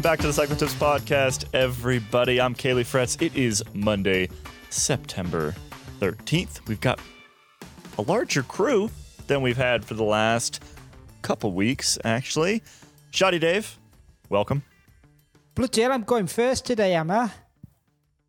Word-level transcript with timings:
Welcome 0.00 0.12
back 0.12 0.20
to 0.20 0.28
the 0.28 0.32
Cycle 0.32 0.56
Tips 0.56 0.72
Podcast, 0.76 1.44
everybody. 1.52 2.40
I'm 2.40 2.54
Caley 2.54 2.84
Fretz. 2.84 3.20
It 3.20 3.36
is 3.36 3.62
Monday, 3.74 4.30
September 4.70 5.54
13th. 6.00 6.66
We've 6.66 6.80
got 6.80 6.98
a 7.98 8.02
larger 8.02 8.42
crew 8.42 8.90
than 9.26 9.42
we've 9.42 9.58
had 9.58 9.84
for 9.84 9.92
the 9.92 10.02
last 10.02 10.64
couple 11.20 11.52
weeks, 11.52 11.98
actually. 12.02 12.62
Shoddy 13.10 13.38
Dave, 13.38 13.76
welcome. 14.30 14.62
Bloody 15.54 15.82
hell, 15.82 15.92
I'm 15.92 16.04
going 16.04 16.28
first 16.28 16.64
today, 16.64 16.94
am 16.94 17.10
I? 17.10 17.30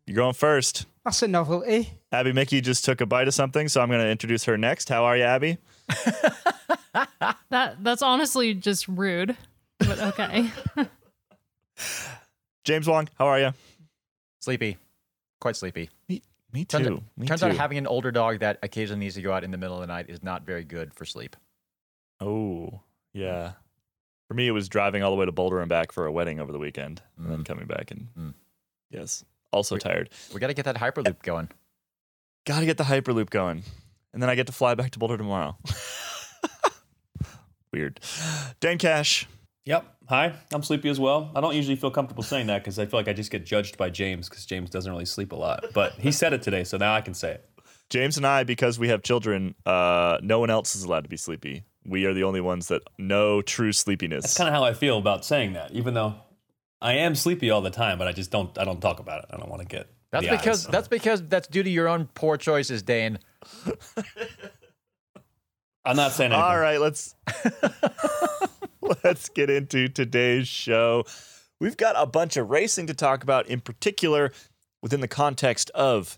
You're 0.06 0.16
going 0.16 0.34
first. 0.34 0.84
That's 1.06 1.22
a 1.22 1.28
novelty. 1.28 1.88
Abby 2.12 2.34
Mickey 2.34 2.60
just 2.60 2.84
took 2.84 3.00
a 3.00 3.06
bite 3.06 3.28
of 3.28 3.34
something, 3.34 3.66
so 3.68 3.80
I'm 3.80 3.88
going 3.88 4.02
to 4.02 4.10
introduce 4.10 4.44
her 4.44 4.58
next. 4.58 4.90
How 4.90 5.04
are 5.04 5.16
you, 5.16 5.24
Abby? 5.24 5.56
That 7.48 7.82
that's 7.82 8.02
honestly 8.02 8.54
just 8.54 8.88
rude. 8.88 9.36
But 9.78 10.00
okay. 10.00 10.50
James 12.64 12.86
Huang, 12.86 13.08
how 13.18 13.26
are 13.26 13.40
you? 13.40 13.52
Sleepy. 14.40 14.76
Quite 15.40 15.56
sleepy. 15.56 15.90
Me, 16.08 16.22
me 16.52 16.64
Turns, 16.64 16.86
too. 16.86 16.94
out, 16.94 17.02
me 17.16 17.26
turns 17.26 17.40
too. 17.40 17.46
out 17.46 17.56
having 17.56 17.78
an 17.78 17.86
older 17.86 18.10
dog 18.12 18.40
that 18.40 18.58
occasionally 18.62 19.00
needs 19.00 19.14
to 19.16 19.22
go 19.22 19.32
out 19.32 19.44
in 19.44 19.50
the 19.50 19.58
middle 19.58 19.76
of 19.76 19.80
the 19.80 19.86
night 19.86 20.06
is 20.08 20.22
not 20.22 20.44
very 20.46 20.64
good 20.64 20.94
for 20.94 21.04
sleep. 21.04 21.36
Oh, 22.20 22.80
yeah. 23.12 23.52
For 24.28 24.34
me, 24.34 24.46
it 24.46 24.52
was 24.52 24.68
driving 24.68 25.02
all 25.02 25.10
the 25.10 25.16
way 25.16 25.26
to 25.26 25.32
Boulder 25.32 25.60
and 25.60 25.68
back 25.68 25.92
for 25.92 26.06
a 26.06 26.12
wedding 26.12 26.38
over 26.40 26.52
the 26.52 26.58
weekend, 26.58 27.02
and 27.18 27.30
then 27.30 27.38
Mm. 27.40 27.44
coming 27.46 27.66
back 27.66 27.90
and 27.90 28.08
Mm. 28.16 28.34
yes, 28.90 29.24
also 29.52 29.74
We- 29.74 29.80
tired. 29.80 30.10
We 30.32 30.40
got 30.40 30.46
to 30.46 30.54
get 30.54 30.64
that 30.66 30.76
Hyperloop 30.76 31.22
going. 31.22 31.48
Got 32.46 32.60
to 32.60 32.66
get 32.66 32.78
the 32.78 32.84
Hyperloop 32.84 33.30
going, 33.30 33.64
and 34.12 34.22
then 34.22 34.30
I 34.30 34.34
get 34.36 34.46
to 34.46 34.52
fly 34.52 34.74
back 34.74 34.92
to 34.92 34.98
Boulder 34.98 35.18
tomorrow. 35.18 35.58
Weird. 37.72 38.00
Dane 38.60 38.78
Cash, 38.78 39.26
Yep. 39.64 39.96
Hi, 40.08 40.34
I'm 40.52 40.62
sleepy 40.62 40.88
as 40.88 40.98
well. 40.98 41.30
I 41.36 41.40
don't 41.40 41.54
usually 41.54 41.76
feel 41.76 41.90
comfortable 41.90 42.24
saying 42.24 42.48
that 42.48 42.58
because 42.58 42.78
I 42.78 42.86
feel 42.86 42.98
like 42.98 43.08
I 43.08 43.12
just 43.12 43.30
get 43.30 43.46
judged 43.46 43.78
by 43.78 43.90
James 43.90 44.28
because 44.28 44.44
James 44.44 44.70
doesn't 44.70 44.90
really 44.90 45.04
sleep 45.04 45.30
a 45.32 45.36
lot. 45.36 45.66
But 45.72 45.92
he 45.94 46.10
said 46.10 46.32
it 46.32 46.42
today, 46.42 46.64
so 46.64 46.76
now 46.76 46.94
I 46.94 47.00
can 47.00 47.14
say 47.14 47.32
it. 47.32 47.48
James, 47.88 48.16
and 48.16 48.26
I, 48.26 48.42
because 48.42 48.78
we 48.78 48.88
have 48.88 49.02
children, 49.02 49.54
uh, 49.64 50.18
no 50.22 50.40
one 50.40 50.50
else 50.50 50.74
is 50.74 50.82
allowed 50.82 51.04
to 51.04 51.08
be 51.08 51.16
sleepy. 51.16 51.64
We 51.84 52.06
are 52.06 52.14
the 52.14 52.24
only 52.24 52.40
ones 52.40 52.68
that 52.68 52.82
know 52.98 53.42
true 53.42 53.72
sleepiness. 53.72 54.24
That's 54.24 54.36
kind 54.36 54.48
of 54.48 54.54
how 54.54 54.64
I 54.64 54.72
feel 54.72 54.98
about 54.98 55.24
saying 55.24 55.52
that, 55.52 55.72
even 55.72 55.94
though 55.94 56.14
I 56.80 56.94
am 56.94 57.14
sleepy 57.14 57.50
all 57.50 57.60
the 57.60 57.70
time, 57.70 57.98
but 57.98 58.08
I 58.08 58.12
just 58.12 58.30
don't. 58.30 58.56
I 58.58 58.64
don't 58.64 58.80
talk 58.80 58.98
about 58.98 59.20
it. 59.24 59.26
I 59.30 59.36
don't 59.36 59.48
want 59.48 59.62
to 59.62 59.68
get. 59.68 59.88
That's 60.10 60.26
the 60.26 60.32
because 60.32 60.66
eyes. 60.66 60.72
that's 60.72 60.88
because 60.88 61.22
that's 61.28 61.48
due 61.48 61.62
to 61.62 61.70
your 61.70 61.88
own 61.88 62.08
poor 62.14 62.36
choices, 62.36 62.82
Dane. 62.82 63.18
I'm 65.84 65.96
not 65.96 66.12
saying 66.12 66.32
anything. 66.32 66.44
All 66.44 66.58
right, 66.58 66.80
let's 66.80 67.14
let's 69.04 69.28
get 69.28 69.50
into 69.50 69.88
today's 69.88 70.48
show. 70.48 71.04
We've 71.60 71.76
got 71.76 71.94
a 71.96 72.06
bunch 72.06 72.36
of 72.36 72.50
racing 72.50 72.86
to 72.88 72.94
talk 72.94 73.22
about, 73.22 73.46
in 73.46 73.60
particular 73.60 74.32
within 74.82 75.00
the 75.00 75.08
context 75.08 75.70
of 75.70 76.16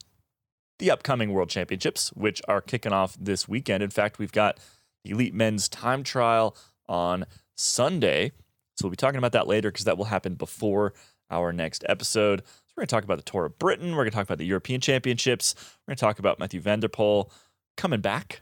the 0.78 0.90
upcoming 0.90 1.32
World 1.32 1.50
Championships, 1.50 2.12
which 2.14 2.40
are 2.48 2.60
kicking 2.60 2.92
off 2.92 3.16
this 3.20 3.46
weekend. 3.48 3.82
In 3.82 3.90
fact, 3.90 4.18
we've 4.18 4.32
got 4.32 4.58
the 5.04 5.10
Elite 5.10 5.34
Men's 5.34 5.68
Time 5.68 6.02
Trial 6.02 6.56
on 6.88 7.26
Sunday, 7.56 8.32
so 8.76 8.86
we'll 8.86 8.90
be 8.90 8.96
talking 8.96 9.18
about 9.18 9.32
that 9.32 9.46
later 9.46 9.70
because 9.70 9.84
that 9.84 9.98
will 9.98 10.06
happen 10.06 10.34
before 10.34 10.94
our 11.30 11.52
next 11.52 11.84
episode. 11.88 12.42
So 12.44 12.72
we're 12.76 12.82
going 12.82 12.88
to 12.88 12.94
talk 12.94 13.04
about 13.04 13.18
the 13.18 13.30
Tour 13.30 13.44
of 13.44 13.58
Britain. 13.58 13.90
We're 13.90 14.04
going 14.04 14.10
to 14.10 14.16
talk 14.16 14.26
about 14.26 14.38
the 14.38 14.46
European 14.46 14.80
Championships. 14.80 15.54
We're 15.56 15.92
going 15.92 15.96
to 15.96 16.00
talk 16.00 16.18
about 16.18 16.38
Mathieu 16.38 16.60
van 16.60 16.80
der 16.80 16.88
Poel 16.88 17.30
coming 17.76 18.00
back 18.00 18.40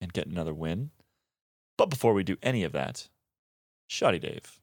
and 0.00 0.12
getting 0.12 0.32
another 0.32 0.54
win. 0.54 0.90
But 1.76 1.90
before 1.90 2.14
we 2.14 2.24
do 2.24 2.36
any 2.42 2.64
of 2.64 2.72
that, 2.72 3.08
Shoddy 3.94 4.18
Dave, 4.18 4.58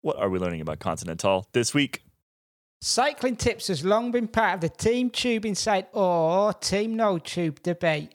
what 0.00 0.16
are 0.16 0.30
we 0.30 0.38
learning 0.38 0.62
about 0.62 0.78
Continental 0.78 1.46
this 1.52 1.74
week? 1.74 2.02
Cycling 2.80 3.36
Tips 3.36 3.68
has 3.68 3.84
long 3.84 4.12
been 4.12 4.28
part 4.28 4.54
of 4.54 4.60
the 4.62 4.70
Team 4.70 5.10
Tube 5.10 5.44
Inside 5.44 5.88
or 5.92 6.54
Team 6.54 6.96
No 6.96 7.18
Tube 7.18 7.62
debate. 7.62 8.14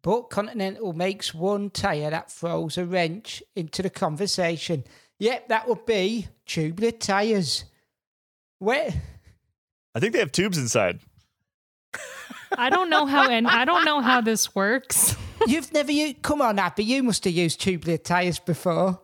But 0.00 0.30
Continental 0.30 0.92
makes 0.92 1.34
one 1.34 1.70
tyre 1.70 2.08
that 2.08 2.30
throws 2.30 2.78
a 2.78 2.84
wrench 2.84 3.42
into 3.56 3.82
the 3.82 3.90
conversation. 3.90 4.84
Yep, 5.18 5.48
that 5.48 5.68
would 5.68 5.84
be 5.84 6.28
tubular 6.46 6.92
tyres. 6.92 7.64
Where? 8.60 8.92
I 9.92 9.98
think 9.98 10.12
they 10.12 10.20
have 10.20 10.30
tubes 10.30 10.56
inside. 10.56 11.00
I 12.56 12.70
don't 12.70 12.90
know 12.90 13.06
how 13.06 13.28
and 13.28 13.48
I 13.48 13.64
don't 13.64 13.84
know 13.84 14.00
how 14.00 14.20
this 14.20 14.54
works. 14.54 15.16
You've 15.48 15.72
never 15.72 15.90
used. 15.90 16.22
Come 16.22 16.40
on, 16.40 16.60
Abby, 16.60 16.84
you 16.84 17.02
must 17.02 17.24
have 17.24 17.34
used 17.34 17.60
tubular 17.60 17.98
tyres 17.98 18.38
before. 18.38 19.00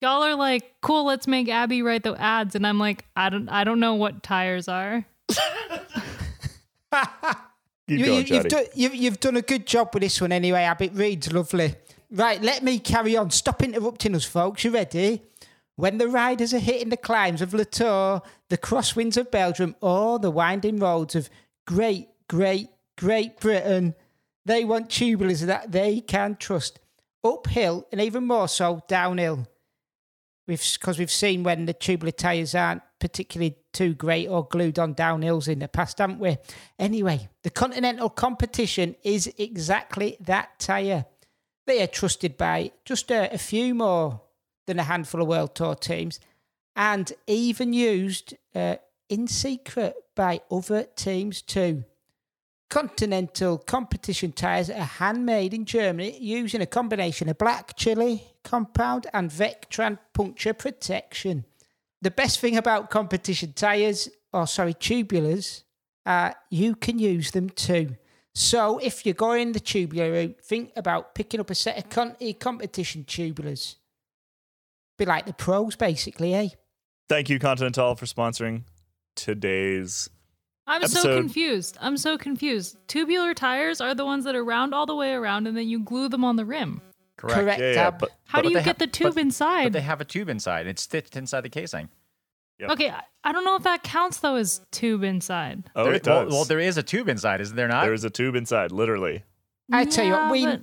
Y'all 0.00 0.22
are 0.22 0.34
like, 0.34 0.76
cool, 0.80 1.04
let's 1.04 1.26
make 1.26 1.48
Abby 1.48 1.82
write 1.82 2.02
the 2.02 2.14
ads. 2.20 2.54
And 2.54 2.66
I'm 2.66 2.78
like, 2.78 3.04
I 3.14 3.28
don't 3.28 3.48
I 3.48 3.64
don't 3.64 3.80
know 3.80 3.94
what 3.94 4.22
tires 4.22 4.68
are. 4.68 5.04
you, 7.86 7.96
you, 7.96 8.12
you've, 8.14 8.48
done, 8.48 8.64
you've, 8.74 8.94
you've 8.94 9.20
done 9.20 9.36
a 9.36 9.42
good 9.42 9.66
job 9.66 9.90
with 9.92 10.02
this 10.02 10.20
one 10.20 10.32
anyway, 10.32 10.62
Abby. 10.62 10.86
It 10.86 10.94
reads 10.94 11.32
lovely. 11.32 11.74
Right, 12.10 12.42
let 12.42 12.64
me 12.64 12.78
carry 12.78 13.16
on. 13.16 13.30
Stop 13.30 13.62
interrupting 13.62 14.14
us, 14.16 14.24
folks. 14.24 14.64
You 14.64 14.72
ready? 14.72 15.22
When 15.76 15.98
the 15.98 16.08
riders 16.08 16.52
are 16.52 16.58
hitting 16.58 16.88
the 16.88 16.96
climbs 16.96 17.40
of 17.40 17.54
La 17.54 17.64
Tour, 17.64 18.22
the 18.48 18.58
crosswinds 18.58 19.16
of 19.16 19.30
Belgium, 19.30 19.76
or 19.80 20.18
the 20.18 20.30
winding 20.30 20.78
roads 20.78 21.14
of 21.14 21.30
great, 21.66 22.08
great, 22.28 22.68
Great 23.00 23.40
Britain, 23.40 23.94
they 24.44 24.62
want 24.62 24.90
tubulars 24.90 25.40
that 25.46 25.72
they 25.72 26.02
can 26.02 26.36
trust. 26.36 26.78
Uphill 27.24 27.86
and 27.90 27.98
even 27.98 28.26
more 28.26 28.46
so 28.46 28.82
downhill. 28.88 29.46
Because 30.56 30.98
we've 30.98 31.10
seen 31.10 31.42
when 31.42 31.66
the 31.66 31.72
tubular 31.72 32.12
tyres 32.12 32.54
aren't 32.54 32.82
particularly 32.98 33.56
too 33.72 33.94
great 33.94 34.28
or 34.28 34.46
glued 34.46 34.78
on 34.78 34.94
downhills 34.94 35.48
in 35.48 35.60
the 35.60 35.68
past, 35.68 35.98
haven't 35.98 36.18
we? 36.18 36.36
Anyway, 36.78 37.28
the 37.42 37.50
Continental 37.50 38.10
competition 38.10 38.96
is 39.02 39.32
exactly 39.38 40.16
that 40.20 40.58
tyre. 40.58 41.06
They 41.66 41.82
are 41.82 41.86
trusted 41.86 42.36
by 42.36 42.72
just 42.84 43.10
a, 43.10 43.32
a 43.32 43.38
few 43.38 43.74
more 43.74 44.22
than 44.66 44.78
a 44.78 44.84
handful 44.84 45.22
of 45.22 45.28
World 45.28 45.54
Tour 45.54 45.74
teams 45.74 46.20
and 46.76 47.12
even 47.26 47.72
used 47.72 48.34
uh, 48.54 48.76
in 49.08 49.26
secret 49.28 49.94
by 50.14 50.40
other 50.50 50.84
teams 50.96 51.42
too. 51.42 51.84
Continental 52.68 53.58
competition 53.58 54.32
tyres 54.32 54.70
are 54.70 54.84
handmade 54.84 55.52
in 55.52 55.64
Germany 55.64 56.16
using 56.20 56.60
a 56.60 56.66
combination 56.66 57.28
of 57.28 57.38
BlackChili 57.38 58.22
compound 58.44 59.06
and 59.12 59.30
Vectran 59.30 59.98
puncture 60.14 60.54
protection. 60.54 61.44
The 62.02 62.10
best 62.10 62.40
thing 62.40 62.56
about 62.56 62.90
competition 62.90 63.52
tyres, 63.52 64.08
or 64.32 64.46
sorry, 64.46 64.74
tubulars, 64.74 65.64
uh, 66.06 66.32
you 66.50 66.74
can 66.74 66.98
use 66.98 67.30
them 67.32 67.50
too. 67.50 67.96
So 68.34 68.78
if 68.78 69.04
you're 69.04 69.14
going 69.14 69.52
the 69.52 69.60
tubular 69.60 70.12
route, 70.12 70.40
think 70.42 70.72
about 70.76 71.14
picking 71.14 71.40
up 71.40 71.50
a 71.50 71.54
set 71.54 71.76
of 71.78 71.90
Conti 71.90 72.32
competition 72.32 73.04
tubulars. 73.04 73.76
Be 74.96 75.04
like 75.04 75.26
the 75.26 75.32
pros, 75.32 75.76
basically, 75.76 76.34
eh? 76.34 76.48
Thank 77.08 77.28
you, 77.28 77.38
Continental, 77.38 77.96
for 77.96 78.06
sponsoring 78.06 78.64
today's. 79.16 80.08
I'm 80.66 80.86
so 80.86 81.16
confused. 81.16 81.76
I'm 81.80 81.96
so 81.96 82.16
confused. 82.16 82.76
Tubular 82.86 83.34
tires 83.34 83.80
are 83.80 83.94
the 83.94 84.04
ones 84.04 84.24
that 84.24 84.36
are 84.36 84.44
round 84.44 84.72
all 84.72 84.86
the 84.86 84.94
way 84.94 85.12
around 85.12 85.48
and 85.48 85.56
then 85.56 85.66
you 85.68 85.80
glue 85.80 86.08
them 86.08 86.24
on 86.24 86.36
the 86.36 86.44
rim. 86.44 86.80
Correct. 87.28 87.60
Yeah, 87.60 87.72
yeah, 87.72 87.86
Ab. 87.88 87.98
but 87.98 88.10
How 88.26 88.38
But 88.38 88.42
do 88.42 88.48
you 88.50 88.54
get 88.56 88.64
have- 88.64 88.78
the 88.78 88.86
tube 88.86 89.08
but- 89.08 89.14
But 89.16 89.20
inside? 89.20 89.72
they 89.72 89.80
have 89.80 90.00
a 90.00 90.04
tube 90.04 90.28
inside. 90.28 90.66
It's 90.66 90.82
stitched 90.82 91.16
inside 91.16 91.42
the 91.42 91.48
casing. 91.50 91.88
Yep. 92.58 92.70
Okay, 92.70 92.90
I- 92.90 93.02
I 93.24 93.32
don't 93.32 93.44
know 93.44 93.56
if 93.56 93.62
that 93.64 93.82
counts 93.82 94.18
though 94.18 94.36
as 94.36 94.60
tube 94.70 95.02
inside. 95.02 95.70
oh, 95.76 95.84
There- 95.84 95.94
it 95.94 96.06
well, 96.06 96.24
does. 96.24 96.32
well, 96.32 96.44
there 96.44 96.60
is 96.60 96.76
a 96.76 96.82
tube 96.82 97.08
inside, 97.08 97.40
isn't 97.40 97.56
there 97.56 97.68
not? 97.68 97.82
there 97.84 97.92
is 97.94 98.04
a 98.04 98.10
tube 98.10 98.34
inside, 98.36 98.72
literally. 98.72 99.24
I 99.72 99.84
tell 99.84 100.04
you 100.04 100.12
what, 100.12 100.30
we 100.30 100.46
but- 100.46 100.62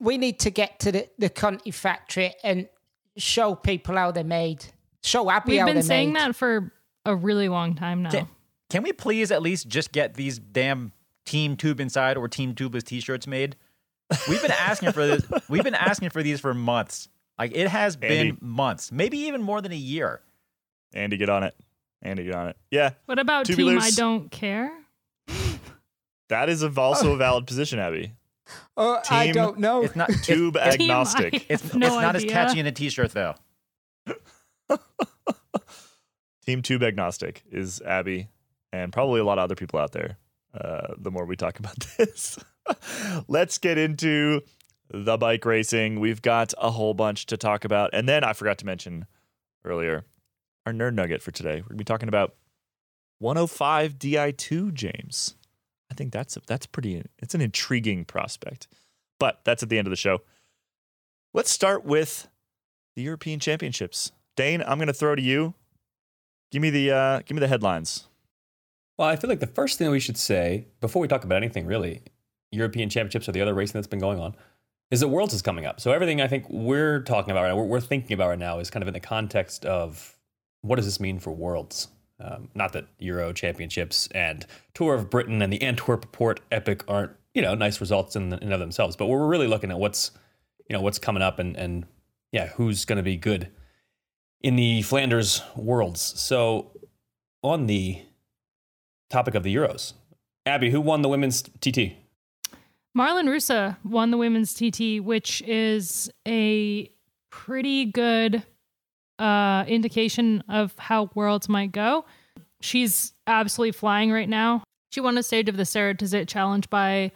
we 0.00 0.16
need 0.18 0.38
to 0.40 0.50
get 0.50 0.78
to 0.80 0.92
the, 0.92 1.08
the 1.18 1.28
Conti 1.28 1.70
factory 1.72 2.32
and 2.44 2.68
show 3.16 3.54
people 3.56 3.96
how 3.96 4.10
they're 4.12 4.22
made. 4.24 4.64
Show 5.02 5.28
Abby 5.30 5.52
We've 5.52 5.60
how 5.60 5.66
been 5.66 5.74
they're 5.76 5.82
saying 5.82 6.12
made. 6.12 6.20
that 6.22 6.36
for 6.36 6.72
a 7.04 7.14
really 7.16 7.48
long 7.48 7.74
time 7.74 8.02
now. 8.02 8.10
Can, 8.10 8.28
can 8.70 8.82
we 8.84 8.92
please 8.92 9.30
at 9.32 9.42
least 9.42 9.68
just 9.68 9.90
get 9.92 10.14
these 10.14 10.38
damn 10.38 10.92
Team 11.24 11.56
Tube 11.56 11.80
Inside 11.80 12.16
or 12.16 12.28
Team 12.28 12.54
Tubeless 12.54 12.84
T-shirts 12.84 13.26
made? 13.26 13.56
We've 14.28 14.40
been 14.42 14.50
asking 14.52 14.92
for 14.92 15.06
this. 15.06 15.24
We've 15.48 15.64
been 15.64 15.74
asking 15.74 16.10
for 16.10 16.22
these 16.22 16.40
for 16.40 16.54
months. 16.54 17.08
Like 17.38 17.52
it 17.54 17.68
has 17.68 17.96
Andy. 17.96 18.32
been 18.32 18.38
months, 18.40 18.90
maybe 18.90 19.18
even 19.18 19.42
more 19.42 19.60
than 19.60 19.72
a 19.72 19.76
year. 19.76 20.20
Andy, 20.92 21.16
get 21.16 21.28
on 21.28 21.42
it. 21.44 21.54
Andy, 22.02 22.24
get 22.24 22.34
on 22.34 22.48
it. 22.48 22.56
Yeah, 22.70 22.90
What 23.06 23.18
about 23.18 23.46
team 23.46 23.78
I 23.78 23.90
don't 23.90 24.30
care? 24.30 24.72
that 26.28 26.48
is 26.48 26.62
a, 26.62 26.72
also 26.80 27.12
a 27.12 27.16
valid 27.16 27.46
position, 27.46 27.78
Abby. 27.78 28.12
Oh, 28.76 29.00
I 29.10 29.30
don't 29.32 29.58
know. 29.58 29.82
It's 29.82 29.94
not. 29.96 30.08
It's, 30.10 30.26
Tube 30.26 30.54
Team 30.54 30.62
agnostic. 30.62 31.46
it's, 31.48 31.74
no 31.74 31.86
it's 31.86 31.96
not 31.96 32.16
idea. 32.16 32.28
as 32.28 32.32
catchy 32.32 32.60
in 32.60 32.66
a 32.66 32.72
T-shirt 32.72 33.12
though. 33.12 33.34
Team 36.46 36.62
Tube 36.62 36.82
agnostic 36.82 37.42
is 37.50 37.80
Abby, 37.82 38.28
and 38.72 38.92
probably 38.92 39.20
a 39.20 39.24
lot 39.24 39.38
of 39.38 39.44
other 39.44 39.54
people 39.54 39.78
out 39.78 39.92
there. 39.92 40.16
Uh, 40.58 40.94
the 40.96 41.10
more 41.10 41.26
we 41.26 41.36
talk 41.36 41.58
about 41.58 41.76
this, 41.98 42.38
let's 43.28 43.58
get 43.58 43.78
into 43.78 44.42
the 44.90 45.16
bike 45.16 45.44
racing. 45.44 46.00
We've 46.00 46.22
got 46.22 46.54
a 46.58 46.70
whole 46.70 46.94
bunch 46.94 47.26
to 47.26 47.36
talk 47.36 47.64
about, 47.64 47.90
and 47.92 48.08
then 48.08 48.24
I 48.24 48.32
forgot 48.32 48.58
to 48.58 48.66
mention 48.66 49.06
earlier 49.64 50.04
our 50.66 50.72
nerd 50.72 50.94
nugget 50.94 51.22
for 51.22 51.30
today. 51.30 51.56
We're 51.56 51.68
gonna 51.68 51.78
be 51.78 51.84
talking 51.84 52.08
about 52.08 52.34
105 53.20 53.98
Di2, 53.98 54.72
James. 54.74 55.34
I 55.90 55.94
think 55.94 56.12
that's 56.12 56.36
a, 56.36 56.40
that's 56.46 56.66
pretty. 56.66 57.02
It's 57.18 57.34
an 57.34 57.40
intriguing 57.40 58.04
prospect, 58.04 58.68
but 59.18 59.40
that's 59.44 59.62
at 59.62 59.68
the 59.68 59.78
end 59.78 59.86
of 59.86 59.90
the 59.90 59.96
show. 59.96 60.22
Let's 61.34 61.50
start 61.50 61.84
with 61.84 62.28
the 62.96 63.02
European 63.02 63.40
Championships. 63.40 64.12
Dane, 64.36 64.62
I'm 64.66 64.78
gonna 64.78 64.92
throw 64.92 65.14
to 65.14 65.22
you. 65.22 65.54
Give 66.50 66.62
me 66.62 66.70
the 66.70 66.90
uh, 66.90 67.18
give 67.20 67.34
me 67.34 67.40
the 67.40 67.48
headlines. 67.48 68.06
Well, 68.98 69.08
I 69.08 69.16
feel 69.16 69.30
like 69.30 69.40
the 69.40 69.46
first 69.46 69.78
thing 69.78 69.90
we 69.90 70.00
should 70.00 70.18
say 70.18 70.66
before 70.80 71.00
we 71.00 71.08
talk 71.08 71.24
about 71.24 71.36
anything 71.36 71.66
really, 71.66 72.02
European 72.50 72.88
Championships 72.88 73.28
or 73.28 73.32
the 73.32 73.40
other 73.40 73.54
racing 73.54 73.74
that's 73.74 73.86
been 73.86 73.98
going 73.98 74.18
on, 74.18 74.34
is 74.90 75.00
that 75.00 75.08
Worlds 75.08 75.34
is 75.34 75.42
coming 75.42 75.66
up. 75.66 75.80
So 75.80 75.92
everything 75.92 76.20
I 76.20 76.28
think 76.28 76.48
we're 76.48 77.00
talking 77.00 77.30
about 77.30 77.42
right 77.42 77.54
now, 77.54 77.62
we're, 77.62 77.80
thinking 77.80 78.14
about 78.14 78.28
right 78.28 78.38
now, 78.38 78.58
is 78.58 78.70
kind 78.70 78.82
of 78.82 78.88
in 78.88 78.94
the 78.94 79.00
context 79.00 79.64
of 79.64 80.16
what 80.62 80.76
does 80.76 80.84
this 80.84 81.00
mean 81.00 81.18
for 81.18 81.30
Worlds? 81.32 81.88
Um, 82.20 82.48
not 82.54 82.72
that 82.72 82.86
Euro 82.98 83.32
Championships 83.32 84.08
and 84.08 84.44
Tour 84.74 84.94
of 84.94 85.08
Britain 85.08 85.40
and 85.40 85.52
the 85.52 85.62
Antwerp 85.62 86.10
Port 86.10 86.40
Epic 86.50 86.82
aren't 86.88 87.12
you 87.32 87.42
know 87.42 87.54
nice 87.54 87.80
results 87.80 88.16
in, 88.16 88.32
in 88.32 88.42
and 88.42 88.52
of 88.52 88.60
themselves, 88.60 88.96
but 88.96 89.06
we're 89.06 89.28
really 89.28 89.46
looking 89.46 89.70
at 89.70 89.78
what's 89.78 90.10
you 90.68 90.74
know 90.74 90.82
what's 90.82 90.98
coming 90.98 91.22
up 91.22 91.38
and 91.38 91.56
and 91.56 91.86
yeah 92.32 92.48
who's 92.48 92.84
going 92.84 92.96
to 92.96 93.04
be 93.04 93.16
good 93.16 93.48
in 94.40 94.56
the 94.56 94.82
Flanders 94.82 95.42
Worlds. 95.54 96.00
So 96.00 96.72
on 97.42 97.66
the 97.66 98.02
topic 99.10 99.34
of 99.34 99.44
the 99.44 99.54
Euros, 99.54 99.92
Abby, 100.44 100.70
who 100.70 100.80
won 100.80 101.02
the 101.02 101.08
women's 101.08 101.42
TT? 101.42 101.96
Marlen 102.98 103.28
Reusser 103.28 103.76
won 103.84 104.10
the 104.10 104.16
women's 104.16 104.52
TT, 104.52 105.00
which 105.00 105.40
is 105.42 106.10
a 106.26 106.90
pretty 107.30 107.84
good 107.84 108.42
uh, 109.20 109.64
indication 109.68 110.42
of 110.48 110.74
how 110.78 111.08
worlds 111.14 111.48
might 111.48 111.70
go. 111.70 112.04
She's 112.60 113.12
absolutely 113.28 113.70
flying 113.70 114.10
right 114.10 114.28
now. 114.28 114.64
She 114.90 115.00
won 115.00 115.16
a 115.16 115.22
stage 115.22 115.48
of 115.48 115.56
the 115.56 115.62
Ceratizit 115.62 116.26
Challenge 116.26 116.68
by 116.70 117.12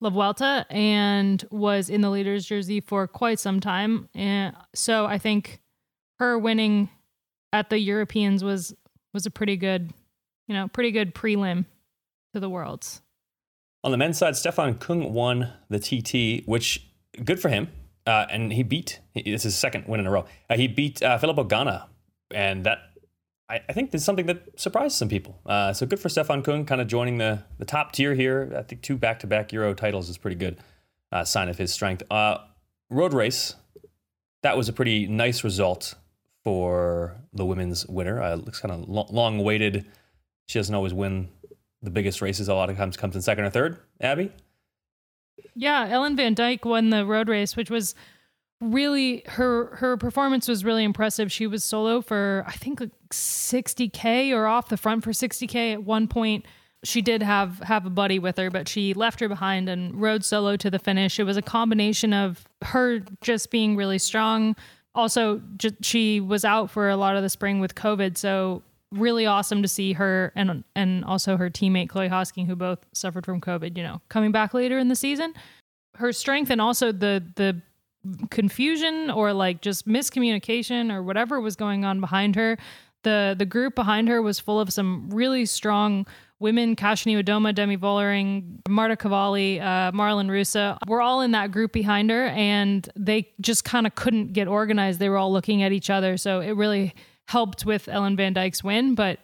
La 0.00 0.10
Vuelta 0.10 0.66
and 0.70 1.44
was 1.50 1.90
in 1.90 2.00
the 2.00 2.10
leader's 2.10 2.46
jersey 2.46 2.80
for 2.80 3.08
quite 3.08 3.40
some 3.40 3.58
time. 3.58 4.08
And 4.14 4.54
so 4.72 5.06
I 5.06 5.18
think 5.18 5.60
her 6.20 6.38
winning 6.38 6.90
at 7.52 7.70
the 7.70 7.80
Europeans 7.80 8.44
was 8.44 8.72
was 9.12 9.26
a 9.26 9.30
pretty 9.32 9.56
good, 9.56 9.92
you 10.46 10.54
know, 10.54 10.68
pretty 10.68 10.92
good 10.92 11.12
prelim 11.12 11.64
to 12.34 12.40
the 12.40 12.48
worlds. 12.48 13.00
On 13.84 13.90
the 13.90 13.98
men's 13.98 14.16
side, 14.16 14.34
Stefan 14.34 14.78
Kung 14.78 15.12
won 15.12 15.52
the 15.68 15.78
TT, 15.78 16.46
which 16.48 16.88
good 17.22 17.38
for 17.38 17.50
him. 17.50 17.68
Uh, 18.06 18.24
and 18.30 18.50
he 18.50 18.62
beat, 18.62 19.00
this 19.14 19.26
is 19.26 19.42
his 19.42 19.56
second 19.56 19.86
win 19.86 20.00
in 20.00 20.06
a 20.06 20.10
row. 20.10 20.24
Uh, 20.48 20.56
he 20.56 20.66
beat 20.66 21.02
uh, 21.02 21.18
Ogana. 21.18 21.86
And 22.30 22.64
that, 22.64 22.78
I, 23.48 23.60
I 23.68 23.72
think, 23.74 23.94
is 23.94 24.02
something 24.02 24.24
that 24.24 24.58
surprised 24.58 24.96
some 24.96 25.10
people. 25.10 25.38
Uh, 25.44 25.74
so 25.74 25.84
good 25.84 26.00
for 26.00 26.08
Stefan 26.08 26.42
Kung, 26.42 26.64
kind 26.64 26.80
of 26.80 26.86
joining 26.86 27.18
the, 27.18 27.44
the 27.58 27.66
top 27.66 27.92
tier 27.92 28.14
here. 28.14 28.54
I 28.56 28.62
think 28.62 28.80
two 28.80 28.96
back 28.96 29.20
to 29.20 29.26
back 29.26 29.52
Euro 29.52 29.74
titles 29.74 30.08
is 30.08 30.16
pretty 30.16 30.36
good 30.36 30.58
uh, 31.12 31.24
sign 31.24 31.50
of 31.50 31.58
his 31.58 31.70
strength. 31.70 32.02
Uh, 32.10 32.38
road 32.88 33.12
race, 33.12 33.54
that 34.42 34.56
was 34.56 34.70
a 34.70 34.72
pretty 34.72 35.06
nice 35.06 35.44
result 35.44 35.94
for 36.42 37.18
the 37.34 37.44
women's 37.44 37.86
winner. 37.86 38.22
Uh, 38.22 38.36
looks 38.36 38.60
kind 38.60 38.72
of 38.72 38.88
long 38.88 39.38
waited. 39.44 39.86
She 40.46 40.58
doesn't 40.58 40.74
always 40.74 40.94
win 40.94 41.28
the 41.84 41.90
biggest 41.90 42.20
races. 42.22 42.48
A 42.48 42.54
lot 42.54 42.70
of 42.70 42.76
times 42.76 42.96
comes 42.96 43.14
in 43.14 43.22
second 43.22 43.44
or 43.44 43.50
third. 43.50 43.78
Abby. 44.00 44.32
Yeah, 45.54 45.86
Ellen 45.88 46.16
van 46.16 46.34
Dijk 46.34 46.64
won 46.64 46.90
the 46.90 47.04
road 47.06 47.28
race, 47.28 47.56
which 47.56 47.70
was 47.70 47.94
really 48.60 49.22
her 49.26 49.76
her 49.76 49.96
performance 49.96 50.48
was 50.48 50.64
really 50.64 50.84
impressive. 50.84 51.30
She 51.30 51.46
was 51.46 51.62
solo 51.62 52.00
for 52.00 52.44
I 52.46 52.52
think 52.52 52.80
like 52.80 52.90
60k 53.10 54.32
or 54.32 54.46
off 54.46 54.68
the 54.68 54.76
front 54.76 55.04
for 55.04 55.10
60k 55.10 55.74
at 55.74 55.84
one 55.84 56.08
point. 56.08 56.46
She 56.82 57.02
did 57.02 57.22
have 57.22 57.58
have 57.60 57.86
a 57.86 57.90
buddy 57.90 58.18
with 58.18 58.36
her, 58.36 58.50
but 58.50 58.68
she 58.68 58.94
left 58.94 59.20
her 59.20 59.28
behind 59.28 59.68
and 59.68 60.00
rode 60.00 60.24
solo 60.24 60.56
to 60.56 60.70
the 60.70 60.78
finish. 60.78 61.18
It 61.18 61.24
was 61.24 61.36
a 61.36 61.42
combination 61.42 62.12
of 62.12 62.44
her 62.62 63.00
just 63.22 63.50
being 63.50 63.76
really 63.76 63.98
strong. 63.98 64.56
Also, 64.94 65.42
just, 65.56 65.74
she 65.82 66.20
was 66.20 66.44
out 66.44 66.70
for 66.70 66.88
a 66.88 66.96
lot 66.96 67.16
of 67.16 67.22
the 67.22 67.28
spring 67.28 67.58
with 67.58 67.74
COVID, 67.74 68.16
so 68.16 68.62
really 68.94 69.26
awesome 69.26 69.62
to 69.62 69.68
see 69.68 69.92
her 69.94 70.32
and 70.34 70.64
and 70.74 71.04
also 71.04 71.36
her 71.36 71.50
teammate 71.50 71.88
Chloe 71.88 72.08
Hosking, 72.08 72.46
who 72.46 72.56
both 72.56 72.78
suffered 72.92 73.24
from 73.24 73.40
COVID. 73.40 73.76
You 73.76 73.82
know, 73.82 74.00
coming 74.08 74.32
back 74.32 74.54
later 74.54 74.78
in 74.78 74.88
the 74.88 74.96
season, 74.96 75.34
her 75.96 76.12
strength 76.12 76.50
and 76.50 76.60
also 76.60 76.92
the 76.92 77.22
the 77.36 77.60
confusion 78.30 79.10
or 79.10 79.32
like 79.32 79.60
just 79.62 79.88
miscommunication 79.88 80.92
or 80.92 81.02
whatever 81.02 81.40
was 81.40 81.56
going 81.56 81.84
on 81.84 82.00
behind 82.00 82.36
her. 82.36 82.56
The 83.02 83.34
the 83.36 83.46
group 83.46 83.74
behind 83.74 84.08
her 84.08 84.22
was 84.22 84.40
full 84.40 84.60
of 84.60 84.72
some 84.72 85.10
really 85.10 85.46
strong 85.46 86.06
women, 86.40 86.76
Kasia 86.76 87.08
Niewiadoma, 87.08 87.54
Demi 87.54 87.76
Vollering, 87.76 88.58
Marta 88.68 88.96
Cavalli, 88.96 89.60
uh, 89.60 89.92
Marlen 89.92 90.28
Reusser. 90.28 90.76
We're 90.86 91.00
all 91.00 91.20
in 91.20 91.30
that 91.30 91.52
group 91.52 91.72
behind 91.72 92.10
her 92.10 92.26
and 92.26 92.88
they 92.96 93.28
just 93.40 93.64
kind 93.64 93.86
of 93.86 93.94
couldn't 93.94 94.32
get 94.32 94.48
organized. 94.48 94.98
They 94.98 95.08
were 95.08 95.16
all 95.16 95.32
looking 95.32 95.62
at 95.62 95.72
each 95.72 95.90
other. 95.90 96.16
So 96.16 96.40
it 96.40 96.52
really 96.52 96.94
helped 97.28 97.64
with 97.64 97.88
Ellen 97.88 98.16
van 98.16 98.34
Dijk's 98.34 98.62
win, 98.62 98.94
but 98.94 99.18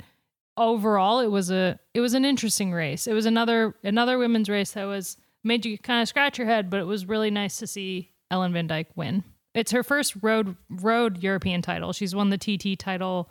overall 0.56 1.20
it 1.20 1.28
was 1.28 1.50
a 1.50 1.78
it 1.94 2.00
was 2.00 2.14
an 2.14 2.24
interesting 2.24 2.72
race. 2.72 3.06
It 3.06 3.12
was 3.14 3.26
another 3.26 3.74
another 3.82 4.18
women's 4.18 4.48
race 4.48 4.72
that 4.72 4.84
was 4.84 5.16
made 5.42 5.64
you 5.64 5.78
kind 5.78 6.02
of 6.02 6.08
scratch 6.08 6.38
your 6.38 6.46
head, 6.46 6.70
but 6.70 6.80
it 6.80 6.86
was 6.86 7.06
really 7.06 7.30
nice 7.30 7.58
to 7.58 7.66
see 7.66 8.10
Ellen 8.30 8.52
van 8.52 8.68
Dijk 8.68 8.86
win. 8.94 9.24
It's 9.54 9.72
her 9.72 9.82
first 9.82 10.14
road 10.22 10.56
road 10.68 11.22
European 11.22 11.62
title. 11.62 11.92
She's 11.92 12.14
won 12.14 12.30
the 12.30 12.38
TT 12.38 12.78
title 12.78 13.30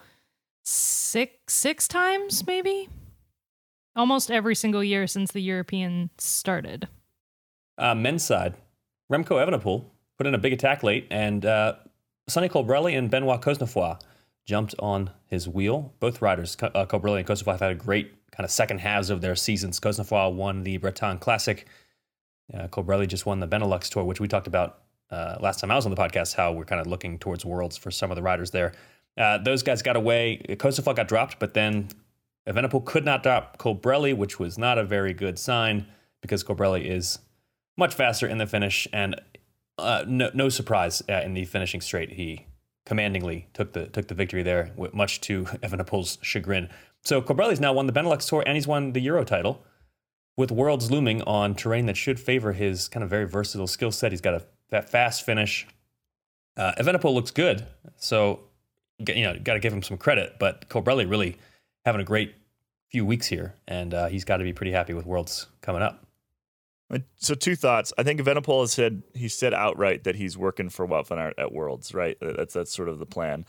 six 0.63 1.53
six 1.53 1.87
times 1.87 2.45
maybe. 2.45 2.89
Almost 3.95 4.31
every 4.31 4.55
single 4.55 4.83
year 4.83 5.07
since 5.07 5.31
the 5.31 5.41
European 5.41 6.09
started. 6.17 6.87
Uh, 7.77 7.95
men's 7.95 8.23
side, 8.23 8.55
Remco 9.11 9.43
Evenepoel 9.43 9.85
put 10.17 10.27
in 10.27 10.35
a 10.35 10.37
big 10.37 10.53
attack 10.53 10.83
late, 10.83 11.07
and 11.09 11.45
uh, 11.45 11.73
Sonny 12.27 12.49
Colbrelli 12.49 12.97
and 12.97 13.09
Benoit 13.09 13.41
Cosnefroy 13.41 13.99
jumped 14.49 14.73
on 14.79 15.11
his 15.27 15.47
wheel. 15.47 15.93
Both 15.99 16.23
riders, 16.23 16.57
uh, 16.59 16.87
and 16.91 17.27
have 17.29 17.59
had 17.59 17.71
a 17.71 17.75
great 17.75 18.31
kind 18.31 18.43
of 18.43 18.49
second 18.49 18.79
halves 18.79 19.11
of 19.11 19.21
their 19.21 19.35
seasons. 19.35 19.79
Cosnefroy 19.79 20.33
won 20.33 20.63
the 20.63 20.77
Bretagne 20.77 21.19
Classic. 21.19 21.67
Uh, 22.51 22.67
Colbrelli 22.67 23.07
just 23.07 23.27
won 23.27 23.39
the 23.39 23.47
Benelux 23.47 23.89
Tour, 23.89 24.03
which 24.03 24.19
we 24.19 24.27
talked 24.27 24.47
about 24.47 24.79
uh, 25.11 25.37
last 25.39 25.59
time 25.59 25.69
I 25.69 25.75
was 25.75 25.85
on 25.85 25.91
the 25.91 26.01
podcast, 26.01 26.33
how 26.33 26.51
we're 26.51 26.65
kind 26.65 26.81
of 26.81 26.87
looking 26.87 27.19
towards 27.19 27.45
worlds 27.45 27.77
for 27.77 27.91
some 27.91 28.09
of 28.09 28.15
the 28.15 28.23
riders 28.23 28.49
there. 28.49 28.73
Uh, 29.15 29.37
those 29.37 29.61
guys 29.61 29.83
got 29.83 29.95
away. 29.95 30.41
Cosnefroy 30.49 30.95
got 30.95 31.07
dropped, 31.07 31.37
but 31.37 31.53
then 31.53 31.89
Evenepoel 32.47 32.85
could 32.85 33.05
not 33.05 33.21
drop 33.21 33.59
Colbrelli, 33.59 34.17
which 34.17 34.39
was 34.39 34.57
not 34.57 34.79
a 34.79 34.83
very 34.83 35.13
good 35.13 35.37
sign 35.37 35.85
because 36.21 36.43
Colbrelli 36.43 36.85
is 36.89 37.19
much 37.77 37.93
faster 37.93 38.25
in 38.25 38.39
the 38.39 38.47
finish. 38.47 38.87
And 38.91 39.21
uh, 39.77 40.05
no, 40.07 40.31
no 40.33 40.49
surprise 40.49 41.03
uh, 41.07 41.21
in 41.23 41.35
the 41.35 41.45
finishing 41.45 41.81
straight, 41.81 42.13
he 42.13 42.47
commandingly 42.85 43.47
took 43.53 43.73
the 43.73 43.87
took 43.87 44.07
the 44.07 44.15
victory 44.15 44.43
there, 44.43 44.71
much 44.93 45.21
to 45.21 45.43
Evenepoel's 45.63 46.17
chagrin. 46.21 46.69
So 47.03 47.21
Colbrelli's 47.21 47.59
now 47.59 47.73
won 47.73 47.87
the 47.87 47.93
Benelux 47.93 48.27
Tour 48.27 48.43
and 48.45 48.55
he's 48.55 48.67
won 48.67 48.93
the 48.93 48.99
Euro 49.01 49.23
title, 49.23 49.63
with 50.39 50.51
Worlds 50.51 50.89
looming 50.89 51.21
on 51.23 51.53
terrain 51.53 51.85
that 51.87 51.97
should 51.97 52.19
favor 52.19 52.53
his 52.53 52.87
kind 52.87 53.03
of 53.03 53.09
very 53.09 53.27
versatile 53.27 53.67
skill 53.67 53.91
set. 53.91 54.11
He's 54.11 54.21
got 54.21 54.33
a 54.33 54.43
that 54.69 54.89
fast 54.89 55.25
finish. 55.25 55.67
Uh, 56.55 56.73
Evenepoel 56.79 57.13
looks 57.13 57.31
good, 57.31 57.65
so 57.97 58.41
you 59.07 59.23
know 59.23 59.37
got 59.43 59.53
to 59.53 59.59
give 59.59 59.73
him 59.73 59.83
some 59.83 59.97
credit. 59.97 60.37
But 60.39 60.69
Colbrelli 60.69 61.09
really 61.09 61.37
having 61.85 62.01
a 62.01 62.05
great 62.05 62.35
few 62.89 63.05
weeks 63.05 63.27
here, 63.27 63.55
and 63.67 63.93
uh, 63.93 64.07
he's 64.07 64.23
got 64.23 64.37
to 64.37 64.43
be 64.43 64.53
pretty 64.53 64.71
happy 64.71 64.93
with 64.93 65.05
Worlds 65.05 65.47
coming 65.61 65.81
up. 65.81 66.08
So 67.17 67.35
two 67.35 67.55
thoughts. 67.55 67.93
I 67.97 68.03
think 68.03 68.19
Evenepoel 68.19 68.61
has 68.61 68.71
said 68.71 69.03
he 69.13 69.27
said 69.27 69.53
outright 69.53 70.03
that 70.05 70.15
he's 70.15 70.37
working 70.37 70.69
for 70.69 70.91
Aert 70.91 71.35
at 71.37 71.51
Worlds, 71.51 71.93
right? 71.93 72.17
That's 72.19 72.53
that's 72.53 72.73
sort 72.73 72.89
of 72.89 72.99
the 72.99 73.05
plan. 73.05 73.45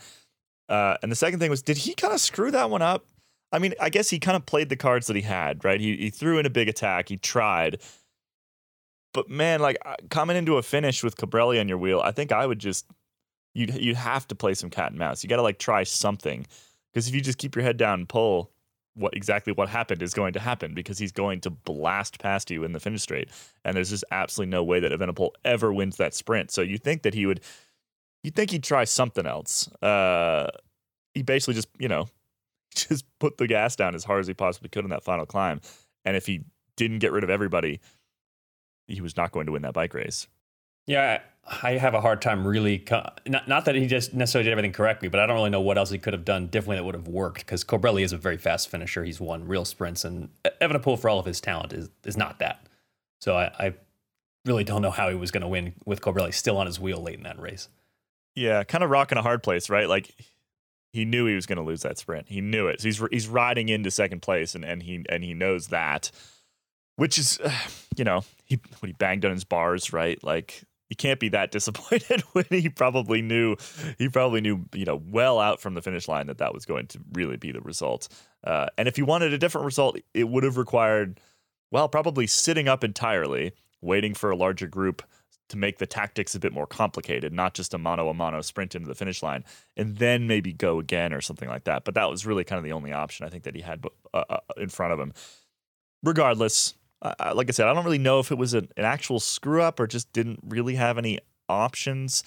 Uh, 0.69 0.97
and 1.01 1.11
the 1.11 1.15
second 1.15 1.39
thing 1.39 1.49
was, 1.49 1.61
did 1.61 1.77
he 1.77 1.93
kind 1.93 2.13
of 2.13 2.21
screw 2.21 2.51
that 2.51 2.69
one 2.69 2.81
up? 2.81 3.05
I 3.51 3.59
mean, 3.59 3.73
I 3.81 3.89
guess 3.89 4.09
he 4.09 4.19
kind 4.19 4.37
of 4.37 4.45
played 4.45 4.69
the 4.69 4.77
cards 4.77 5.07
that 5.07 5.15
he 5.15 5.23
had, 5.23 5.65
right? 5.65 5.81
He 5.81 5.97
he 5.97 6.09
threw 6.09 6.37
in 6.37 6.45
a 6.45 6.51
big 6.51 6.69
attack, 6.69 7.09
he 7.09 7.17
tried, 7.17 7.81
but 9.13 9.29
man, 9.29 9.59
like 9.59 9.77
uh, 9.85 9.95
coming 10.09 10.37
into 10.37 10.57
a 10.57 10.61
finish 10.61 11.03
with 11.03 11.17
Colbrelli 11.17 11.59
on 11.59 11.67
your 11.67 11.77
wheel, 11.77 12.01
I 12.03 12.11
think 12.11 12.31
I 12.31 12.45
would 12.45 12.59
just 12.59 12.85
you'd 13.53 13.73
you'd 13.75 13.97
have 13.97 14.27
to 14.27 14.35
play 14.35 14.53
some 14.53 14.69
cat 14.69 14.91
and 14.91 14.99
mouse. 14.99 15.23
You 15.23 15.29
got 15.29 15.37
to 15.37 15.41
like 15.41 15.59
try 15.59 15.83
something 15.83 16.45
because 16.91 17.07
if 17.07 17.15
you 17.15 17.21
just 17.21 17.37
keep 17.37 17.55
your 17.55 17.63
head 17.63 17.77
down 17.77 17.99
and 17.99 18.09
pull, 18.09 18.51
what 18.95 19.15
exactly 19.15 19.53
what 19.53 19.69
happened 19.69 20.01
is 20.01 20.13
going 20.13 20.33
to 20.33 20.39
happen 20.39 20.73
because 20.73 20.97
he's 20.97 21.11
going 21.11 21.39
to 21.41 21.49
blast 21.49 22.19
past 22.19 22.51
you 22.51 22.63
in 22.63 22.73
the 22.73 22.79
finish 22.79 23.01
straight, 23.01 23.29
and 23.63 23.75
there's 23.75 23.89
just 23.89 24.03
absolutely 24.11 24.51
no 24.51 24.63
way 24.63 24.79
that 24.79 24.91
Evenepoel 24.91 25.31
ever 25.45 25.71
wins 25.71 25.97
that 25.97 26.13
sprint. 26.13 26.51
So 26.51 26.61
you 26.61 26.77
think 26.77 27.03
that 27.03 27.13
he 27.13 27.25
would, 27.25 27.41
you 28.23 28.31
think 28.31 28.51
he'd 28.51 28.63
try 28.63 28.83
something 28.83 29.25
else. 29.25 29.67
Uh, 29.81 30.49
he 31.13 31.23
basically 31.23 31.53
just 31.53 31.69
you 31.79 31.87
know, 31.87 32.07
just 32.75 33.05
put 33.19 33.37
the 33.37 33.47
gas 33.47 33.75
down 33.75 33.95
as 33.95 34.03
hard 34.03 34.19
as 34.21 34.27
he 34.27 34.33
possibly 34.33 34.69
could 34.69 34.83
in 34.83 34.89
that 34.89 35.03
final 35.03 35.25
climb, 35.25 35.61
and 36.05 36.15
if 36.15 36.25
he 36.25 36.41
didn't 36.75 36.99
get 36.99 37.11
rid 37.11 37.23
of 37.23 37.29
everybody, 37.29 37.79
he 38.87 39.01
was 39.01 39.15
not 39.15 39.31
going 39.31 39.45
to 39.45 39.51
win 39.51 39.61
that 39.61 39.73
bike 39.73 39.93
race. 39.93 40.27
Yeah, 40.87 41.21
I 41.43 41.73
have 41.73 41.93
a 41.93 42.01
hard 42.01 42.21
time 42.21 42.45
really. 42.45 42.79
Co- 42.79 43.09
not, 43.27 43.47
not 43.47 43.65
that 43.65 43.75
he 43.75 43.87
just 43.87 44.13
necessarily 44.13 44.45
did 44.45 44.51
everything 44.51 44.73
correctly, 44.73 45.09
but 45.09 45.19
I 45.19 45.25
don't 45.25 45.35
really 45.35 45.49
know 45.49 45.61
what 45.61 45.77
else 45.77 45.89
he 45.89 45.97
could 45.97 46.13
have 46.13 46.23
done 46.23 46.47
differently 46.47 46.77
that 46.77 46.83
would 46.83 46.95
have 46.95 47.07
worked. 47.07 47.39
Because 47.39 47.63
Colbrelli 47.63 48.03
is 48.03 48.13
a 48.13 48.17
very 48.17 48.37
fast 48.37 48.69
finisher. 48.69 49.03
He's 49.03 49.19
won 49.19 49.47
real 49.47 49.65
sprints, 49.65 50.05
and 50.05 50.29
Evenepoel, 50.61 50.99
for 50.99 51.09
all 51.09 51.19
of 51.19 51.25
his 51.25 51.41
talent, 51.41 51.73
is 51.73 51.89
is 52.05 52.15
not 52.15 52.39
that. 52.39 52.65
So 53.19 53.35
I, 53.35 53.51
I 53.59 53.73
really 54.45 54.63
don't 54.63 54.81
know 54.81 54.91
how 54.91 55.09
he 55.09 55.15
was 55.15 55.31
going 55.31 55.41
to 55.41 55.47
win 55.47 55.73
with 55.85 56.01
Colbrelli 56.01 56.33
still 56.33 56.57
on 56.57 56.65
his 56.65 56.79
wheel 56.79 57.01
late 57.01 57.17
in 57.17 57.23
that 57.23 57.39
race. 57.39 57.69
Yeah, 58.35 58.63
kind 58.63 58.83
of 58.83 58.89
rocking 58.89 59.17
a 59.17 59.21
hard 59.21 59.43
place, 59.43 59.69
right? 59.69 59.89
Like 59.89 60.13
he 60.93 61.05
knew 61.05 61.25
he 61.25 61.35
was 61.35 61.45
going 61.45 61.57
to 61.57 61.63
lose 61.63 61.81
that 61.81 61.97
sprint. 61.97 62.27
He 62.27 62.41
knew 62.41 62.67
it. 62.67 62.81
So 62.81 62.87
he's 62.87 63.01
he's 63.11 63.27
riding 63.27 63.69
into 63.69 63.91
second 63.91 64.21
place, 64.21 64.55
and, 64.55 64.65
and 64.65 64.83
he 64.83 65.05
and 65.09 65.23
he 65.23 65.33
knows 65.33 65.67
that, 65.67 66.11
which 66.95 67.17
is, 67.17 67.39
you 67.97 68.03
know, 68.03 68.23
he 68.43 68.59
when 68.79 68.89
he 68.89 68.93
banged 68.93 69.25
on 69.25 69.31
his 69.31 69.43
bars, 69.43 69.93
right? 69.93 70.21
Like 70.23 70.63
you 70.91 70.95
can't 70.97 71.19
be 71.21 71.29
that 71.29 71.51
disappointed 71.51 72.21
when 72.33 72.45
he 72.51 72.69
probably 72.69 73.23
knew 73.23 73.55
he 73.97 74.09
probably 74.09 74.41
knew 74.41 74.65
you 74.75 74.85
know 74.85 75.01
well 75.07 75.39
out 75.39 75.59
from 75.59 75.73
the 75.73 75.81
finish 75.81 76.07
line 76.07 76.27
that 76.27 76.37
that 76.37 76.53
was 76.53 76.65
going 76.65 76.85
to 76.87 76.99
really 77.13 77.37
be 77.37 77.51
the 77.51 77.61
result. 77.61 78.07
Uh, 78.43 78.67
and 78.77 78.87
if 78.87 78.95
he 78.97 79.01
wanted 79.01 79.33
a 79.33 79.37
different 79.39 79.65
result, 79.65 79.97
it 80.13 80.29
would 80.29 80.43
have 80.43 80.57
required 80.57 81.19
well 81.71 81.87
probably 81.87 82.27
sitting 82.27 82.67
up 82.67 82.83
entirely, 82.83 83.53
waiting 83.81 84.13
for 84.13 84.29
a 84.29 84.35
larger 84.35 84.67
group 84.67 85.01
to 85.47 85.57
make 85.57 85.79
the 85.79 85.85
tactics 85.85 86.33
a 86.33 86.39
bit 86.39 86.53
more 86.53 86.67
complicated, 86.67 87.33
not 87.33 87.53
just 87.53 87.73
a 87.73 87.77
mano 87.77 88.07
a 88.09 88.13
mano 88.13 88.41
sprint 88.41 88.75
into 88.75 88.87
the 88.87 88.95
finish 88.95 89.23
line, 89.23 89.43
and 89.75 89.97
then 89.97 90.27
maybe 90.27 90.53
go 90.53 90.79
again 90.79 91.13
or 91.13 91.21
something 91.21 91.49
like 91.49 91.65
that. 91.65 91.83
But 91.83 91.93
that 91.95 92.09
was 92.09 92.25
really 92.25 92.43
kind 92.43 92.57
of 92.57 92.63
the 92.63 92.71
only 92.73 92.91
option 92.93 93.25
I 93.25 93.29
think 93.29 93.43
that 93.43 93.55
he 93.55 93.61
had 93.61 93.85
uh, 94.13 94.23
uh, 94.29 94.39
in 94.57 94.69
front 94.69 94.93
of 94.93 94.99
him. 94.99 95.13
Regardless, 96.03 96.73
uh, 97.01 97.33
like 97.35 97.49
I 97.49 97.51
said, 97.51 97.67
I 97.67 97.73
don't 97.73 97.83
really 97.83 97.97
know 97.97 98.19
if 98.19 98.31
it 98.31 98.37
was 98.37 98.53
an, 98.53 98.69
an 98.77 98.85
actual 98.85 99.19
screw 99.19 99.61
up 99.61 99.79
or 99.79 99.87
just 99.87 100.11
didn't 100.13 100.39
really 100.47 100.75
have 100.75 100.97
any 100.97 101.19
options, 101.49 102.23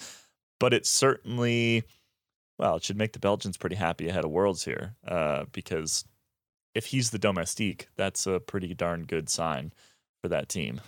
but 0.59 0.73
it 0.73 0.85
certainly, 0.85 1.83
well, 2.57 2.77
it 2.77 2.83
should 2.83 2.97
make 2.97 3.13
the 3.13 3.19
Belgians 3.19 3.57
pretty 3.57 3.75
happy 3.75 4.09
ahead 4.09 4.25
of 4.25 4.31
Worlds 4.31 4.65
here 4.65 4.95
uh, 5.07 5.45
because 5.51 6.05
if 6.73 6.87
he's 6.87 7.11
the 7.11 7.19
domestique, 7.19 7.87
that's 7.95 8.27
a 8.27 8.39
pretty 8.39 8.73
darn 8.73 9.03
good 9.03 9.29
sign 9.29 9.71
for 10.21 10.27
that 10.27 10.49
team. 10.49 10.81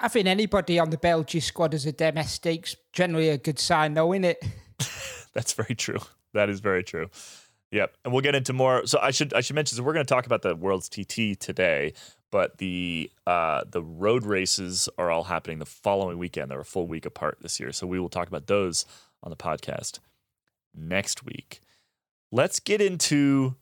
I 0.00 0.08
think 0.08 0.26
anybody 0.26 0.78
on 0.80 0.90
the 0.90 0.98
Belgian 0.98 1.40
squad 1.40 1.72
as 1.72 1.86
a 1.86 1.92
domestique's 1.92 2.76
generally 2.92 3.28
a 3.28 3.38
good 3.38 3.60
sign, 3.60 3.94
though, 3.94 4.12
isn't 4.12 4.24
it? 4.24 4.44
That's 5.32 5.52
very 5.52 5.74
true. 5.76 5.98
That 6.32 6.48
is 6.50 6.60
very 6.60 6.82
true. 6.82 7.10
Yep, 7.70 7.96
and 8.04 8.12
we'll 8.12 8.22
get 8.22 8.34
into 8.34 8.52
more. 8.52 8.86
So 8.86 8.98
I 9.00 9.10
should 9.10 9.32
I 9.34 9.40
should 9.40 9.56
mention. 9.56 9.76
So 9.76 9.82
we're 9.82 9.92
going 9.92 10.06
to 10.06 10.12
talk 10.12 10.26
about 10.26 10.42
the 10.42 10.54
World's 10.54 10.88
TT 10.88 11.38
today, 11.38 11.92
but 12.34 12.58
the 12.58 13.12
uh, 13.28 13.62
the 13.70 13.80
road 13.80 14.26
races 14.26 14.88
are 14.98 15.08
all 15.08 15.22
happening 15.22 15.60
the 15.60 15.64
following 15.64 16.18
weekend. 16.18 16.50
They're 16.50 16.58
a 16.58 16.64
full 16.64 16.88
week 16.88 17.06
apart 17.06 17.38
this 17.40 17.60
year, 17.60 17.70
so 17.70 17.86
we 17.86 18.00
will 18.00 18.08
talk 18.08 18.26
about 18.26 18.48
those 18.48 18.86
on 19.22 19.30
the 19.30 19.36
podcast 19.36 20.00
next 20.74 21.24
week. 21.24 21.60
Let's 22.32 22.58
get 22.58 22.80
into 22.80 23.54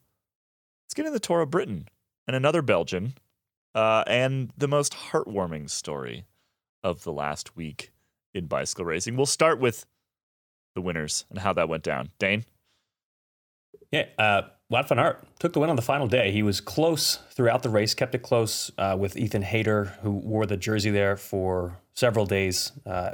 let's 0.86 0.94
get 0.94 1.04
into 1.04 1.12
the 1.12 1.20
Tour 1.20 1.42
of 1.42 1.50
Britain 1.50 1.86
and 2.26 2.34
another 2.34 2.62
Belgian 2.62 3.12
uh, 3.74 4.04
and 4.06 4.54
the 4.56 4.68
most 4.68 4.94
heartwarming 4.94 5.68
story 5.68 6.24
of 6.82 7.04
the 7.04 7.12
last 7.12 7.54
week 7.54 7.92
in 8.32 8.46
bicycle 8.46 8.86
racing. 8.86 9.18
We'll 9.18 9.26
start 9.26 9.60
with 9.60 9.84
the 10.74 10.80
winners 10.80 11.26
and 11.28 11.40
how 11.40 11.52
that 11.52 11.68
went 11.68 11.82
down. 11.82 12.08
Dane? 12.18 12.46
Yeah, 13.90 14.06
uh, 14.18 14.42
Wout 14.72 14.88
van 14.88 14.98
Aert 14.98 15.22
took 15.38 15.52
the 15.52 15.60
win 15.60 15.68
on 15.68 15.76
the 15.76 15.82
final 15.82 16.06
day. 16.06 16.32
He 16.32 16.42
was 16.42 16.60
close 16.60 17.16
throughout 17.30 17.62
the 17.62 17.68
race, 17.68 17.92
kept 17.92 18.14
it 18.14 18.22
close 18.22 18.72
uh, 18.78 18.96
with 18.98 19.16
Ethan 19.18 19.42
Hayter, 19.42 19.84
who 20.02 20.12
wore 20.12 20.46
the 20.46 20.56
jersey 20.56 20.90
there 20.90 21.16
for 21.16 21.78
several 21.94 22.24
days. 22.24 22.72
Uh, 22.86 23.12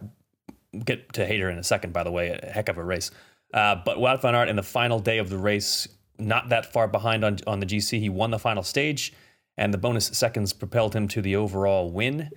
get 0.85 1.13
to 1.15 1.27
Hayter 1.27 1.51
in 1.51 1.59
a 1.59 1.65
second, 1.65 1.93
by 1.93 2.05
the 2.05 2.13
way, 2.13 2.29
a 2.29 2.47
heck 2.47 2.69
of 2.69 2.79
a 2.79 2.85
race. 2.85 3.11
Uh, 3.53 3.75
but 3.85 3.99
Wout 3.99 4.23
van 4.23 4.37
Aert 4.37 4.49
in 4.49 4.55
the 4.55 4.63
final 4.63 5.01
day 5.01 5.19
of 5.19 5.31
the 5.31 5.39
race, 5.39 5.89
not 6.19 6.51
that 6.51 6.73
far 6.73 6.87
behind 6.87 7.25
on, 7.25 7.39
on 7.47 7.59
the 7.59 7.67
GC, 7.67 7.99
he 7.99 8.09
won 8.09 8.31
the 8.31 8.39
final 8.39 8.63
stage 8.63 9.13
and 9.57 9.75
the 9.75 9.79
bonus 9.79 10.07
seconds 10.07 10.53
propelled 10.53 10.95
him 10.95 11.09
to 11.09 11.21
the 11.21 11.35
overall 11.35 11.91
win. 11.91 12.31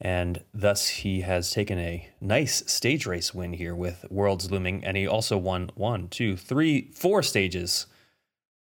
And 0.00 0.42
thus, 0.54 0.88
he 0.88 1.20
has 1.20 1.50
taken 1.50 1.78
a 1.78 2.08
nice 2.20 2.62
stage 2.66 3.06
race 3.06 3.34
win 3.34 3.52
here 3.52 3.74
with 3.74 4.04
Worlds 4.10 4.50
looming. 4.50 4.84
And 4.84 4.96
he 4.96 5.06
also 5.06 5.36
won 5.36 5.70
one, 5.74 6.08
two, 6.08 6.36
three, 6.36 6.90
four 6.92 7.22
stages 7.22 7.86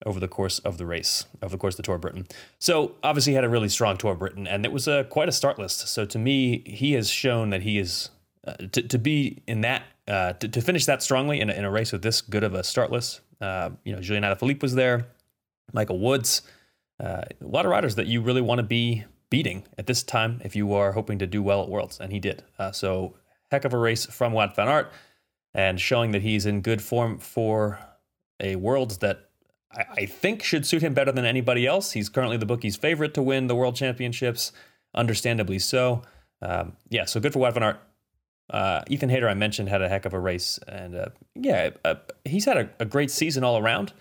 over 0.06 0.20
the 0.20 0.28
course 0.28 0.58
of 0.60 0.78
the 0.78 0.86
race, 0.86 1.26
over 1.42 1.52
the 1.52 1.58
course 1.58 1.74
of 1.74 1.78
the 1.78 1.82
Tour 1.82 1.96
of 1.96 2.00
Britain. 2.00 2.26
So, 2.58 2.94
obviously, 3.02 3.32
he 3.32 3.34
had 3.34 3.44
a 3.44 3.48
really 3.48 3.68
strong 3.68 3.96
Tour 3.96 4.12
of 4.12 4.18
Britain, 4.18 4.46
and 4.46 4.64
it 4.64 4.72
was 4.72 4.86
a, 4.86 5.04
quite 5.04 5.28
a 5.28 5.32
start 5.32 5.58
list. 5.58 5.88
So, 5.88 6.04
to 6.04 6.18
me, 6.18 6.62
he 6.66 6.92
has 6.92 7.10
shown 7.10 7.50
that 7.50 7.62
he 7.62 7.78
is 7.78 8.10
uh, 8.46 8.54
to, 8.72 8.82
to 8.82 8.98
be 8.98 9.42
in 9.46 9.62
that, 9.62 9.82
uh, 10.06 10.34
to, 10.34 10.48
to 10.48 10.60
finish 10.60 10.86
that 10.86 11.02
strongly 11.02 11.40
in 11.40 11.50
a, 11.50 11.52
in 11.52 11.64
a 11.64 11.70
race 11.70 11.92
with 11.92 12.02
this 12.02 12.20
good 12.20 12.44
of 12.44 12.54
a 12.54 12.62
start 12.62 12.90
list. 12.90 13.20
Uh, 13.40 13.70
you 13.84 13.94
know, 13.94 14.00
Julian 14.00 14.24
Alaphilippe 14.24 14.62
was 14.62 14.74
there, 14.74 15.08
Michael 15.72 15.98
Woods 15.98 16.42
uh, 17.00 17.22
a 17.40 17.46
lot 17.46 17.64
of 17.64 17.70
riders 17.70 17.94
that 17.94 18.06
you 18.06 18.20
really 18.20 18.40
want 18.40 18.58
to 18.58 18.64
be 18.64 19.04
beating 19.30 19.64
at 19.76 19.86
this 19.86 20.02
time 20.02 20.40
if 20.44 20.56
you 20.56 20.72
are 20.72 20.92
hoping 20.92 21.18
to 21.18 21.26
do 21.26 21.42
well 21.42 21.62
at 21.62 21.68
Worlds, 21.68 22.00
and 22.00 22.12
he 22.12 22.18
did. 22.18 22.42
Uh, 22.58 22.72
so, 22.72 23.14
heck 23.50 23.64
of 23.64 23.72
a 23.72 23.78
race 23.78 24.06
from 24.06 24.32
Wout 24.32 24.56
van 24.56 24.68
Aert, 24.68 24.92
and 25.54 25.80
showing 25.80 26.10
that 26.12 26.22
he's 26.22 26.46
in 26.46 26.60
good 26.60 26.82
form 26.82 27.18
for 27.18 27.78
a 28.40 28.56
Worlds 28.56 28.98
that 28.98 29.27
I, 29.72 29.84
I 29.90 30.06
think 30.06 30.42
should 30.42 30.66
suit 30.66 30.82
him 30.82 30.94
better 30.94 31.12
than 31.12 31.24
anybody 31.24 31.66
else. 31.66 31.92
He's 31.92 32.08
currently 32.08 32.36
the 32.36 32.46
bookie's 32.46 32.76
favorite 32.76 33.14
to 33.14 33.22
win 33.22 33.46
the 33.46 33.54
World 33.54 33.76
Championships, 33.76 34.52
understandably 34.94 35.58
so. 35.58 36.02
Um, 36.40 36.76
yeah, 36.88 37.04
so 37.04 37.20
good 37.20 37.32
for 37.32 37.40
Wout 37.40 37.54
van 37.54 37.62
Aert. 37.62 37.80
Uh, 38.50 38.82
Ethan 38.88 39.10
Hayter, 39.10 39.28
I 39.28 39.34
mentioned, 39.34 39.68
had 39.68 39.82
a 39.82 39.88
heck 39.88 40.06
of 40.06 40.14
a 40.14 40.20
race, 40.20 40.58
and 40.66 40.96
uh, 40.96 41.08
yeah, 41.34 41.70
uh, 41.84 41.96
he's 42.24 42.46
had 42.46 42.56
a, 42.56 42.70
a, 42.80 42.86
great 42.86 43.10
season 43.10 43.44
all 43.44 43.58
around. 43.58 43.92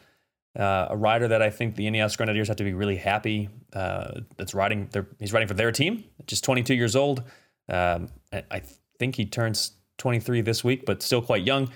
Uh, 0.57 0.87
a 0.89 0.95
rider 0.95 1.27
that 1.27 1.41
I 1.41 1.49
think 1.49 1.75
the 1.75 1.85
Ineos 1.85 2.17
Grenadiers 2.17 2.47
have 2.47 2.55
to 2.57 2.63
be 2.63 2.73
really 2.73 2.95
happy 2.95 3.49
uh, 3.73 4.21
that's 4.37 4.53
riding. 4.53 4.89
He's 5.19 5.33
riding 5.33 5.49
for 5.49 5.53
their 5.53 5.71
team. 5.71 6.05
Just 6.27 6.45
22 6.45 6.75
years 6.75 6.95
old. 6.95 7.23
Um, 7.69 8.07
I, 8.31 8.43
I, 8.49 8.61
think 8.97 9.15
he 9.15 9.25
turns 9.25 9.73
23 9.99 10.41
this 10.41 10.63
week, 10.63 10.85
but 10.85 11.03
still 11.03 11.21
quite 11.21 11.45
young. 11.45 11.69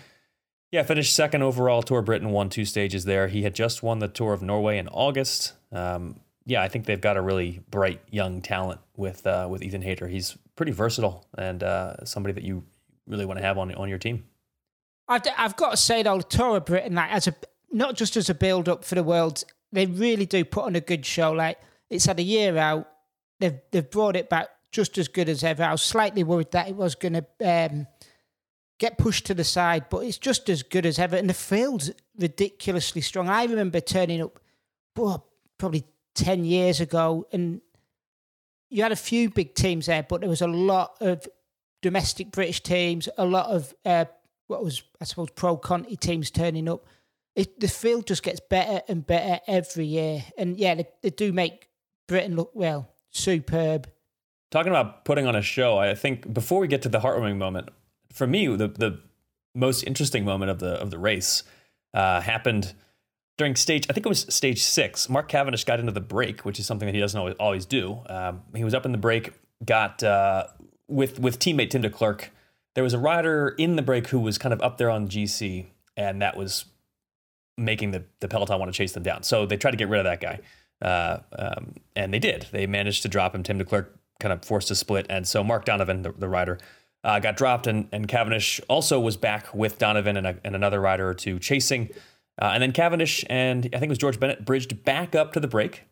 Yeah, 0.72 0.84
finished 0.84 1.14
second 1.14 1.44
overall. 1.44 1.82
Tour 1.82 2.02
Britain 2.02 2.30
won 2.30 2.50
two 2.50 2.64
stages 2.64 3.04
there. 3.04 3.28
He 3.28 3.44
had 3.44 3.54
just 3.54 3.84
won 3.84 4.00
the 4.00 4.08
Tour 4.08 4.34
of 4.34 4.42
Norway 4.42 4.78
in 4.78 4.88
August. 4.88 5.54
Um, 5.72 6.22
yeah, 6.46 6.62
I 6.64 6.70
think 6.70 6.86
they've 6.86 7.00
got 7.00 7.18
a 7.18 7.22
really 7.22 7.62
bright 7.70 8.02
young 8.10 8.42
talent 8.42 8.80
with 8.96 9.28
uh, 9.28 9.48
with 9.50 9.64
Ethan 9.64 9.82
Hayter. 9.82 10.08
He's 10.08 10.38
pretty 10.56 10.72
versatile 10.72 11.28
and 11.38 11.62
uh, 11.62 12.06
somebody 12.06 12.34
that 12.34 12.44
you 12.44 12.64
really 13.06 13.26
want 13.26 13.40
to 13.40 13.46
have 13.46 13.58
on 13.58 13.74
on 13.76 13.90
your 13.90 13.98
team. 13.98 14.24
I've, 15.08 15.24
I've 15.38 15.58
got 15.58 15.72
to 15.72 15.78
say 15.78 16.04
though, 16.04 16.22
Tour 16.22 16.58
of 16.58 16.66
Britain, 16.66 16.96
like 16.96 17.12
as 17.12 17.28
a 17.28 17.36
not 17.72 17.96
just 17.96 18.16
as 18.16 18.30
a 18.30 18.34
build 18.34 18.70
up 18.70 18.86
for 18.86 18.96
the 18.96 19.04
world, 19.04 19.44
they 19.74 19.86
really 19.86 20.26
do 20.26 20.46
put 20.46 20.64
on 20.64 20.76
a 20.76 20.82
good 20.82 21.06
show. 21.06 21.32
Like 21.32 21.60
it's 21.90 22.06
had 22.06 22.20
a 22.20 22.24
year 22.24 22.58
out, 22.58 22.88
they've 23.40 23.60
they've 23.72 23.90
brought 23.90 24.16
it 24.16 24.30
back 24.30 24.48
just 24.72 24.98
as 24.98 25.10
good 25.10 25.28
as 25.28 25.44
ever. 25.44 25.64
I 25.64 25.72
was 25.74 25.82
slightly 25.82 26.24
worried 26.24 26.52
that 26.52 26.70
it 26.70 26.76
was 26.76 26.96
going 26.96 27.14
to 27.14 27.26
um, 27.46 27.88
get 28.82 28.98
pushed 28.98 29.26
to 29.28 29.34
the 29.34 29.44
side, 29.44 29.86
but 29.90 30.00
it's 30.00 30.18
just 30.18 30.50
as 30.50 30.64
good 30.64 30.86
as 30.86 31.00
ever. 31.00 31.16
And 31.16 31.30
the 31.30 31.34
field's 31.34 31.92
ridiculously 32.18 33.02
strong. 33.02 33.30
I 33.30 33.46
remember 33.46 33.80
turning 33.80 34.22
up, 34.22 34.40
oh, 34.98 35.24
probably 35.58 35.86
ten 36.16 36.44
years 36.44 36.82
ago, 36.82 37.28
and 37.32 37.62
you 38.70 38.84
had 38.84 38.92
a 38.92 38.98
few 38.98 39.30
big 39.30 39.56
teams 39.56 39.86
there, 39.86 40.04
but 40.04 40.22
there 40.22 40.30
was 40.30 40.42
a 40.42 40.48
lot 40.48 40.98
of 41.00 41.28
domestic 41.82 42.32
British 42.32 42.62
teams, 42.62 43.08
a 43.18 43.26
lot 43.26 43.48
of 43.48 43.74
uh, 43.86 44.06
what 44.48 44.64
was 44.64 44.84
I 45.00 45.06
suppose 45.06 45.30
pro 45.30 45.56
Conti 45.56 45.96
teams 45.96 46.32
turning 46.32 46.68
up 46.68 46.86
it, 47.36 47.60
the 47.60 47.68
field 47.68 48.08
just 48.08 48.24
gets 48.24 48.40
better 48.40 48.82
and 48.88 49.06
better 49.06 49.40
every 49.48 49.86
year. 49.86 50.24
And 50.38 50.58
yeah, 50.58 50.76
they, 50.76 50.88
they 51.02 51.10
do 51.10 51.32
make 51.32 51.70
Britain 52.08 52.36
look 52.36 52.52
well, 52.54 52.90
superb. 53.10 53.90
Talking 54.50 54.72
about 54.72 55.06
putting 55.06 55.28
on 55.28 55.36
a 55.36 55.42
show, 55.42 55.78
I 55.78 55.96
think 55.96 56.34
before 56.34 56.60
we 56.60 56.68
get 56.68 56.82
to 56.82 56.90
the 56.90 57.00
heartwarming 57.00 57.38
moment, 57.38 57.70
for 58.14 58.28
me, 58.28 58.48
the 58.48 58.68
the 58.68 59.00
most 59.54 59.84
interesting 59.84 60.26
moment 60.26 60.52
of 60.52 60.60
the 60.60 60.74
of 60.74 60.92
the 60.92 60.98
race 60.98 61.44
uh, 61.94 62.22
happened 62.22 62.74
during 63.38 63.56
stage. 63.56 63.86
I 63.90 63.94
think 63.94 64.06
it 64.06 64.10
was 64.10 64.34
stage 64.34 64.62
six. 64.62 65.10
Mark 65.10 65.28
Cavendish 65.28 65.64
got 65.64 65.80
into 65.80 65.92
the 65.92 66.02
break, 66.02 66.42
which 66.42 66.60
is 66.60 66.66
something 66.66 66.86
that 66.86 66.94
he 66.94 67.02
doesn't 67.02 67.20
always, 67.20 67.36
always 67.40 67.66
do. 67.66 68.02
Um, 68.08 68.44
he 68.56 68.64
was 68.64 68.74
up 68.74 68.86
in 68.86 68.92
the 68.92 68.98
break, 68.98 69.32
got 69.66 70.04
uh, 70.04 70.48
with 70.88 71.20
with 71.20 71.40
teammate 71.40 71.72
Tim 71.72 71.82
Declercq. 71.82 72.26
There 72.76 72.84
was 72.84 72.94
a 72.94 73.00
rider 73.00 73.50
in 73.58 73.76
the 73.76 73.82
break 73.82 74.08
who 74.08 74.20
was 74.20 74.38
kind 74.38 74.54
of 74.54 74.62
up 74.62 74.78
there 74.78 74.90
on 74.90 75.10
GC, 75.10 75.66
and 75.98 76.22
that 76.22 76.38
was 76.38 76.66
making 77.58 77.92
the, 77.92 78.04
the 78.20 78.28
Peloton 78.28 78.60
want 78.60 78.72
to 78.72 78.78
chase 78.78 78.94
them 78.94 79.04
down. 79.04 79.24
So 79.24 79.46
they 79.46 79.58
tried 79.58 79.72
to 79.72 79.78
get 79.78 79.90
rid 79.90 80.00
of 80.00 80.06
that 80.06 80.22
guy. 80.22 80.40
Uh, 80.82 81.20
um, 81.38 81.76
and 81.96 82.14
they 82.14 82.20
did. 82.20 82.48
They 82.52 82.66
managed 82.66 83.04
to 83.04 83.08
drop 83.08 83.36
him. 83.36 83.44
Tim 83.44 83.60
Declercq 83.60 83.88
kind 84.20 84.34
of 84.34 84.44
forced 84.44 84.72
a 84.72 84.76
split. 84.76 85.06
And 85.10 85.28
so 85.28 85.44
Mark 85.44 85.66
Donovan, 85.66 86.02
the, 86.02 86.12
the 86.12 86.30
rider, 86.30 86.60
uh, 87.04 87.20
got 87.20 87.38
dropped. 87.38 87.68
And, 87.68 87.88
and 87.92 88.08
Cavendish 88.08 88.62
also 88.68 89.00
was 89.00 89.18
back 89.18 89.54
with 89.54 89.78
Donovan 89.78 90.18
and, 90.18 90.28
a, 90.28 90.38
and 90.44 90.56
another 90.56 90.80
rider 90.80 91.08
or 91.08 91.14
two 91.14 91.40
chasing. 91.40 91.90
Uh, 92.42 92.52
and 92.54 92.64
then 92.64 92.72
Cavendish 92.72 93.24
and 93.30 93.66
I 93.68 93.80
think 93.80 93.84
it 93.84 93.90
was 93.90 93.98
George 93.98 94.20
Bennett 94.20 94.46
bridged 94.46 94.84
back 94.84 95.16
up 95.16 95.34
to 95.34 95.40
the 95.40 95.48
break, 95.48 95.84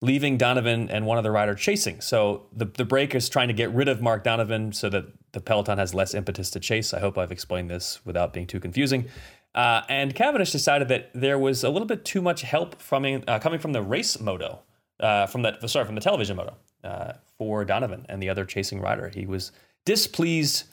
leaving 0.00 0.36
Donovan 0.36 0.90
and 0.90 1.06
one 1.06 1.18
other 1.18 1.30
rider 1.30 1.54
chasing. 1.54 2.00
So 2.00 2.46
the, 2.52 2.64
the 2.64 2.84
break 2.84 3.14
is 3.14 3.28
trying 3.28 3.48
to 3.48 3.54
get 3.54 3.70
rid 3.72 3.88
of 3.88 4.00
Mark 4.00 4.24
Donovan 4.24 4.72
so 4.72 4.88
that 4.88 5.06
the 5.32 5.40
peloton 5.40 5.78
has 5.78 5.94
less 5.94 6.14
impetus 6.14 6.50
to 6.50 6.60
chase. 6.60 6.92
I 6.92 7.00
hope 7.00 7.18
I've 7.18 7.32
explained 7.32 7.70
this 7.70 8.04
without 8.04 8.32
being 8.32 8.46
too 8.46 8.60
confusing. 8.60 9.06
Uh, 9.54 9.82
and 9.88 10.14
Cavendish 10.14 10.50
decided 10.50 10.88
that 10.88 11.10
there 11.14 11.38
was 11.38 11.62
a 11.62 11.68
little 11.68 11.86
bit 11.86 12.04
too 12.04 12.22
much 12.22 12.42
help 12.42 12.80
from 12.80 13.22
uh, 13.28 13.38
coming 13.38 13.58
from 13.58 13.72
the 13.72 13.82
race 13.82 14.18
moto, 14.18 14.60
uh, 14.98 15.26
from 15.26 15.42
the 15.42 15.66
sorry 15.66 15.84
from 15.84 15.94
the 15.94 16.00
television 16.00 16.36
moto 16.36 16.56
uh, 16.84 17.12
for 17.36 17.64
Donovan 17.64 18.06
and 18.08 18.22
the 18.22 18.30
other 18.30 18.46
chasing 18.46 18.80
rider. 18.80 19.08
He 19.08 19.26
was 19.26 19.52
displeased. 19.84 20.64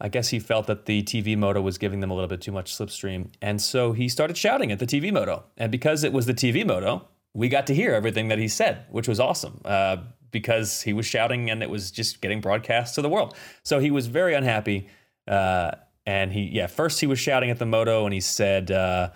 I 0.00 0.08
guess 0.08 0.28
he 0.28 0.38
felt 0.38 0.66
that 0.66 0.84
the 0.84 1.02
TV 1.02 1.36
moto 1.36 1.60
was 1.62 1.78
giving 1.78 2.00
them 2.00 2.10
a 2.10 2.14
little 2.14 2.28
bit 2.28 2.42
too 2.42 2.52
much 2.52 2.76
slipstream, 2.76 3.28
and 3.40 3.60
so 3.60 3.92
he 3.92 4.08
started 4.08 4.36
shouting 4.36 4.70
at 4.70 4.78
the 4.78 4.86
TV 4.86 5.12
moto. 5.12 5.44
And 5.56 5.72
because 5.72 6.04
it 6.04 6.12
was 6.12 6.26
the 6.26 6.34
TV 6.34 6.66
moto, 6.66 7.08
we 7.32 7.48
got 7.48 7.66
to 7.68 7.74
hear 7.74 7.94
everything 7.94 8.28
that 8.28 8.38
he 8.38 8.48
said, 8.48 8.84
which 8.90 9.08
was 9.08 9.20
awesome. 9.20 9.60
Uh, 9.64 9.98
because 10.32 10.82
he 10.82 10.92
was 10.92 11.06
shouting 11.06 11.48
and 11.50 11.62
it 11.62 11.70
was 11.70 11.90
just 11.90 12.20
getting 12.20 12.40
broadcast 12.42 12.94
to 12.94 13.00
the 13.00 13.08
world. 13.08 13.34
So 13.62 13.78
he 13.78 13.90
was 13.90 14.06
very 14.06 14.34
unhappy. 14.34 14.88
Uh, 15.26 15.70
and 16.04 16.32
he, 16.32 16.42
yeah, 16.42 16.66
first 16.66 17.00
he 17.00 17.06
was 17.06 17.18
shouting 17.18 17.48
at 17.48 17.58
the 17.58 17.64
moto 17.64 18.04
and 18.04 18.12
he 18.12 18.20
said, 18.20 18.70
uh, 18.70 19.10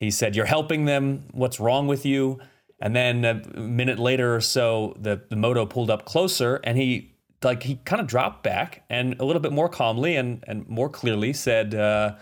he 0.00 0.10
said, 0.10 0.36
"You're 0.36 0.46
helping 0.46 0.84
them. 0.84 1.24
What's 1.32 1.60
wrong 1.60 1.86
with 1.86 2.04
you?" 2.04 2.40
And 2.80 2.94
then 2.94 3.24
a 3.24 3.34
minute 3.58 3.98
later 3.98 4.34
or 4.34 4.40
so, 4.40 4.94
the 4.98 5.22
the 5.30 5.36
moto 5.36 5.64
pulled 5.64 5.90
up 5.90 6.04
closer 6.04 6.60
and 6.64 6.76
he 6.76 7.13
like 7.44 7.62
he 7.62 7.76
kind 7.84 8.00
of 8.00 8.06
dropped 8.06 8.42
back 8.42 8.84
and 8.88 9.16
a 9.20 9.24
little 9.24 9.40
bit 9.40 9.52
more 9.52 9.68
calmly 9.68 10.16
and 10.16 10.44
and 10.46 10.68
more 10.68 10.88
clearly 10.88 11.32
said, 11.32 11.74
uh, 11.74 12.14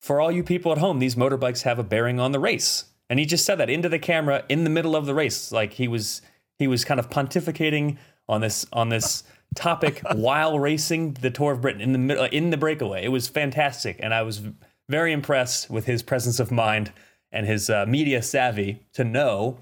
"For 0.00 0.20
all 0.20 0.32
you 0.32 0.42
people 0.42 0.72
at 0.72 0.78
home, 0.78 0.98
these 0.98 1.14
motorbikes 1.14 1.62
have 1.62 1.78
a 1.78 1.84
bearing 1.84 2.20
on 2.20 2.32
the 2.32 2.40
race." 2.40 2.86
And 3.10 3.18
he 3.18 3.26
just 3.26 3.44
said 3.44 3.56
that 3.56 3.68
into 3.68 3.88
the 3.88 3.98
camera 3.98 4.44
in 4.48 4.64
the 4.64 4.70
middle 4.70 4.96
of 4.96 5.06
the 5.06 5.14
race, 5.14 5.52
like 5.52 5.74
he 5.74 5.88
was 5.88 6.22
he 6.58 6.66
was 6.66 6.84
kind 6.84 7.00
of 7.00 7.10
pontificating 7.10 7.98
on 8.28 8.40
this 8.40 8.66
on 8.72 8.88
this 8.88 9.24
topic 9.54 10.02
while 10.14 10.58
racing 10.58 11.14
the 11.14 11.30
Tour 11.30 11.52
of 11.52 11.60
Britain 11.60 11.80
in 11.80 11.92
the 11.92 11.98
middle 11.98 12.24
in 12.24 12.50
the 12.50 12.56
breakaway. 12.56 13.04
It 13.04 13.10
was 13.10 13.28
fantastic, 13.28 13.96
and 14.00 14.14
I 14.14 14.22
was 14.22 14.42
very 14.88 15.12
impressed 15.12 15.70
with 15.70 15.86
his 15.86 16.02
presence 16.02 16.40
of 16.40 16.50
mind 16.50 16.92
and 17.32 17.46
his 17.46 17.68
uh, 17.68 17.84
media 17.86 18.22
savvy 18.22 18.80
to 18.92 19.04
know 19.04 19.58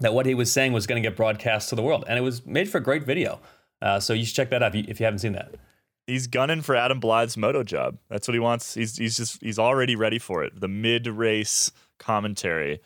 that 0.00 0.12
what 0.12 0.26
he 0.26 0.34
was 0.34 0.52
saying 0.52 0.72
was 0.72 0.86
going 0.86 1.02
to 1.02 1.08
get 1.08 1.16
broadcast 1.16 1.68
to 1.70 1.74
the 1.74 1.82
world, 1.82 2.04
and 2.08 2.18
it 2.18 2.22
was 2.22 2.44
made 2.44 2.68
for 2.68 2.78
a 2.78 2.82
great 2.82 3.04
video. 3.04 3.40
Uh, 3.82 4.00
so 4.00 4.12
you 4.12 4.24
should 4.24 4.36
check 4.36 4.50
that 4.50 4.62
out 4.62 4.74
if 4.74 4.76
you, 4.76 4.84
if 4.88 5.00
you 5.00 5.04
haven't 5.04 5.20
seen 5.20 5.32
that. 5.32 5.54
He's 6.06 6.26
gunning 6.28 6.62
for 6.62 6.76
Adam 6.76 7.00
Blythe's 7.00 7.36
moto 7.36 7.64
job. 7.64 7.98
That's 8.08 8.28
what 8.28 8.34
he 8.34 8.38
wants. 8.38 8.74
He's 8.74 8.96
he's 8.96 9.16
just 9.16 9.42
he's 9.42 9.58
already 9.58 9.96
ready 9.96 10.18
for 10.18 10.44
it. 10.44 10.60
The 10.60 10.68
mid 10.68 11.08
race 11.08 11.72
commentary. 11.98 12.80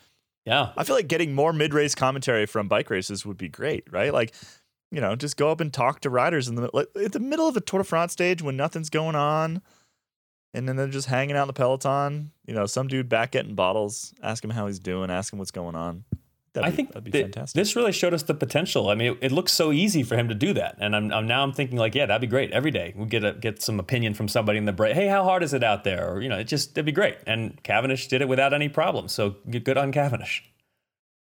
Yeah. 0.45 0.71
I 0.75 0.83
feel 0.83 0.95
like 0.95 1.07
getting 1.07 1.33
more 1.33 1.53
mid 1.53 1.73
race 1.73 1.93
commentary 1.93 2.45
from 2.45 2.67
bike 2.67 2.89
races 2.89 3.25
would 3.25 3.37
be 3.37 3.47
great, 3.47 3.83
right? 3.91 4.11
Like, 4.11 4.33
you 4.91 4.99
know, 4.99 5.15
just 5.15 5.37
go 5.37 5.51
up 5.51 5.61
and 5.61 5.71
talk 5.71 6.01
to 6.01 6.09
riders 6.09 6.47
in 6.47 6.55
the 6.55 6.69
like, 6.73 6.87
at 7.01 7.11
the 7.11 7.19
middle 7.19 7.47
of 7.47 7.55
a 7.55 7.61
Tour 7.61 7.79
de 7.79 7.83
France 7.83 8.11
stage 8.11 8.41
when 8.41 8.57
nothing's 8.57 8.89
going 8.89 9.15
on, 9.15 9.61
and 10.53 10.67
then 10.67 10.75
they're 10.75 10.87
just 10.87 11.07
hanging 11.07 11.35
out 11.35 11.43
in 11.43 11.47
the 11.47 11.53
peloton. 11.53 12.31
You 12.45 12.55
know, 12.55 12.65
some 12.65 12.87
dude 12.87 13.07
back 13.07 13.31
getting 13.31 13.53
bottles, 13.53 14.13
ask 14.23 14.43
him 14.43 14.49
how 14.49 14.65
he's 14.65 14.79
doing, 14.79 15.11
ask 15.11 15.31
him 15.31 15.39
what's 15.39 15.51
going 15.51 15.75
on. 15.75 16.05
That'd 16.53 16.67
I 16.67 16.71
be, 16.71 16.75
think 16.75 16.89
that'd 16.89 17.03
be 17.05 17.11
that 17.11 17.21
fantastic. 17.21 17.57
this 17.57 17.75
really 17.77 17.93
showed 17.93 18.13
us 18.13 18.23
the 18.23 18.33
potential. 18.33 18.89
I 18.89 18.95
mean, 18.95 19.13
it, 19.13 19.17
it 19.21 19.31
looks 19.31 19.53
so 19.53 19.71
easy 19.71 20.03
for 20.03 20.15
him 20.17 20.27
to 20.27 20.35
do 20.35 20.53
that, 20.53 20.75
and 20.79 20.95
I'm, 20.95 21.11
I'm 21.13 21.25
now 21.25 21.43
I'm 21.43 21.53
thinking 21.53 21.77
like, 21.77 21.95
yeah, 21.95 22.05
that'd 22.05 22.19
be 22.19 22.27
great. 22.27 22.51
Every 22.51 22.71
day 22.71 22.93
we 22.95 23.05
get 23.05 23.23
a, 23.23 23.33
get 23.33 23.61
some 23.61 23.79
opinion 23.79 24.13
from 24.13 24.27
somebody 24.27 24.57
in 24.57 24.65
the 24.65 24.73
break. 24.73 24.93
Hey, 24.95 25.07
how 25.07 25.23
hard 25.23 25.43
is 25.43 25.53
it 25.53 25.63
out 25.63 25.85
there? 25.85 26.11
Or 26.11 26.21
you 26.21 26.27
know, 26.27 26.37
it 26.37 26.45
just 26.45 26.71
it'd 26.71 26.85
be 26.85 26.91
great. 26.91 27.17
And 27.25 27.61
Cavendish 27.63 28.07
did 28.07 28.21
it 28.21 28.27
without 28.27 28.53
any 28.53 28.67
problem. 28.67 29.07
So 29.07 29.35
good 29.49 29.77
on 29.77 29.93
Cavendish. 29.93 30.43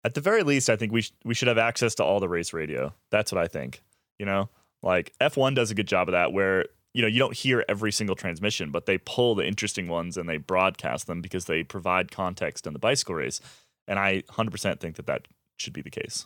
At 0.03 0.15
the 0.15 0.21
very 0.21 0.43
least, 0.43 0.69
I 0.69 0.75
think 0.75 0.91
we 0.91 1.01
sh- 1.01 1.13
we 1.23 1.33
should 1.33 1.47
have 1.47 1.57
access 1.57 1.95
to 1.95 2.03
all 2.03 2.19
the 2.19 2.29
race 2.29 2.51
radio. 2.51 2.93
That's 3.09 3.31
what 3.31 3.41
I 3.41 3.47
think. 3.47 3.81
You 4.19 4.25
know, 4.25 4.49
like 4.83 5.13
F1 5.21 5.55
does 5.55 5.71
a 5.71 5.75
good 5.75 5.87
job 5.87 6.09
of 6.09 6.11
that, 6.11 6.33
where 6.33 6.65
you 6.93 7.01
know 7.01 7.07
you 7.07 7.19
don't 7.19 7.35
hear 7.35 7.63
every 7.69 7.93
single 7.93 8.17
transmission, 8.17 8.69
but 8.69 8.85
they 8.85 8.97
pull 8.97 9.33
the 9.33 9.47
interesting 9.47 9.87
ones 9.87 10.17
and 10.17 10.27
they 10.27 10.37
broadcast 10.37 11.07
them 11.07 11.21
because 11.21 11.45
they 11.45 11.63
provide 11.63 12.11
context 12.11 12.67
in 12.67 12.73
the 12.73 12.79
bicycle 12.79 13.15
race. 13.15 13.39
And 13.87 13.99
I 13.99 14.23
100% 14.29 14.79
think 14.79 14.95
that 14.95 15.07
that 15.07 15.27
should 15.57 15.73
be 15.73 15.81
the 15.81 15.89
case. 15.89 16.25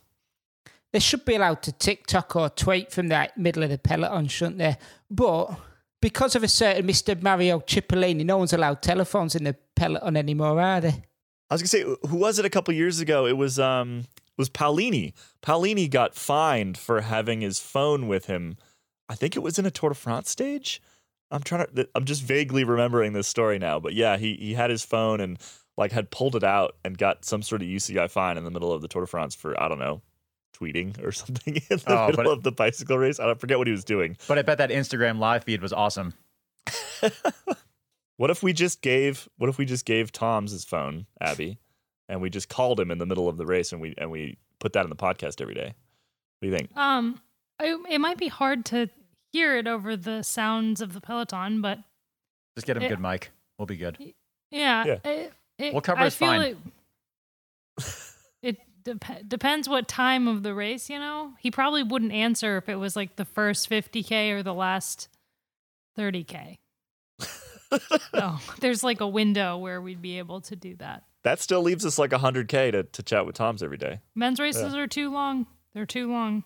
They 0.92 1.00
should 1.00 1.26
be 1.26 1.36
allowed 1.36 1.62
to 1.64 1.72
TikTok 1.72 2.36
or 2.36 2.50
tweet 2.50 2.92
from 2.92 3.10
the 3.10 3.30
middle 3.38 3.64
of 3.64 3.70
the 3.70 3.78
peloton, 3.78 4.28
shouldn't 4.28 4.58
they? 4.58 4.78
But 5.12 5.56
because 6.02 6.36
of 6.36 6.44
a 6.44 6.48
certain 6.48 6.88
Mr. 6.88 7.22
Mario 7.22 7.60
Cipollini, 7.60 8.26
no 8.26 8.38
one's 8.38 8.54
allowed 8.54 8.82
telephones 8.82 9.36
in 9.36 9.44
the 9.44 9.56
peloton 9.76 10.18
anymore, 10.18 10.60
are 10.60 10.82
they? 10.82 11.04
I 11.50 11.54
was 11.54 11.62
gonna 11.62 11.68
say, 11.68 11.84
who 12.08 12.18
was 12.18 12.40
it 12.40 12.46
a 12.46 12.50
couple 12.50 12.74
years 12.74 13.00
ago? 13.00 13.26
It 13.26 13.38
was 13.38 13.60
um 13.60 14.06
was 14.40 14.50
Paulini. 14.50 15.14
Paulini 15.44 15.90
got 15.90 16.16
fined 16.16 16.78
for 16.78 17.02
having 17.02 17.42
his 17.42 17.60
phone 17.60 18.08
with 18.08 18.26
him. 18.26 18.56
I 19.10 19.16
think 19.16 19.36
it 19.36 19.44
was 19.44 19.60
in 19.60 19.66
a 19.66 19.72
Tour 19.72 19.90
de 19.90 19.96
France 19.96 20.30
stage. 20.30 20.82
I'm 21.30 21.44
trying 21.44 21.68
to. 21.76 21.90
I'm 21.94 22.06
just 22.06 22.24
vaguely 22.24 22.64
remembering 22.64 23.14
this 23.14 23.28
story 23.28 23.60
now, 23.60 23.80
but 23.80 23.94
yeah, 23.94 24.18
he 24.18 24.36
he 24.36 24.54
had 24.54 24.72
his 24.72 24.84
phone 24.84 25.20
and 25.20 25.38
like 25.80 25.92
had 25.94 26.12
pulled 26.12 26.36
it 26.36 26.44
out 26.44 26.76
and 26.86 26.96
got 26.98 27.24
some 27.26 27.42
sort 27.42 27.62
of 27.64 27.68
UCI 27.68 28.12
fine 28.12 28.38
in 28.38 28.44
the 28.44 28.52
middle 28.52 28.72
of 28.72 28.82
the 28.84 28.88
Tour 28.88 29.02
de 29.04 29.08
France 29.08 29.34
for 29.34 29.60
I 29.62 29.68
don't 29.70 29.80
know, 29.80 30.02
tweeting 30.56 31.02
or 31.04 31.12
something 31.24 31.56
in 31.56 31.62
the 31.70 31.84
Oh, 31.88 32.08
middle 32.08 32.32
it- 32.34 32.38
of 32.38 32.44
the 32.44 32.52
bicycle 32.52 32.98
race. 32.98 33.20
I 33.20 33.26
don't 33.26 33.40
forget 33.40 33.58
what 33.58 33.66
he 33.68 33.72
was 33.72 33.84
doing. 33.86 34.18
But 34.28 34.38
I 34.38 34.42
bet 34.44 34.58
that 34.60 34.70
Instagram 34.70 35.18
live 35.20 35.46
feed 35.46 35.62
was 35.62 35.74
awesome. 35.74 36.14
What 38.18 38.30
if 38.30 38.44
we 38.44 38.52
just 38.52 38.82
gave 38.82 39.30
what 39.38 39.50
if 39.50 39.58
we 39.58 39.64
just 39.64 39.86
gave 39.86 40.12
Tom's 40.12 40.52
his 40.52 40.66
phone, 40.66 41.06
Abby, 41.22 41.58
and 42.10 42.20
we 42.22 42.30
just 42.30 42.50
called 42.50 42.78
him 42.78 42.92
in 42.92 42.98
the 42.98 43.06
middle 43.06 43.30
of 43.30 43.38
the 43.38 43.46
race 43.46 43.72
and 43.72 43.82
we 43.82 43.94
and 43.98 44.12
we 44.12 44.38
put 44.60 44.74
that 44.74 44.84
in 44.84 44.90
the 44.90 44.96
podcast 44.98 45.40
every 45.40 45.54
day? 45.54 45.68
What 45.68 46.42
do 46.42 46.48
you 46.50 46.54
think? 46.58 46.70
Um, 46.76 47.22
it, 47.62 47.80
it 47.90 48.00
might 48.00 48.18
be 48.18 48.28
hard 48.28 48.66
to 48.66 48.90
hear 49.32 49.56
it 49.56 49.68
over 49.68 49.96
the 49.96 50.22
sounds 50.24 50.82
of 50.82 50.92
the 50.92 51.00
peloton, 51.00 51.62
but 51.62 51.80
Just 52.58 52.68
get 52.68 52.76
him 52.76 52.84
a 52.84 52.90
good 52.90 53.00
mic. 53.00 53.32
We'll 53.58 53.68
be 53.68 53.78
good. 53.78 53.98
yeah, 54.52 54.84
Yeah. 54.86 54.98
It, 55.06 55.34
it, 55.60 55.74
We'll 55.74 55.82
cover 55.82 56.02
I 56.02 56.06
his 56.06 56.16
feel 56.16 56.28
fine. 56.30 56.40
Like 56.40 57.86
it 58.42 58.58
dep- 58.84 59.28
depends 59.28 59.70
what 59.70 59.88
time 59.88 60.28
of 60.28 60.42
the 60.44 60.54
race. 60.54 60.90
You 60.90 61.00
know, 61.00 61.34
he 61.40 61.52
probably 61.52 61.84
wouldn't 61.84 62.12
answer 62.12 62.58
if 62.58 62.70
it 62.70 62.76
was 62.76 62.96
like 62.96 63.16
the 63.18 63.26
first 63.26 63.70
50k 63.70 64.32
or 64.32 64.42
the 64.42 64.54
last 64.54 65.10
30k. 65.98 66.58
so 67.20 68.38
there's 68.62 68.84
like 68.84 69.02
a 69.02 69.08
window 69.08 69.58
where 69.58 69.82
we'd 69.82 70.02
be 70.02 70.18
able 70.18 70.42
to 70.42 70.56
do 70.56 70.76
that. 70.78 71.04
That 71.24 71.42
still 71.42 71.62
leaves 71.62 71.86
us 71.86 72.00
like 72.00 72.12
100K 72.12 72.72
to, 72.72 72.84
to 72.84 73.04
chat 73.04 73.26
with 73.26 73.36
Tom's 73.36 73.62
every 73.62 73.78
day. 73.78 74.00
Men's 74.16 74.40
races 74.40 74.74
are 74.74 74.88
too 74.88 75.12
long. 75.12 75.46
They're 75.74 75.86
too 75.86 76.10
long. 76.10 76.46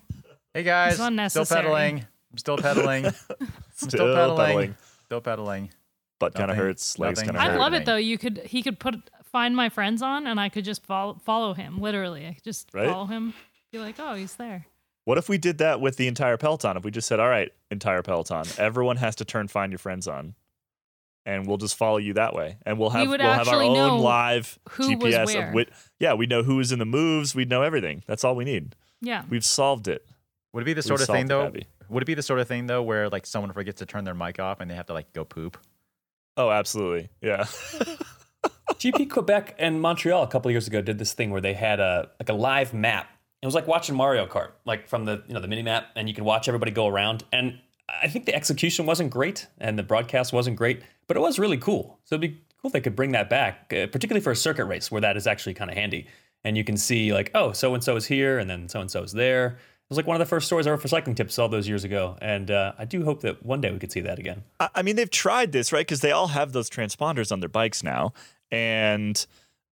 Hey 0.54 0.64
guys, 0.64 0.96
still 0.96 1.46
pedaling. 1.46 2.06
I'm 2.32 2.38
still 2.38 2.58
pedaling. 2.58 3.06
I'm 3.40 3.52
still, 3.76 4.16
pedaling. 4.16 4.76
Still 5.06 5.22
pedaling. 5.22 5.70
Butt 6.24 6.36
kind 6.36 6.52
of 6.52 6.58
hurts, 6.58 6.98
legs 7.00 7.22
kind 7.22 7.36
of 7.36 7.42
I'd 7.42 7.58
love 7.58 7.74
it 7.74 7.86
though. 7.86 7.96
You 7.96 8.18
could 8.18 8.40
he 8.46 8.62
could 8.62 8.80
put 8.80 8.96
find 9.32 9.56
my 9.56 9.70
friends 9.70 10.02
on, 10.02 10.28
and 10.28 10.40
I 10.40 10.50
could 10.50 10.66
just 10.66 10.86
follow 10.86 11.16
follow 11.24 11.54
him. 11.54 11.80
Literally, 11.80 12.28
I 12.28 12.34
could 12.34 12.44
just 12.44 12.70
Right? 12.74 12.88
follow 12.88 13.06
him. 13.06 13.34
Be 13.72 13.80
like, 13.80 13.96
oh, 14.00 14.14
he's 14.16 14.36
there. 14.36 14.66
What 15.06 15.18
if 15.18 15.28
we 15.28 15.38
did 15.38 15.58
that 15.58 15.82
with 15.82 15.98
the 15.98 16.08
entire 16.08 16.38
peloton? 16.38 16.78
If 16.78 16.86
we 16.86 16.92
just 16.92 17.08
said, 17.08 17.20
all 17.20 17.28
right, 17.28 17.52
entire 17.72 18.02
peloton, 18.04 18.46
everyone 18.58 18.98
has 18.98 19.16
to 19.18 19.26
turn 19.26 19.48
find 19.50 19.72
your 19.72 19.80
friends 19.80 20.08
on. 20.08 20.36
And 21.26 21.48
we'll 21.48 21.58
just 21.58 21.76
follow 21.76 21.98
you 21.98 22.14
that 22.14 22.34
way. 22.36 22.58
And 22.66 22.78
we'll 22.78 22.90
have 22.92 23.08
would 23.08 23.20
we'll 23.22 23.30
have 23.30 23.48
our 23.48 23.56
actually 23.56 23.68
own 23.70 23.74
know 23.74 23.98
live 23.98 24.60
who 24.72 24.98
was 24.98 25.16
GPS 25.16 25.26
where. 25.26 25.48
of 25.48 25.54
which 25.54 25.70
yeah, 26.00 26.14
we 26.14 26.26
know 26.26 26.44
who's 26.44 26.72
in 26.72 26.80
the 26.80 26.86
moves, 26.86 27.34
we'd 27.34 27.50
know 27.50 27.62
everything. 27.64 28.04
That's 28.08 28.24
all 28.24 28.36
we 28.36 28.44
need. 28.46 28.76
Yeah. 29.02 29.24
We've 29.30 29.44
solved 29.46 29.88
it. 29.88 30.06
Would 30.54 30.62
it 30.64 30.66
be 30.66 30.74
the 30.74 30.82
sort 30.84 31.00
of 31.02 31.08
solved 31.08 31.18
thing 31.18 31.26
it, 31.26 31.30
though? 31.30 31.46
Abby. 31.48 31.66
Would 31.90 32.04
it 32.04 32.06
be 32.06 32.14
the 32.14 32.22
sort 32.24 32.40
of 32.40 32.48
thing 32.48 32.68
though 32.68 32.84
where 32.84 33.10
like 33.10 33.26
someone 33.26 33.52
forgets 33.54 33.80
to 33.80 33.86
turn 33.86 34.04
their 34.04 34.14
mic 34.14 34.40
off 34.40 34.60
and 34.60 34.70
they 34.70 34.76
have 34.76 34.86
to 34.88 34.94
like 34.94 35.12
go 35.14 35.24
poop? 35.26 35.58
Oh, 36.38 36.50
absolutely. 36.50 37.10
Yeah. 37.22 37.44
GP 38.74 39.10
Quebec 39.10 39.56
and 39.60 39.80
Montreal 39.80 40.24
a 40.24 40.28
couple 40.28 40.52
years 40.52 40.68
ago 40.68 40.82
did 40.82 40.98
this 40.98 41.14
thing 41.14 41.32
where 41.32 41.42
they 41.42 41.54
had 41.54 41.80
a 41.80 42.10
like 42.20 42.30
a 42.30 42.34
live 42.34 42.74
map. 42.74 43.08
It 43.42 43.46
was 43.46 43.56
like 43.56 43.68
watching 43.68 43.96
Mario 43.96 44.26
Kart, 44.26 44.52
like 44.66 44.88
from 44.88 45.06
the 45.06 45.24
you 45.28 45.34
know 45.34 45.40
the 45.40 45.48
mini 45.48 45.62
map, 45.62 45.88
and 45.96 46.08
you 46.08 46.16
can 46.16 46.26
watch 46.26 46.48
everybody 46.48 46.72
go 46.72 46.88
around. 46.88 47.24
And 47.32 47.60
I 48.02 48.08
think 48.08 48.26
the 48.26 48.36
execution 48.36 48.86
wasn't 48.86 49.12
great, 49.12 49.48
and 49.60 49.78
the 49.78 49.84
broadcast 49.84 50.34
wasn't 50.34 50.58
great, 50.58 50.82
but 51.08 51.18
it 51.18 51.20
was 51.20 51.40
really 51.40 51.58
cool. 51.58 52.00
So 52.06 52.16
it'd 52.16 52.22
be 52.22 52.42
cool 52.62 52.70
if 52.70 52.74
they 52.74 52.82
could 52.82 52.96
bring 52.96 53.12
that 53.12 53.30
back, 53.30 53.72
uh, 53.74 53.88
particularly 53.88 54.22
for 54.22 54.32
a 54.32 54.36
circuit 54.36 54.66
race 54.66 54.92
where 54.92 55.02
that 55.02 55.18
is 55.18 55.28
actually 55.28 55.54
kind 55.54 55.70
of 55.70 55.78
handy. 55.78 56.08
And 56.46 56.58
you 56.58 56.64
can 56.64 56.76
see 56.76 57.14
like, 57.14 57.32
oh, 57.36 57.54
so 57.54 57.74
and 57.74 57.84
so 57.84 57.96
is 57.96 58.06
here, 58.06 58.40
and 58.40 58.50
then 58.50 58.68
so 58.68 58.82
and 58.82 58.92
so 58.92 59.04
is 59.04 59.14
there. 59.14 59.58
It 59.84 59.94
was 59.94 59.98
like 59.98 60.08
one 60.08 60.16
of 60.16 60.20
the 60.20 60.26
first 60.26 60.48
stories 60.48 60.66
I 60.66 60.72
wrote 60.72 60.82
for 60.82 60.88
cycling 60.88 61.16
tips 61.16 61.38
all 61.38 61.50
those 61.50 61.68
years 61.68 61.84
ago, 61.84 62.18
and 62.22 62.50
uh, 62.50 62.72
I 62.78 62.86
do 62.86 63.04
hope 63.04 63.22
that 63.22 63.46
one 63.46 63.62
day 63.62 63.70
we 63.70 63.80
could 63.80 63.92
see 63.92 64.00
that 64.02 64.18
again. 64.18 64.44
I 64.60 64.82
mean, 64.82 64.96
they've 64.96 65.10
tried 65.10 65.52
this, 65.52 65.74
right? 65.74 65.86
Because 65.86 66.00
they 66.00 66.12
all 66.12 66.28
have 66.28 66.54
those 66.54 66.70
transponders 66.70 67.32
on 67.32 67.42
their 67.42 67.50
bikes 67.50 67.84
now. 67.84 68.14
And 68.50 69.24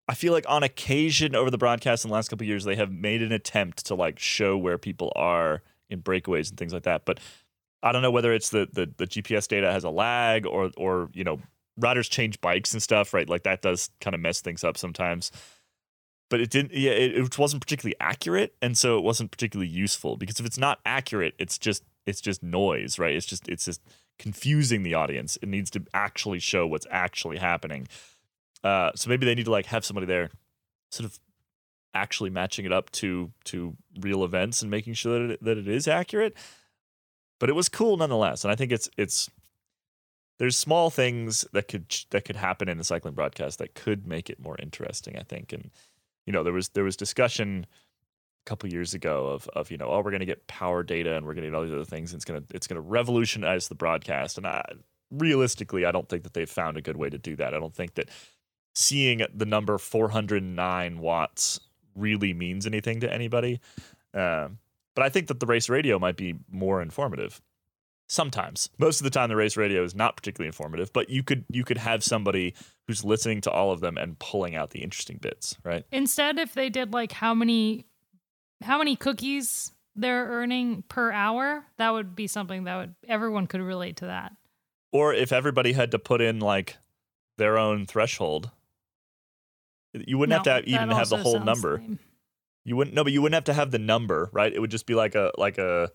I 0.08 0.14
feel 0.14 0.32
like 0.32 0.44
on 0.48 0.62
occasion 0.62 1.34
over 1.34 1.50
the 1.50 1.58
broadcast 1.58 2.04
in 2.04 2.10
the 2.10 2.14
last 2.14 2.28
couple 2.28 2.46
years, 2.46 2.64
they 2.64 2.76
have 2.76 2.92
made 2.92 3.22
an 3.22 3.32
attempt 3.32 3.86
to 3.86 3.94
like 3.94 4.18
show 4.18 4.58
where 4.58 4.76
people 4.76 5.12
are 5.16 5.62
in 5.88 6.02
breakaways 6.02 6.50
and 6.50 6.58
things 6.58 6.72
like 6.72 6.82
that. 6.82 7.04
But 7.04 7.18
I 7.82 7.92
don't 7.92 8.02
know 8.02 8.10
whether 8.10 8.32
it's 8.32 8.50
the, 8.50 8.68
the, 8.72 8.90
the 8.96 9.06
GPS 9.06 9.48
data 9.48 9.72
has 9.72 9.84
a 9.84 9.90
lag 9.90 10.46
or, 10.46 10.70
or, 10.76 11.08
you 11.14 11.24
know, 11.24 11.40
riders 11.78 12.08
change 12.08 12.40
bikes 12.40 12.72
and 12.72 12.82
stuff, 12.82 13.14
right? 13.14 13.28
Like 13.28 13.44
that 13.44 13.62
does 13.62 13.90
kind 14.00 14.14
of 14.14 14.20
mess 14.20 14.40
things 14.40 14.64
up 14.64 14.76
sometimes. 14.76 15.32
But 16.32 16.40
it 16.40 16.48
didn't, 16.48 16.72
yeah, 16.72 16.92
it, 16.92 17.14
it 17.14 17.38
wasn't 17.38 17.60
particularly 17.60 17.94
accurate. 18.00 18.54
And 18.62 18.78
so 18.78 18.96
it 18.96 19.04
wasn't 19.04 19.30
particularly 19.30 19.68
useful 19.70 20.16
because 20.16 20.40
if 20.40 20.46
it's 20.46 20.56
not 20.56 20.80
accurate, 20.86 21.34
it's 21.38 21.58
just 21.58 21.84
it's 22.06 22.22
just 22.22 22.42
noise, 22.42 22.98
right? 22.98 23.14
It's 23.14 23.26
just 23.26 23.46
it's 23.50 23.66
just 23.66 23.82
confusing 24.18 24.82
the 24.82 24.94
audience. 24.94 25.36
It 25.42 25.50
needs 25.50 25.70
to 25.72 25.84
actually 25.92 26.38
show 26.38 26.66
what's 26.66 26.86
actually 26.90 27.36
happening. 27.36 27.86
Uh, 28.64 28.92
so 28.94 29.10
maybe 29.10 29.26
they 29.26 29.34
need 29.34 29.44
to 29.44 29.50
like 29.50 29.66
have 29.66 29.84
somebody 29.84 30.06
there, 30.06 30.30
sort 30.90 31.04
of 31.04 31.20
actually 31.92 32.30
matching 32.30 32.64
it 32.64 32.72
up 32.72 32.90
to 32.92 33.30
to 33.44 33.76
real 34.00 34.24
events 34.24 34.62
and 34.62 34.70
making 34.70 34.94
sure 34.94 35.18
that 35.18 35.34
it, 35.34 35.44
that 35.44 35.58
it 35.58 35.68
is 35.68 35.86
accurate. 35.86 36.34
But 37.40 37.50
it 37.50 37.54
was 37.54 37.68
cool 37.68 37.98
nonetheless, 37.98 38.42
and 38.42 38.50
I 38.50 38.56
think 38.56 38.72
it's 38.72 38.88
it's 38.96 39.28
there's 40.38 40.56
small 40.56 40.88
things 40.88 41.44
that 41.52 41.68
could 41.68 41.94
that 42.08 42.24
could 42.24 42.36
happen 42.36 42.70
in 42.70 42.80
a 42.80 42.84
cycling 42.84 43.12
broadcast 43.12 43.58
that 43.58 43.74
could 43.74 44.06
make 44.06 44.30
it 44.30 44.40
more 44.40 44.56
interesting. 44.58 45.18
I 45.18 45.24
think, 45.24 45.52
and 45.52 45.70
you 46.26 46.32
know 46.32 46.42
there 46.42 46.52
was 46.52 46.68
there 46.70 46.84
was 46.84 46.96
discussion 46.96 47.66
a 48.44 48.48
couple 48.48 48.68
years 48.68 48.94
ago 48.94 49.28
of 49.28 49.48
of 49.48 49.70
you 49.70 49.76
know 49.76 49.86
oh 49.86 49.98
we're 49.98 50.10
going 50.10 50.20
to 50.20 50.26
get 50.26 50.46
power 50.46 50.82
data 50.82 51.16
and 51.16 51.26
we're 51.26 51.34
going 51.34 51.44
to 51.44 51.50
get 51.50 51.56
all 51.56 51.62
these 51.62 51.72
other 51.72 51.84
things 51.84 52.12
and 52.12 52.18
it's 52.18 52.24
going 52.24 52.40
to 52.40 52.46
it's 52.54 52.66
going 52.66 52.76
to 52.76 52.88
revolutionize 52.88 53.68
the 53.68 53.74
broadcast 53.74 54.38
and 54.38 54.46
I, 54.46 54.62
realistically 55.12 55.84
I 55.84 55.92
don't 55.92 56.08
think 56.08 56.24
that 56.24 56.34
they've 56.34 56.48
found 56.48 56.76
a 56.76 56.82
good 56.82 56.96
way 56.96 57.10
to 57.10 57.18
do 57.18 57.36
that. 57.36 57.54
I 57.54 57.58
don't 57.58 57.74
think 57.74 57.94
that 57.94 58.08
seeing 58.74 59.22
the 59.32 59.46
number 59.46 59.78
409 59.78 60.98
watts 60.98 61.60
really 61.94 62.32
means 62.32 62.66
anything 62.66 63.00
to 63.00 63.12
anybody. 63.12 63.60
Um, 64.14 64.58
but 64.94 65.04
I 65.04 65.08
think 65.08 65.28
that 65.28 65.40
the 65.40 65.46
race 65.46 65.68
radio 65.68 65.98
might 65.98 66.16
be 66.16 66.34
more 66.50 66.82
informative. 66.82 67.40
Sometimes, 68.12 68.68
most 68.76 69.00
of 69.00 69.04
the 69.04 69.10
time, 69.10 69.30
the 69.30 69.36
race 69.36 69.56
radio 69.56 69.82
is 69.82 69.94
not 69.94 70.18
particularly 70.18 70.46
informative. 70.46 70.92
But 70.92 71.08
you 71.08 71.22
could 71.22 71.46
you 71.48 71.64
could 71.64 71.78
have 71.78 72.04
somebody 72.04 72.52
who's 72.86 73.06
listening 73.06 73.40
to 73.40 73.50
all 73.50 73.72
of 73.72 73.80
them 73.80 73.96
and 73.96 74.18
pulling 74.18 74.54
out 74.54 74.68
the 74.68 74.80
interesting 74.80 75.16
bits, 75.16 75.56
right? 75.64 75.86
Instead, 75.90 76.38
if 76.38 76.52
they 76.52 76.68
did 76.68 76.92
like 76.92 77.12
how 77.12 77.32
many 77.32 77.86
how 78.60 78.76
many 78.76 78.96
cookies 78.96 79.72
they're 79.96 80.26
earning 80.26 80.84
per 80.90 81.10
hour, 81.10 81.64
that 81.78 81.88
would 81.88 82.14
be 82.14 82.26
something 82.26 82.64
that 82.64 82.76
would 82.76 82.94
everyone 83.08 83.46
could 83.46 83.62
relate 83.62 83.96
to 83.96 84.04
that. 84.04 84.32
Or 84.92 85.14
if 85.14 85.32
everybody 85.32 85.72
had 85.72 85.92
to 85.92 85.98
put 85.98 86.20
in 86.20 86.38
like 86.38 86.76
their 87.38 87.56
own 87.56 87.86
threshold, 87.86 88.50
you 89.94 90.18
wouldn't 90.18 90.34
have 90.34 90.42
to 90.42 90.52
have, 90.52 90.64
even 90.64 90.90
have 90.90 91.08
the 91.08 91.16
whole 91.16 91.40
number. 91.40 91.78
lame. 91.78 91.98
You 92.66 92.76
wouldn't 92.76 92.94
no, 92.94 93.04
but 93.04 93.12
you 93.14 93.22
wouldn't 93.22 93.36
have 93.36 93.44
to 93.44 93.54
have 93.54 93.70
the 93.70 93.78
number, 93.78 94.28
right? 94.34 94.52
It 94.52 94.60
would 94.60 94.70
just 94.70 94.84
be 94.84 94.94
like 94.94 95.14
a 95.14 95.32
like 95.38 95.56
a 95.56 95.90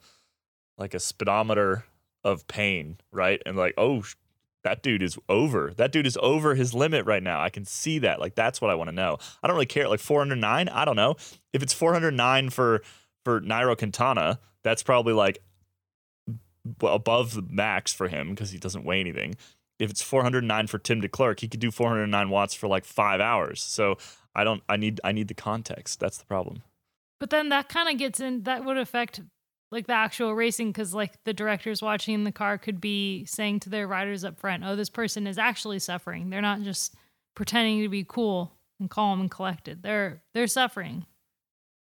like 0.79 0.95
a 0.95 0.99
speedometer 0.99 1.85
of 2.23 2.47
pain, 2.47 2.97
right? 3.11 3.41
And 3.45 3.57
like, 3.57 3.73
oh, 3.77 4.03
that 4.63 4.83
dude 4.83 5.01
is 5.01 5.17
over. 5.29 5.73
That 5.77 5.91
dude 5.91 6.07
is 6.07 6.17
over 6.21 6.55
his 6.55 6.73
limit 6.73 7.05
right 7.05 7.23
now. 7.23 7.41
I 7.41 7.49
can 7.49 7.63
see 7.63 7.99
that. 7.99 8.19
Like 8.19 8.35
that's 8.35 8.59
what 8.59 8.69
I 8.69 8.75
want 8.75 8.89
to 8.89 8.95
know. 8.95 9.17
I 9.41 9.47
don't 9.47 9.55
really 9.55 9.65
care. 9.65 9.87
Like 9.87 9.99
409, 9.99 10.67
I 10.69 10.85
don't 10.85 10.95
know. 10.95 11.15
If 11.53 11.63
it's 11.63 11.73
409 11.73 12.49
for 12.49 12.81
for 13.23 13.41
Nairo 13.41 13.77
Quintana, 13.77 14.39
that's 14.63 14.83
probably 14.83 15.13
like 15.13 15.39
above 16.81 17.33
the 17.33 17.43
max 17.49 17.93
for 17.93 18.09
him 18.09 18.31
because 18.31 18.51
he 18.51 18.57
doesn't 18.57 18.83
weigh 18.83 18.99
anything. 18.99 19.35
If 19.79 19.89
it's 19.89 20.01
409 20.01 20.67
for 20.67 20.79
Tim 20.79 21.01
Declercq, 21.01 21.39
he 21.39 21.47
could 21.47 21.59
do 21.59 21.71
409 21.71 22.29
watts 22.29 22.53
for 22.53 22.67
like 22.67 22.83
5 22.83 23.21
hours. 23.21 23.61
So 23.61 23.97
I 24.35 24.43
don't 24.43 24.63
I 24.67 24.75
need 24.75 24.99
I 25.03 25.13
need 25.13 25.29
the 25.29 25.33
context. 25.33 25.99
That's 25.99 26.17
the 26.17 26.25
problem. 26.25 26.63
But 27.19 27.29
then 27.29 27.49
that 27.49 27.69
kind 27.69 27.89
of 27.89 27.97
gets 27.97 28.19
in 28.19 28.43
that 28.43 28.65
would 28.65 28.77
affect 28.77 29.21
like 29.71 29.87
the 29.87 29.93
actual 29.93 30.33
racing 30.33 30.69
because 30.71 30.93
like 30.93 31.23
the 31.23 31.33
directors 31.33 31.81
watching 31.81 32.13
in 32.13 32.23
the 32.23 32.31
car 32.31 32.57
could 32.57 32.79
be 32.79 33.25
saying 33.25 33.59
to 33.61 33.69
their 33.69 33.87
riders 33.87 34.23
up 34.23 34.39
front, 34.39 34.63
"Oh, 34.63 34.75
this 34.75 34.89
person 34.89 35.27
is 35.27 35.37
actually 35.37 35.79
suffering. 35.79 36.29
They're 36.29 36.41
not 36.41 36.61
just 36.61 36.95
pretending 37.35 37.81
to 37.83 37.89
be 37.89 38.05
cool 38.07 38.53
and 38.79 38.89
calm 38.89 39.19
and 39.19 39.31
collected. 39.31 39.83
They're 39.83 40.21
they're 40.33 40.47
suffering." 40.47 41.05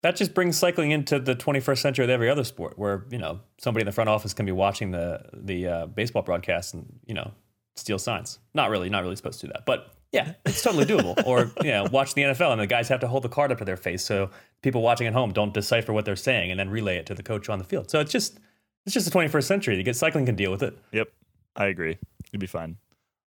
That 0.03 0.15
just 0.15 0.34
brings 0.34 0.58
cycling 0.58 0.91
into 0.91 1.19
the 1.19 1.36
21st 1.36 1.80
century 1.80 2.03
with 2.03 2.12
every 2.12 2.30
other 2.30 2.43
sport, 2.43 2.77
where 2.77 3.06
you 3.10 3.17
know 3.17 3.41
somebody 3.58 3.82
in 3.82 3.88
the 3.88 3.91
front 3.91 4.10
office 4.10 4.34
can 4.34 4.45
be 4.45 4.51
watching 4.51 4.91
the 4.91 5.21
the 5.34 5.67
uh, 5.67 5.86
baseball 5.88 6.21
broadcast 6.21 6.73
and 6.73 6.99
you 7.06 7.13
know 7.13 7.32
steal 7.75 7.99
signs. 7.99 8.39
Not 8.53 8.69
really, 8.69 8.89
not 8.89 9.03
really 9.03 9.15
supposed 9.15 9.41
to 9.41 9.47
do 9.47 9.53
that, 9.53 9.65
but 9.65 9.97
yeah, 10.12 10.34
it's 10.46 10.62
totally 10.62 10.86
doable. 10.86 11.22
or 11.28 11.52
you 11.63 11.72
know, 11.72 11.86
watch 11.91 12.13
the 12.13 12.24
NFL 12.24 12.52
and 12.52 12.62
the 12.62 12.67
guys 12.67 12.88
have 12.89 13.00
to 13.02 13.08
hold 13.08 13.24
the 13.24 13.30
card 13.30 13.52
up 13.52 13.58
to 13.60 13.65
their 13.65 13.78
face 13.78 14.04
so 14.04 14.30
people 14.62 14.82
watching 14.82 15.08
at 15.08 15.13
home 15.13 15.32
don't 15.34 15.54
decipher 15.54 15.93
what 15.93 16.06
they're 16.06 16.15
saying 16.15 16.52
and 16.52 16.60
then 16.60 16.70
relay 16.70 16.98
it 16.98 17.06
to 17.08 17.13
the 17.15 17.24
coach 17.24 17.50
on 17.50 17.60
the 17.60 17.65
field. 17.65 17.89
So 17.89 18.00
it's 18.00 18.12
just 18.12 18.39
it's 18.86 18.93
just 18.93 19.12
the 19.12 19.17
21st 19.17 19.43
century. 19.43 19.78
You 19.78 19.84
get 19.84 19.96
cycling 19.96 20.26
can 20.26 20.36
deal 20.36 20.52
with 20.52 20.63
it. 20.63 20.78
Yep. 20.93 21.10
I 21.56 21.65
agree. 21.67 21.98
You'd 22.32 22.39
be 22.39 22.48
fine. 22.48 22.78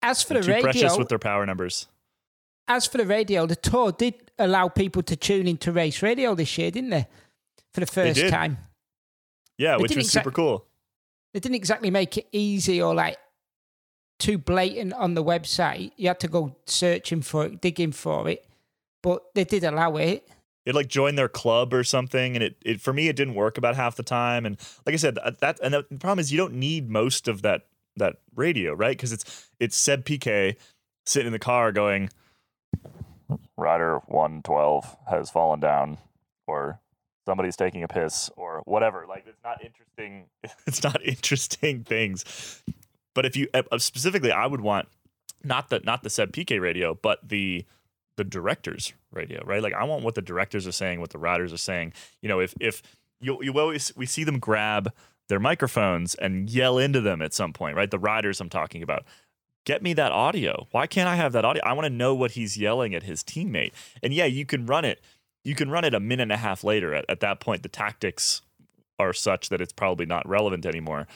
As 0.02 0.22
for 0.22 0.34
They're 0.34 0.42
the 0.42 0.46
too 0.46 0.52
radio, 0.54 0.62
precious 0.62 0.98
with 0.98 1.08
their 1.08 1.18
power 1.18 1.46
numbers. 1.46 1.87
as 2.68 2.87
for 2.87 2.98
the 2.98 3.06
radio, 3.06 3.46
the 3.46 3.56
tour 3.56 3.92
did 3.92 4.14
allow 4.38 4.68
people 4.68 5.02
to 5.04 5.16
tune 5.16 5.46
into 5.46 5.70
race 5.72 6.02
radio 6.02 6.34
this 6.34 6.56
year, 6.58 6.70
didn't 6.70 6.90
they? 6.90 7.06
For 7.72 7.80
the 7.80 7.87
first 7.87 8.28
time. 8.28 8.58
Yeah, 9.58 9.76
They 9.76 9.82
which 9.82 9.88
didn't 9.90 10.02
was 10.04 10.12
super 10.12 10.30
cool. 10.30 10.66
They 11.32 11.40
didn't 11.40 11.56
exactly 11.56 11.90
make 11.90 12.16
it 12.18 12.26
easy 12.32 12.80
or 12.82 12.94
like 12.94 13.16
too 14.18 14.38
blatant 14.38 14.92
on 14.94 15.14
the 15.14 15.24
website. 15.24 15.92
You 15.96 16.09
had 16.09 16.20
to 16.20 16.29
go 16.29 16.57
searching 16.66 17.22
for 17.22 17.46
it, 17.46 17.61
digging 17.61 17.92
for 17.92 18.29
it. 18.29 18.46
But 19.03 19.35
they 19.35 19.44
did 19.44 19.64
allow 19.64 19.96
it. 19.96 20.29
It 20.64 20.74
like 20.74 20.88
joined 20.88 21.18
their 21.18 21.29
club 21.29 21.74
or 21.74 21.85
something, 21.85 22.35
and 22.37 22.42
it, 22.42 22.57
it 22.64 22.81
for 22.81 22.94
me 22.94 23.09
it 23.09 23.16
didn't 23.16 23.35
work 23.35 23.59
about 23.59 23.77
half 23.77 23.96
the 23.96 24.03
time. 24.03 24.46
And 24.46 24.57
like 24.87 24.94
I 24.94 24.96
said, 24.96 25.18
that, 25.40 25.61
and 25.62 25.74
the 25.74 25.83
problem 25.98 26.18
is 26.18 26.33
you 26.33 26.38
don't 26.38 26.55
need 26.55 26.88
most 26.88 27.29
of 27.29 27.42
that 27.42 27.66
that 27.96 28.16
radio, 28.35 28.72
right? 28.72 28.96
Because 28.96 29.12
it's 29.12 29.46
it's 29.61 29.77
Seb 29.77 30.07
Piquet 30.07 30.57
sitting 31.05 31.27
in 31.27 31.33
the 31.33 31.38
car 31.38 31.70
going, 31.70 32.09
Rider 33.59 33.98
one 34.07 34.42
twelve 34.42 34.96
has 35.09 35.31
fallen 35.31 35.61
down, 35.61 35.98
or 36.46 36.81
somebody's 37.27 37.57
taking 37.57 37.83
a 37.83 37.88
piss, 37.88 38.31
or 38.35 38.62
whatever. 38.64 39.05
Like 39.07 39.24
it's 39.27 39.44
not 39.44 39.62
interesting. 39.62 40.27
It's 40.66 40.83
not 40.83 41.05
interesting 41.05 41.85
things. 41.85 42.62
But 43.14 43.27
if 43.27 43.37
you 43.37 43.48
uh, 43.55 43.79
specifically, 43.79 44.33
I 44.33 44.46
would 44.46 44.61
want 44.61 44.88
not 45.42 45.70
the 45.70 45.81
not 45.81 46.03
the 46.03 46.11
Seb 46.11 46.33
Piquet 46.33 46.59
radio, 46.59 46.94
but 47.00 47.29
the 47.29 47.64
the 48.16 48.24
directors 48.24 48.92
radio, 49.12 49.42
right? 49.44 49.62
Like 49.62 49.74
I 49.74 49.85
want 49.85 50.05
what 50.05 50.14
the 50.14 50.22
directors 50.22 50.66
are 50.66 50.72
saying, 50.72 51.00
what 51.00 51.11
the 51.11 51.18
riders 51.18 51.53
are 51.53 51.59
saying. 51.59 51.92
You 52.20 52.29
know, 52.29 52.40
if 52.40 52.55
if 52.61 52.83
you 53.20 53.42
you 53.42 53.59
always 53.59 53.92
we 53.96 54.07
see 54.07 54.24
them 54.24 54.38
grab 54.38 54.92
their 55.29 55.40
microphones 55.40 56.14
and 56.14 56.50
yell 56.50 56.79
into 56.79 57.00
them 57.00 57.22
at 57.22 57.33
some 57.33 57.53
point, 57.53 57.77
right? 57.77 57.90
The 57.90 57.98
riders 57.98 58.40
I'm 58.40 58.50
talking 58.50 58.83
about. 58.83 59.05
Get 59.64 59.83
me 59.83 59.94
that 59.94 60.12
audio. 60.12 60.66
Why 60.72 60.87
can't 60.87 61.09
I 61.09 61.16
have 61.16 61.33
that 61.33 61.46
audio? 61.46 61.62
I 61.64 61.72
want 61.72 61.87
to 61.87 61.90
know 61.90 62.14
what 62.14 62.33
he's 62.33 62.59
yelling 62.59 62.94
at 62.94 63.05
his 63.05 63.22
teammate. 63.22 63.72
And 64.03 64.12
yeah, 64.12 64.27
you 64.27 64.44
can 64.44 64.66
run 64.66 64.85
it. 64.85 65.00
You 65.42 65.55
can 65.55 65.70
run 65.70 65.85
it 65.85 65.94
a 65.94 66.00
minute 66.00 66.24
and 66.24 66.33
a 66.33 66.37
half 66.37 66.64
later. 66.64 66.92
At, 66.94 67.07
at 67.09 67.20
that 67.20 67.40
point, 67.40 67.62
the 67.62 67.70
tactics 67.70 68.42
are 68.98 69.14
such 69.14 69.48
that 69.48 69.62
it's 69.62 69.72
probably 69.72 70.05
not 70.05 70.29
relevant 70.29 70.66
anymore. 70.66 71.07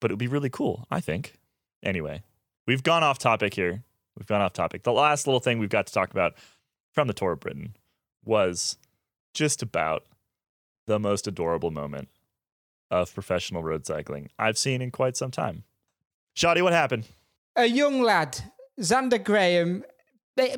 But 0.00 0.10
it 0.10 0.14
would 0.14 0.18
be 0.18 0.26
really 0.26 0.50
cool, 0.50 0.86
I 0.90 1.00
think. 1.00 1.34
Anyway, 1.82 2.22
we've 2.66 2.82
gone 2.82 3.02
off 3.02 3.18
topic 3.18 3.54
here. 3.54 3.82
We've 4.16 4.26
gone 4.26 4.40
off 4.40 4.52
topic. 4.52 4.82
The 4.82 4.92
last 4.92 5.26
little 5.26 5.40
thing 5.40 5.58
we've 5.58 5.68
got 5.68 5.86
to 5.86 5.92
talk 5.92 6.10
about 6.10 6.34
from 6.92 7.06
the 7.06 7.14
Tour 7.14 7.32
of 7.32 7.40
Britain 7.40 7.76
was 8.24 8.76
just 9.34 9.62
about 9.62 10.04
the 10.86 10.98
most 10.98 11.26
adorable 11.26 11.70
moment 11.70 12.08
of 12.90 13.12
professional 13.12 13.62
road 13.62 13.84
cycling 13.84 14.30
I've 14.38 14.56
seen 14.56 14.80
in 14.80 14.90
quite 14.90 15.16
some 15.16 15.30
time. 15.30 15.64
Shoddy, 16.34 16.62
what 16.62 16.72
happened? 16.72 17.06
A 17.56 17.66
young 17.66 18.02
lad, 18.02 18.38
Xander 18.80 19.22
Graham, 19.22 19.84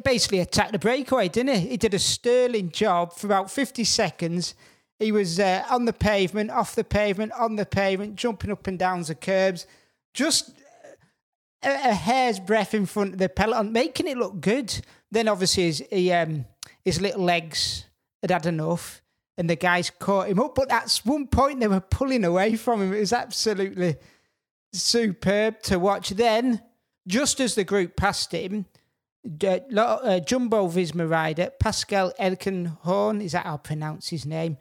basically 0.04 0.40
attacked 0.40 0.72
the 0.72 0.78
breakaway, 0.78 1.28
didn't 1.28 1.54
he? 1.54 1.68
He 1.70 1.76
did 1.76 1.94
a 1.94 1.98
sterling 1.98 2.70
job 2.70 3.12
for 3.12 3.26
about 3.26 3.50
50 3.50 3.84
seconds. 3.84 4.54
He 4.98 5.12
was 5.12 5.38
uh, 5.38 5.64
on 5.70 5.84
the 5.84 5.92
pavement, 5.92 6.50
off 6.50 6.74
the 6.74 6.84
pavement, 6.84 7.32
on 7.32 7.56
the 7.56 7.66
pavement, 7.66 8.16
jumping 8.16 8.50
up 8.50 8.66
and 8.66 8.78
down 8.78 9.02
the 9.02 9.14
curbs, 9.14 9.66
just 10.12 10.50
a, 11.62 11.70
a 11.70 11.94
hair's 11.94 12.40
breadth 12.40 12.74
in 12.74 12.86
front 12.86 13.12
of 13.12 13.18
the 13.18 13.28
peloton, 13.28 13.72
making 13.72 14.08
it 14.08 14.18
look 14.18 14.40
good. 14.40 14.80
Then 15.10 15.28
obviously 15.28 15.64
his, 15.64 15.84
he, 15.90 16.12
um, 16.12 16.46
his 16.84 17.00
little 17.00 17.22
legs 17.22 17.84
had 18.22 18.32
had 18.32 18.46
enough, 18.46 19.00
and 19.36 19.48
the 19.48 19.56
guys 19.56 19.90
caught 19.90 20.28
him 20.28 20.40
up. 20.40 20.56
But 20.56 20.72
at 20.72 21.00
one 21.04 21.28
point 21.28 21.60
they 21.60 21.68
were 21.68 21.80
pulling 21.80 22.24
away 22.24 22.56
from 22.56 22.82
him. 22.82 22.92
It 22.92 23.00
was 23.00 23.12
absolutely 23.12 23.96
superb 24.72 25.62
to 25.62 25.78
watch. 25.78 26.10
Then, 26.10 26.60
just 27.06 27.38
as 27.38 27.54
the 27.54 27.62
group 27.62 27.94
passed 27.96 28.32
him, 28.32 28.66
uh, 29.24 30.20
Jumbo 30.20 30.68
Visma 30.68 31.08
rider 31.08 31.50
Pascal 31.60 32.12
Eenkhoorn, 32.18 33.22
is 33.22 33.32
that 33.32 33.46
how 33.46 33.54
I 33.54 33.58
pronounce 33.58 34.08
his 34.08 34.26
name? 34.26 34.58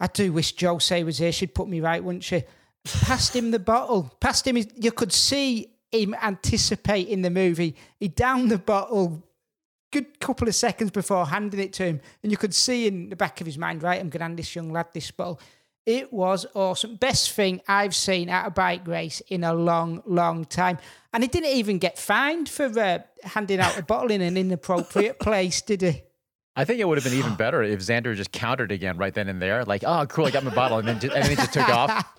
I 0.00 0.06
do 0.08 0.32
wish 0.32 0.58
Jose 0.60 1.02
was 1.04 1.18
here. 1.18 1.32
She'd 1.32 1.54
put 1.54 1.68
me 1.68 1.80
right, 1.80 2.02
wouldn't 2.02 2.24
she? 2.24 2.42
Passed 2.84 3.34
him 3.34 3.50
the 3.50 3.58
bottle. 3.58 4.12
Passed 4.20 4.46
him. 4.46 4.56
his- 4.56 4.68
You 4.76 4.92
could 4.92 5.12
see 5.12 5.70
him 5.92 6.14
anticipating 6.20 7.22
the 7.22 7.30
movie. 7.30 7.76
He 7.98 8.08
downed 8.08 8.50
the 8.50 8.58
bottle. 8.58 9.22
Good 9.92 10.18
couple 10.18 10.48
of 10.48 10.54
seconds 10.56 10.90
before 10.90 11.24
handing 11.26 11.60
it 11.60 11.72
to 11.74 11.84
him, 11.84 12.00
and 12.22 12.32
you 12.32 12.36
could 12.36 12.52
see 12.52 12.88
in 12.88 13.10
the 13.10 13.16
back 13.16 13.40
of 13.40 13.46
his 13.46 13.56
mind, 13.56 13.82
right? 13.84 14.00
I'm 14.00 14.08
going 14.10 14.18
to 14.18 14.24
hand 14.24 14.36
this 14.38 14.54
young 14.56 14.72
lad 14.72 14.86
this 14.92 15.12
bottle. 15.12 15.38
It 15.86 16.12
was 16.12 16.46
awesome. 16.54 16.96
Best 16.96 17.30
thing 17.30 17.60
I've 17.68 17.94
seen 17.94 18.28
at 18.28 18.46
a 18.46 18.50
bike 18.50 18.88
race 18.88 19.20
in 19.28 19.44
a 19.44 19.54
long, 19.54 20.02
long 20.04 20.46
time. 20.46 20.78
And 21.12 21.22
he 21.22 21.28
didn't 21.28 21.50
even 21.50 21.78
get 21.78 21.96
fined 21.98 22.48
for 22.48 22.64
uh, 22.76 22.98
handing 23.22 23.60
out 23.60 23.78
a 23.78 23.82
bottle 23.84 24.10
in 24.10 24.20
an 24.20 24.36
inappropriate 24.36 25.20
place, 25.20 25.62
did 25.62 25.82
he? 25.82 26.02
I 26.56 26.64
think 26.64 26.80
it 26.80 26.86
would 26.86 26.98
have 26.98 27.04
been 27.04 27.18
even 27.18 27.34
better 27.38 27.62
if 27.62 27.80
Xander 27.80 28.14
just 28.14 28.32
countered 28.32 28.72
again 28.72 28.96
right 28.96 29.12
then 29.12 29.28
and 29.28 29.40
there, 29.40 29.64
like, 29.64 29.84
"Oh, 29.84 30.06
cool, 30.06 30.26
I 30.26 30.30
got 30.30 30.44
my 30.44 30.54
bottle," 30.54 30.78
and 30.78 30.88
then 30.88 31.00
just, 31.00 31.14
and 31.14 31.24
then 31.24 31.30
he 31.30 31.36
just 31.36 31.52
took 31.52 31.68
off. 31.68 32.18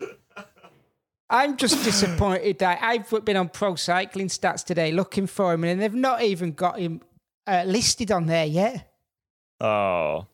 I'm 1.30 1.56
just 1.56 1.82
disappointed 1.84 2.58
that 2.60 2.78
I've 2.82 3.24
been 3.24 3.36
on 3.36 3.48
pro 3.48 3.74
cycling 3.74 4.28
stats 4.28 4.64
today 4.64 4.92
looking 4.92 5.26
for 5.26 5.52
him, 5.52 5.64
and 5.64 5.80
they've 5.80 5.94
not 5.94 6.22
even 6.22 6.52
got 6.52 6.78
him 6.78 7.00
uh, 7.46 7.64
listed 7.66 8.12
on 8.12 8.26
there 8.26 8.46
yet. 8.46 8.90
Oh, 9.60 10.26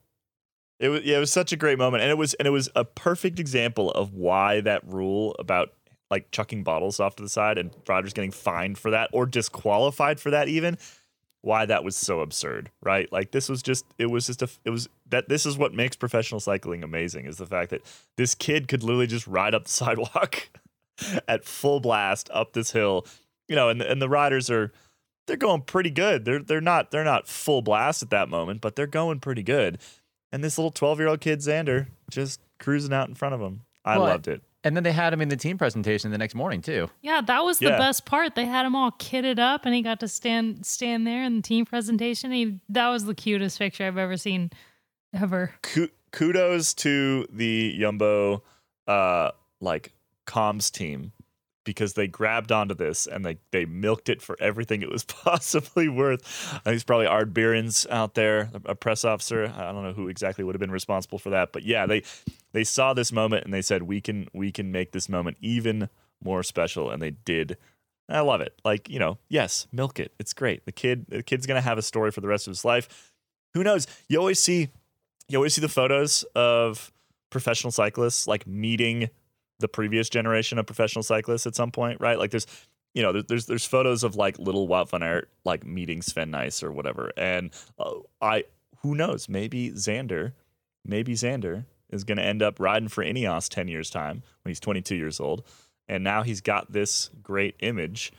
it 0.79 0.89
was 0.89 1.03
yeah, 1.03 1.17
it 1.17 1.21
was 1.21 1.33
such 1.33 1.53
a 1.53 1.57
great 1.57 1.79
moment, 1.79 2.03
and 2.03 2.11
it 2.11 2.19
was 2.19 2.35
and 2.35 2.47
it 2.47 2.51
was 2.51 2.69
a 2.75 2.85
perfect 2.85 3.39
example 3.39 3.91
of 3.93 4.15
why 4.15 4.61
that 4.63 4.87
rule 4.87 5.37
about 5.39 5.71
like 6.11 6.31
chucking 6.33 6.65
bottles 6.65 6.99
off 6.99 7.17
to 7.17 7.23
the 7.23 7.29
side 7.29 7.57
and 7.57 7.71
Rogers 7.89 8.13
getting 8.13 8.33
fined 8.33 8.77
for 8.79 8.91
that 8.91 9.11
or 9.13 9.27
disqualified 9.27 10.19
for 10.19 10.31
that 10.33 10.49
even 10.49 10.77
why 11.43 11.65
that 11.67 11.85
was 11.85 11.97
so 11.97 12.21
absurd, 12.21 12.71
right? 12.83 13.11
Like 13.13 13.31
this 13.31 13.49
was 13.49 13.63
just 13.63 13.85
it 13.99 14.11
was 14.11 14.27
just 14.27 14.43
a 14.43 14.49
it 14.65 14.71
was 14.71 14.89
that 15.09 15.29
this 15.29 15.47
is 15.47 15.57
what 15.57 15.73
makes 15.75 15.97
professional 15.97 16.41
cycling 16.41 16.83
amazing 16.85 17.27
is 17.27 17.39
the 17.39 17.47
fact 17.47 17.71
that 17.71 17.83
this 18.17 18.35
kid 18.35 18.69
could 18.69 18.83
literally 18.83 19.07
just 19.07 19.27
ride 19.27 19.55
up 19.55 19.65
the 19.65 19.71
sidewalk 19.71 20.51
at 21.27 21.45
full 21.45 21.81
blast 21.81 22.29
up 22.33 22.53
this 22.53 22.73
hill, 22.73 23.07
you 23.49 23.57
know, 23.57 23.69
and 23.69 23.81
and 23.81 24.03
the 24.03 24.09
riders 24.09 24.51
are 24.51 24.73
they're 25.27 25.37
going 25.37 25.63
pretty 25.63 25.91
good. 25.91 26.25
They're 26.25 26.43
they're 26.43 26.61
not 26.61 26.91
they're 26.91 27.05
not 27.05 27.29
full 27.29 27.63
blast 27.63 28.03
at 28.03 28.11
that 28.11 28.29
moment, 28.29 28.61
but 28.61 28.77
they're 28.77 28.87
going 28.87 29.21
pretty 29.21 29.43
good. 29.43 29.79
And 30.33 30.45
this 30.45 30.59
little 30.59 30.71
12-year-old 30.71 31.21
kid 31.21 31.41
Xander 31.41 31.89
just 32.11 32.41
cruising 32.61 32.93
out 32.93 33.09
in 33.09 33.17
front 33.17 33.35
of 33.35 33.41
him. 33.41 33.63
I 33.85 33.99
Well, 33.99 34.09
loved 34.09 34.29
it. 34.29 34.43
And 34.63 34.77
then 34.77 34.83
they 34.83 34.93
had 34.93 35.13
him 35.13 35.23
in 35.23 35.31
the 35.31 35.37
team 35.37 35.57
presentation 35.57 36.11
the 36.11 36.19
next 36.19 36.35
morning 36.35 36.61
too. 36.61 36.91
Yeah, 37.01 37.23
that 37.23 37.45
was 37.45 37.59
the 37.59 37.71
best 37.71 38.05
part. 38.05 38.35
They 38.35 38.45
had 38.45 38.67
him 38.67 38.77
all 38.77 38.91
kitted 38.93 39.39
up, 39.39 39.65
and 39.65 39.75
he 39.75 39.81
got 39.81 40.01
to 40.01 40.09
stand 40.09 40.67
stand 40.67 41.07
there 41.07 41.25
in 41.25 41.37
the 41.37 41.43
team 41.43 41.65
presentation. 41.65 42.31
He 42.31 42.61
that 42.69 42.89
was 42.89 43.05
the 43.07 43.15
cutest 43.15 43.59
picture 43.59 43.87
I've 43.87 43.97
ever 43.97 44.19
seen, 44.19 44.51
ever. 45.15 45.55
Ku- 45.63 45.89
kudos 46.13 46.75
to 46.75 47.27
the 47.33 47.79
Yumbo 47.81 48.43
uh 48.87 49.31
like 49.61 49.93
comms 50.27 50.71
team 50.71 51.13
because 51.71 51.93
they 51.93 52.09
grabbed 52.09 52.51
onto 52.51 52.75
this 52.75 53.07
and 53.07 53.25
they 53.25 53.39
they 53.53 53.65
milked 53.65 54.09
it 54.09 54.21
for 54.21 54.37
everything 54.41 54.83
it 54.83 54.91
was 54.91 55.05
possibly 55.25 55.89
worth. 55.89 56.53
Uh, 56.53 56.57
I 56.57 56.61
think 56.65 56.75
it's 56.75 56.85
probably 56.85 57.07
Ard 57.07 57.33
Behrens 57.33 57.87
out 57.89 58.15
there, 58.15 58.51
a 58.65 58.75
press 58.75 59.05
officer. 59.05 59.53
I 59.57 59.71
don't 59.71 59.85
know 59.85 59.93
who 59.93 60.09
exactly 60.09 60.43
would 60.43 60.57
have 60.57 60.61
been 60.61 60.73
responsible 60.73 61.21
for 61.21 61.31
that, 61.31 61.53
but 61.53 61.63
yeah, 61.63 61.87
they 61.87 62.03
they 62.51 62.65
saw 62.65 62.93
this 62.93 63.13
moment 63.13 63.45
and 63.45 63.55
they 63.55 63.63
said 63.63 63.85
we 63.85 64.01
can 64.01 64.27
we 64.33 64.51
can 64.51 64.73
make 64.73 64.91
this 64.91 65.09
moment 65.09 65.37
even 65.41 65.89
more 66.21 66.43
special 66.43 66.91
and 66.91 67.01
they 67.01 67.11
did. 67.11 67.57
I 68.09 68.23
love 68.23 68.41
it. 68.41 68.59
Like, 68.65 68.91
you 68.91 68.99
know, 68.99 69.19
yes, 69.29 69.69
milk 69.71 70.01
it. 70.01 70.13
It's 70.19 70.33
great. 70.33 70.65
The 70.65 70.73
kid 70.73 71.07
the 71.09 71.23
kid's 71.23 71.47
to 71.47 71.61
have 71.61 71.79
a 71.79 71.83
story 71.83 72.11
for 72.11 72.21
the 72.21 72.27
rest 72.27 72.49
of 72.49 72.51
his 72.51 72.65
life. 72.65 73.13
Who 73.55 73.63
knows? 73.63 73.87
You 74.09 74.19
always 74.19 74.41
see 74.41 74.71
you 75.29 75.39
always 75.39 75.55
see 75.55 75.61
the 75.61 75.69
photos 75.69 76.25
of 76.35 76.91
professional 77.31 77.71
cyclists 77.71 78.27
like 78.27 78.45
meeting 78.49 79.11
the 79.61 79.69
previous 79.69 80.09
generation 80.09 80.59
of 80.59 80.67
professional 80.67 81.03
cyclists 81.03 81.47
at 81.47 81.55
some 81.55 81.71
point, 81.71 82.01
right? 82.01 82.19
Like 82.19 82.31
there's 82.31 82.47
you 82.95 83.03
know, 83.03 83.23
there's 83.23 83.47
there's 83.47 83.65
photos 83.65 84.03
of 84.03 84.17
like 84.17 84.39
little 84.39 84.67
Wout 84.67 84.91
van 84.91 85.03
Aert 85.03 85.29
like 85.45 85.65
meeting 85.65 86.03
Sven 86.03 86.33
Nys 86.33 86.63
or 86.63 86.73
whatever. 86.73 87.13
And 87.17 87.51
uh, 87.79 87.95
I 88.21 88.45
who 88.83 88.95
knows, 88.95 89.29
maybe 89.29 89.71
Xander, 89.71 90.33
maybe 90.85 91.15
Xander 91.15 91.67
is 91.91 92.05
going 92.05 92.19
to 92.19 92.25
end 92.25 92.43
up 92.43 92.59
riding 92.59 92.89
for 92.89 93.05
Ineos 93.05 93.49
10 93.49 93.69
years 93.69 93.91
time 93.91 94.23
when 94.43 94.51
he's 94.51 94.61
22 94.61 94.97
years 94.97 95.21
old. 95.21 95.45
And 95.89 96.03
now 96.03 96.23
he's 96.23 96.41
got 96.41 96.73
this 96.73 97.11
great 97.23 97.57
image. 97.61 98.13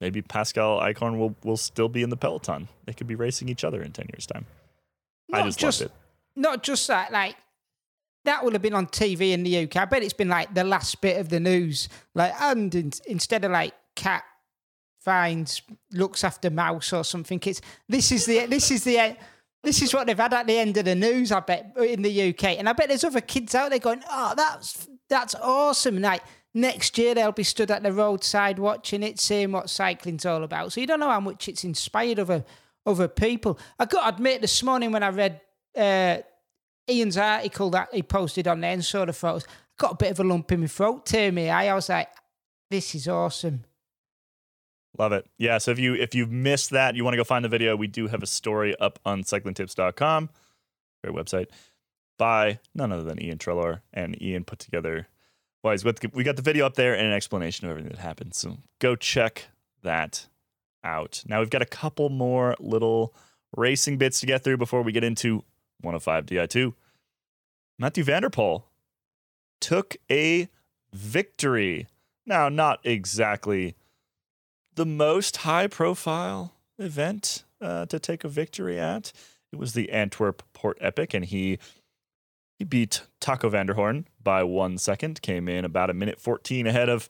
Maybe 0.00 0.22
Pascal 0.22 0.80
Eenkhoorn 0.80 1.18
will 1.18 1.36
will 1.44 1.58
still 1.58 1.88
be 1.88 2.02
in 2.02 2.10
the 2.10 2.16
peloton. 2.16 2.68
They 2.86 2.92
could 2.92 3.06
be 3.06 3.14
racing 3.14 3.48
each 3.48 3.64
other 3.64 3.82
in 3.82 3.92
10 3.92 4.06
years 4.12 4.26
time. 4.26 4.46
I 5.32 5.42
just, 5.42 5.58
just- 5.58 5.80
loved 5.80 5.92
it. 5.92 5.96
Not 6.36 6.62
just 6.62 6.86
that, 6.86 7.12
like 7.12 7.36
that 8.24 8.44
would 8.44 8.52
have 8.52 8.62
been 8.62 8.74
on 8.74 8.86
TV 8.86 9.32
in 9.32 9.42
the 9.42 9.64
UK. 9.64 9.76
I 9.76 9.84
bet 9.84 10.02
it's 10.02 10.12
been 10.12 10.28
like 10.28 10.54
the 10.54 10.64
last 10.64 11.00
bit 11.00 11.18
of 11.18 11.28
the 11.28 11.40
news. 11.40 11.88
Like, 12.14 12.32
and 12.40 12.74
in, 12.74 12.92
instead 13.06 13.44
of 13.44 13.52
like 13.52 13.74
cat 13.96 14.24
finds 15.00 15.62
looks 15.92 16.22
after 16.24 16.50
mouse 16.50 16.92
or 16.92 17.04
something, 17.04 17.40
it's 17.44 17.60
this 17.88 18.12
is 18.12 18.26
the 18.26 18.46
this 18.46 18.70
is 18.70 18.84
the 18.84 19.16
this 19.62 19.82
is 19.82 19.92
what 19.92 20.06
they've 20.06 20.16
had 20.16 20.34
at 20.34 20.46
the 20.46 20.58
end 20.58 20.76
of 20.76 20.84
the 20.84 20.94
news. 20.94 21.32
I 21.32 21.40
bet 21.40 21.76
in 21.78 22.02
the 22.02 22.30
UK, 22.30 22.58
and 22.58 22.68
I 22.68 22.72
bet 22.72 22.88
there's 22.88 23.04
other 23.04 23.20
kids 23.20 23.54
out 23.54 23.70
there 23.70 23.78
going, 23.78 24.02
"Oh, 24.10 24.34
that's 24.36 24.88
that's 25.08 25.34
awesome!" 25.36 26.00
Like 26.00 26.22
next 26.54 26.98
year 26.98 27.14
they'll 27.14 27.32
be 27.32 27.42
stood 27.42 27.70
at 27.70 27.82
the 27.82 27.92
roadside 27.92 28.58
watching 28.58 29.02
it, 29.02 29.18
seeing 29.18 29.52
what 29.52 29.70
cycling's 29.70 30.26
all 30.26 30.44
about. 30.44 30.72
So 30.72 30.80
you 30.80 30.86
don't 30.86 31.00
know 31.00 31.10
how 31.10 31.20
much 31.20 31.48
it's 31.48 31.64
inspired 31.64 32.18
other 32.18 32.44
other 32.86 33.08
people. 33.08 33.58
I 33.78 33.86
got 33.86 34.02
to 34.02 34.16
admit, 34.16 34.40
this 34.40 34.62
morning 34.62 34.92
when 34.92 35.02
I 35.02 35.08
read 35.08 35.40
uh, 35.76 36.18
Iain's 36.90 37.16
article 37.16 37.70
that 37.70 37.88
he 37.92 38.02
posted 38.02 38.48
on 38.48 38.60
there 38.60 38.72
and 38.72 38.84
saw 38.84 39.04
the 39.04 39.12
photos, 39.12 39.46
got 39.78 39.92
a 39.92 39.96
bit 39.96 40.10
of 40.10 40.20
a 40.20 40.24
lump 40.24 40.50
in 40.52 40.60
my 40.60 40.66
throat, 40.66 41.06
to 41.06 41.30
me. 41.32 41.48
I 41.48 41.74
was 41.74 41.88
like, 41.88 42.08
"This 42.70 42.94
is 42.94 43.08
awesome." 43.08 43.64
Love 44.98 45.12
it. 45.12 45.26
Yeah. 45.38 45.58
So 45.58 45.70
if 45.70 45.78
you 45.78 45.94
if 45.94 46.14
you've 46.14 46.30
missed 46.30 46.70
that, 46.70 46.94
you 46.96 47.04
want 47.04 47.14
to 47.14 47.16
go 47.16 47.24
find 47.24 47.44
the 47.44 47.48
video. 47.48 47.76
We 47.76 47.86
do 47.86 48.08
have 48.08 48.22
a 48.22 48.26
story 48.26 48.76
up 48.80 48.98
on 49.04 49.22
cyclingtips.com, 49.22 50.30
great 51.04 51.14
website, 51.14 51.46
by 52.18 52.58
none 52.74 52.92
other 52.92 53.04
than 53.04 53.18
Iain 53.18 53.38
Treloar. 53.38 53.80
And 53.92 54.16
Iain 54.20 54.44
put 54.44 54.58
together. 54.58 55.06
Well, 55.62 55.76
with, 55.84 56.14
we 56.14 56.24
got 56.24 56.36
the 56.36 56.42
video 56.42 56.64
up 56.64 56.74
there 56.74 56.94
and 56.94 57.06
an 57.06 57.12
explanation 57.12 57.66
of 57.66 57.70
everything 57.70 57.92
that 57.92 58.00
happened. 58.00 58.34
So 58.34 58.58
go 58.78 58.96
check 58.96 59.48
that 59.82 60.26
out. 60.82 61.22
Now 61.26 61.40
we've 61.40 61.50
got 61.50 61.62
a 61.62 61.66
couple 61.66 62.08
more 62.08 62.56
little 62.58 63.14
racing 63.56 63.98
bits 63.98 64.20
to 64.20 64.26
get 64.26 64.42
through 64.42 64.56
before 64.56 64.82
we 64.82 64.92
get 64.92 65.04
into 65.04 65.44
105 65.82 66.26
Di2. 66.26 66.72
Mathieu 67.80 68.04
van 68.04 68.20
der 68.20 68.28
Poel 68.28 68.64
took 69.58 69.96
a 70.10 70.50
victory. 70.92 71.86
Now, 72.26 72.50
not 72.50 72.78
exactly 72.84 73.74
the 74.74 74.84
most 74.84 75.38
high 75.38 75.66
profile 75.66 76.52
event 76.78 77.44
uh, 77.58 77.86
to 77.86 77.98
take 77.98 78.22
a 78.22 78.28
victory 78.28 78.78
at. 78.78 79.12
It 79.50 79.58
was 79.58 79.72
the 79.72 79.90
Antwerp 79.92 80.42
Port 80.52 80.76
Epic, 80.82 81.14
and 81.14 81.24
he 81.24 81.58
he 82.58 82.64
beat 82.66 83.00
Taco 83.18 83.48
van 83.48 83.64
der 83.64 83.72
Hoorn 83.72 84.06
by 84.22 84.42
one 84.42 84.76
second, 84.76 85.22
came 85.22 85.48
in 85.48 85.64
about 85.64 85.88
a 85.88 85.94
minute 85.94 86.20
14 86.20 86.66
ahead 86.66 86.90
of 86.90 87.08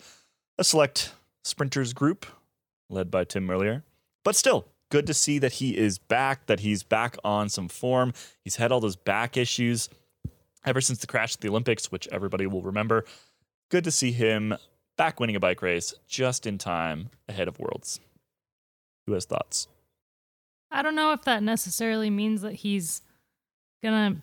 a 0.56 0.62
select 0.62 1.12
sprinters 1.42 1.92
group 1.92 2.24
led 2.88 3.10
by 3.10 3.24
Tim 3.24 3.44
Merlier. 3.44 3.82
But 4.22 4.36
still, 4.36 4.68
good 4.92 5.08
to 5.08 5.14
see 5.14 5.40
that 5.40 5.54
he 5.54 5.76
is 5.76 5.98
back, 5.98 6.46
that 6.46 6.60
he's 6.60 6.84
back 6.84 7.16
on 7.24 7.48
some 7.48 7.68
form. 7.68 8.12
He's 8.44 8.56
had 8.56 8.70
all 8.70 8.78
those 8.78 8.94
back 8.94 9.36
issues 9.36 9.88
ever 10.64 10.80
since 10.80 10.98
the 10.98 11.06
crash 11.06 11.34
at 11.34 11.40
the 11.40 11.48
Olympics, 11.48 11.90
which 11.90 12.08
everybody 12.08 12.46
will 12.46 12.62
remember. 12.62 13.04
Good 13.70 13.84
to 13.84 13.90
see 13.90 14.12
him 14.12 14.54
back 14.96 15.20
winning 15.20 15.36
a 15.36 15.40
bike 15.40 15.62
race 15.62 15.94
just 16.06 16.46
in 16.46 16.58
time 16.58 17.10
ahead 17.28 17.48
of 17.48 17.58
Worlds. 17.58 18.00
Who 19.06 19.14
has 19.14 19.24
thoughts? 19.24 19.68
I 20.70 20.82
don't 20.82 20.94
know 20.94 21.12
if 21.12 21.22
that 21.22 21.42
necessarily 21.42 22.10
means 22.10 22.42
that 22.42 22.54
he's 22.54 23.02
gonna 23.82 24.22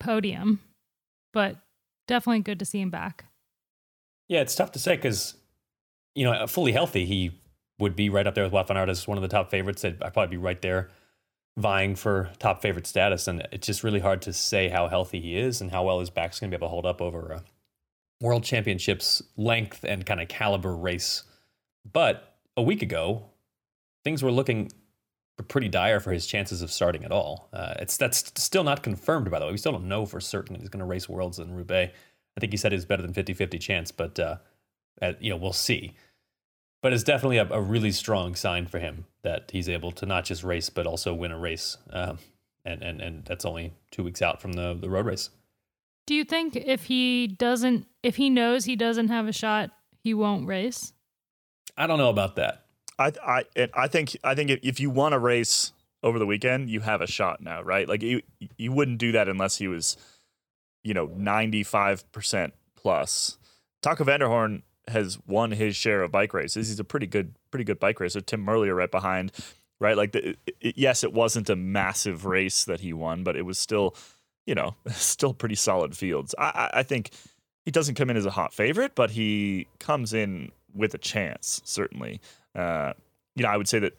podium, 0.00 0.60
but 1.32 1.56
definitely 2.06 2.40
good 2.40 2.58
to 2.58 2.64
see 2.64 2.80
him 2.80 2.90
back. 2.90 3.26
Yeah, 4.28 4.40
it's 4.40 4.54
tough 4.54 4.72
to 4.72 4.78
say 4.78 4.96
because, 4.96 5.36
you 6.14 6.24
know, 6.24 6.46
fully 6.46 6.72
healthy, 6.72 7.06
he 7.06 7.40
would 7.78 7.94
be 7.94 8.10
right 8.10 8.26
up 8.26 8.34
there 8.34 8.44
with 8.44 8.52
Wout 8.52 8.68
van 8.68 8.76
Aert 8.76 8.88
as 8.88 9.06
one 9.06 9.16
of 9.16 9.22
the 9.22 9.28
top 9.28 9.50
favorites. 9.50 9.84
I'd, 9.84 10.02
I'd 10.02 10.12
probably 10.12 10.36
be 10.36 10.42
right 10.42 10.60
there 10.60 10.90
vying 11.56 11.94
for 11.94 12.30
top 12.38 12.60
favorite 12.60 12.86
status. 12.86 13.26
And 13.28 13.46
it's 13.52 13.66
just 13.66 13.82
really 13.82 14.00
hard 14.00 14.22
to 14.22 14.32
say 14.32 14.68
how 14.68 14.88
healthy 14.88 15.20
he 15.20 15.38
is 15.38 15.60
and 15.60 15.70
how 15.70 15.84
well 15.84 16.00
his 16.00 16.10
back's 16.10 16.38
going 16.38 16.50
to 16.50 16.56
be 16.56 16.58
able 16.58 16.68
to 16.68 16.70
hold 16.70 16.86
up 16.86 17.00
over 17.00 17.32
a 17.32 17.42
world 18.20 18.44
championships 18.44 19.22
length 19.36 19.84
and 19.84 20.04
kind 20.04 20.20
of 20.20 20.28
caliber 20.28 20.76
race. 20.76 21.24
But 21.90 22.36
a 22.56 22.62
week 22.62 22.82
ago, 22.82 23.30
things 24.04 24.22
were 24.22 24.32
looking 24.32 24.70
pretty 25.48 25.68
dire 25.68 26.00
for 26.00 26.12
his 26.12 26.26
chances 26.26 26.62
of 26.62 26.70
starting 26.70 27.04
at 27.04 27.12
all. 27.12 27.48
Uh, 27.52 27.74
it's 27.78 27.96
that's 27.96 28.32
still 28.36 28.64
not 28.64 28.82
confirmed, 28.82 29.30
by 29.30 29.38
the 29.38 29.46
way. 29.46 29.52
We 29.52 29.58
still 29.58 29.72
don't 29.72 29.88
know 29.88 30.06
for 30.06 30.20
certain 30.20 30.54
that 30.54 30.60
he's 30.60 30.70
going 30.70 30.80
to 30.80 30.86
race 30.86 31.08
worlds 31.08 31.38
in 31.38 31.54
Roubaix. 31.54 31.92
I 32.36 32.40
think 32.40 32.52
he 32.52 32.56
said 32.56 32.72
it's 32.72 32.84
better 32.84 33.02
than 33.02 33.14
50-50 33.14 33.60
chance, 33.60 33.90
but 33.90 34.18
uh, 34.18 34.36
uh, 35.00 35.12
you 35.20 35.30
know 35.30 35.36
we'll 35.36 35.52
see. 35.52 35.94
But 36.86 36.92
it's 36.92 37.02
definitely 37.02 37.38
a, 37.38 37.48
a 37.50 37.60
really 37.60 37.90
strong 37.90 38.36
sign 38.36 38.68
for 38.68 38.78
him 38.78 39.06
that 39.22 39.50
he's 39.52 39.68
able 39.68 39.90
to 39.90 40.06
not 40.06 40.24
just 40.24 40.44
race 40.44 40.70
but 40.70 40.86
also 40.86 41.12
win 41.12 41.32
a 41.32 41.36
race, 41.36 41.78
um, 41.90 42.18
and 42.64 42.80
and 42.80 43.00
and 43.00 43.24
that's 43.24 43.44
only 43.44 43.72
two 43.90 44.04
weeks 44.04 44.22
out 44.22 44.40
from 44.40 44.52
the 44.52 44.72
the 44.72 44.88
road 44.88 45.06
race. 45.06 45.30
Do 46.06 46.14
you 46.14 46.22
think 46.22 46.54
if 46.54 46.84
he 46.84 47.26
doesn't, 47.26 47.88
if 48.04 48.14
he 48.14 48.30
knows 48.30 48.66
he 48.66 48.76
doesn't 48.76 49.08
have 49.08 49.26
a 49.26 49.32
shot, 49.32 49.70
he 49.98 50.14
won't 50.14 50.46
race? 50.46 50.92
I 51.76 51.88
don't 51.88 51.98
know 51.98 52.08
about 52.08 52.36
that. 52.36 52.66
I 53.00 53.10
I 53.20 53.44
and 53.56 53.72
I 53.74 53.88
think 53.88 54.16
I 54.22 54.36
think 54.36 54.50
if, 54.50 54.60
if 54.62 54.78
you 54.78 54.88
want 54.88 55.12
to 55.14 55.18
race 55.18 55.72
over 56.04 56.20
the 56.20 56.26
weekend, 56.26 56.70
you 56.70 56.82
have 56.82 57.00
a 57.00 57.08
shot 57.08 57.40
now, 57.40 57.62
right? 57.62 57.88
Like 57.88 58.02
you 58.02 58.22
you 58.58 58.70
wouldn't 58.70 58.98
do 58.98 59.10
that 59.10 59.28
unless 59.28 59.56
he 59.56 59.66
was, 59.66 59.96
you 60.84 60.94
know, 60.94 61.06
ninety 61.16 61.64
five 61.64 62.08
percent 62.12 62.54
plus. 62.76 63.38
Taco 63.82 64.04
van 64.04 64.20
der 64.20 64.28
Hoorn 64.28 64.62
has 64.88 65.18
won 65.26 65.50
his 65.50 65.76
share 65.76 66.02
of 66.02 66.12
bike 66.12 66.32
races. 66.34 66.68
He's 66.68 66.80
a 66.80 66.84
pretty 66.84 67.06
good 67.06 67.34
pretty 67.50 67.64
good 67.64 67.80
bike 67.80 68.00
racer. 68.00 68.20
Tim 68.20 68.44
Merlier 68.44 68.76
right 68.76 68.90
behind, 68.90 69.32
right? 69.80 69.96
Like 69.96 70.12
the, 70.12 70.36
it, 70.60 70.76
yes, 70.76 71.04
it 71.04 71.12
wasn't 71.12 71.50
a 71.50 71.56
massive 71.56 72.24
race 72.24 72.64
that 72.64 72.80
he 72.80 72.92
won, 72.92 73.24
but 73.24 73.36
it 73.36 73.42
was 73.42 73.58
still, 73.58 73.96
you 74.46 74.54
know, 74.54 74.74
still 74.90 75.34
pretty 75.34 75.54
solid 75.54 75.96
fields. 75.96 76.34
I 76.38 76.44
I, 76.44 76.70
I 76.80 76.82
think 76.82 77.10
he 77.64 77.70
doesn't 77.70 77.96
come 77.96 78.10
in 78.10 78.16
as 78.16 78.26
a 78.26 78.30
hot 78.30 78.54
favorite, 78.54 78.94
but 78.94 79.10
he 79.10 79.66
comes 79.80 80.14
in 80.14 80.52
with 80.74 80.94
a 80.94 80.98
chance, 80.98 81.60
certainly. 81.64 82.20
Uh, 82.54 82.92
you 83.34 83.42
know, 83.42 83.48
I 83.48 83.56
would 83.56 83.68
say 83.68 83.78
that 83.80 83.94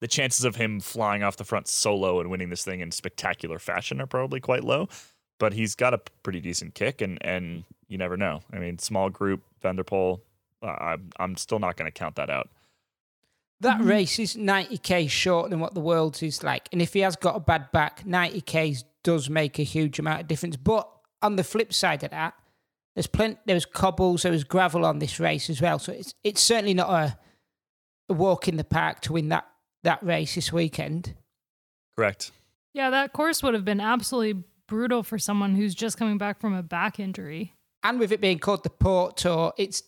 the 0.00 0.08
chances 0.08 0.44
of 0.44 0.56
him 0.56 0.80
flying 0.80 1.22
off 1.22 1.36
the 1.36 1.44
front 1.44 1.68
solo 1.68 2.20
and 2.20 2.30
winning 2.30 2.50
this 2.50 2.64
thing 2.64 2.80
in 2.80 2.90
spectacular 2.90 3.58
fashion 3.58 4.00
are 4.00 4.06
probably 4.06 4.40
quite 4.40 4.64
low. 4.64 4.88
But 5.38 5.52
he's 5.52 5.74
got 5.74 5.94
a 5.94 5.98
pretty 6.22 6.40
decent 6.40 6.74
kick, 6.74 7.00
and 7.00 7.18
and 7.22 7.64
you 7.92 7.98
never 7.98 8.16
know. 8.16 8.40
I 8.50 8.58
mean, 8.58 8.78
small 8.78 9.10
group, 9.10 9.42
van 9.60 9.76
der 9.76 9.84
Poel. 9.84 10.20
Uh, 10.62 10.66
I'm 10.66 11.10
I'm 11.18 11.36
still 11.36 11.58
not 11.58 11.76
going 11.76 11.90
to 11.90 11.96
count 11.96 12.16
that 12.16 12.30
out. 12.30 12.48
That 13.60 13.80
race 13.84 14.18
is 14.18 14.34
90k 14.34 15.08
short 15.08 15.50
than 15.50 15.60
what 15.60 15.74
the 15.74 15.80
world's 15.80 16.20
is 16.22 16.42
like. 16.42 16.68
And 16.72 16.82
if 16.82 16.94
he 16.94 17.00
has 17.00 17.14
got 17.14 17.36
a 17.36 17.40
bad 17.40 17.70
back, 17.70 18.02
90k 18.04 18.82
does 19.04 19.30
make 19.30 19.60
a 19.60 19.62
huge 19.62 20.00
amount 20.00 20.22
of 20.22 20.26
difference. 20.26 20.56
But 20.56 20.88
on 21.20 21.36
the 21.36 21.44
flip 21.44 21.72
side 21.72 22.02
of 22.02 22.10
that, 22.10 22.34
there's 22.94 23.06
plenty 23.06 23.36
there 23.44 23.54
was 23.54 23.66
cobbles, 23.66 24.22
there 24.22 24.32
was 24.32 24.42
gravel 24.42 24.84
on 24.84 24.98
this 24.98 25.20
race 25.20 25.50
as 25.50 25.60
well. 25.60 25.78
So 25.78 25.92
it's 25.92 26.14
it's 26.24 26.40
certainly 26.40 26.74
not 26.74 26.90
a, 26.90 27.18
a 28.08 28.14
walk 28.14 28.48
in 28.48 28.56
the 28.56 28.64
park 28.64 29.00
to 29.02 29.12
win 29.12 29.28
that, 29.28 29.46
that 29.82 30.02
race 30.02 30.34
this 30.34 30.52
weekend. 30.52 31.14
Correct. 31.94 32.32
Yeah, 32.72 32.88
that 32.88 33.12
course 33.12 33.42
would 33.42 33.52
have 33.52 33.66
been 33.66 33.80
absolutely 33.80 34.44
brutal 34.66 35.02
for 35.02 35.18
someone 35.18 35.54
who's 35.54 35.74
just 35.74 35.98
coming 35.98 36.16
back 36.16 36.40
from 36.40 36.54
a 36.54 36.62
back 36.62 36.98
injury. 36.98 37.54
And 37.82 37.98
with 37.98 38.12
it 38.12 38.20
being 38.20 38.38
called 38.38 38.62
the 38.62 38.70
Port 38.70 39.16
Tour, 39.16 39.52
it's 39.56 39.82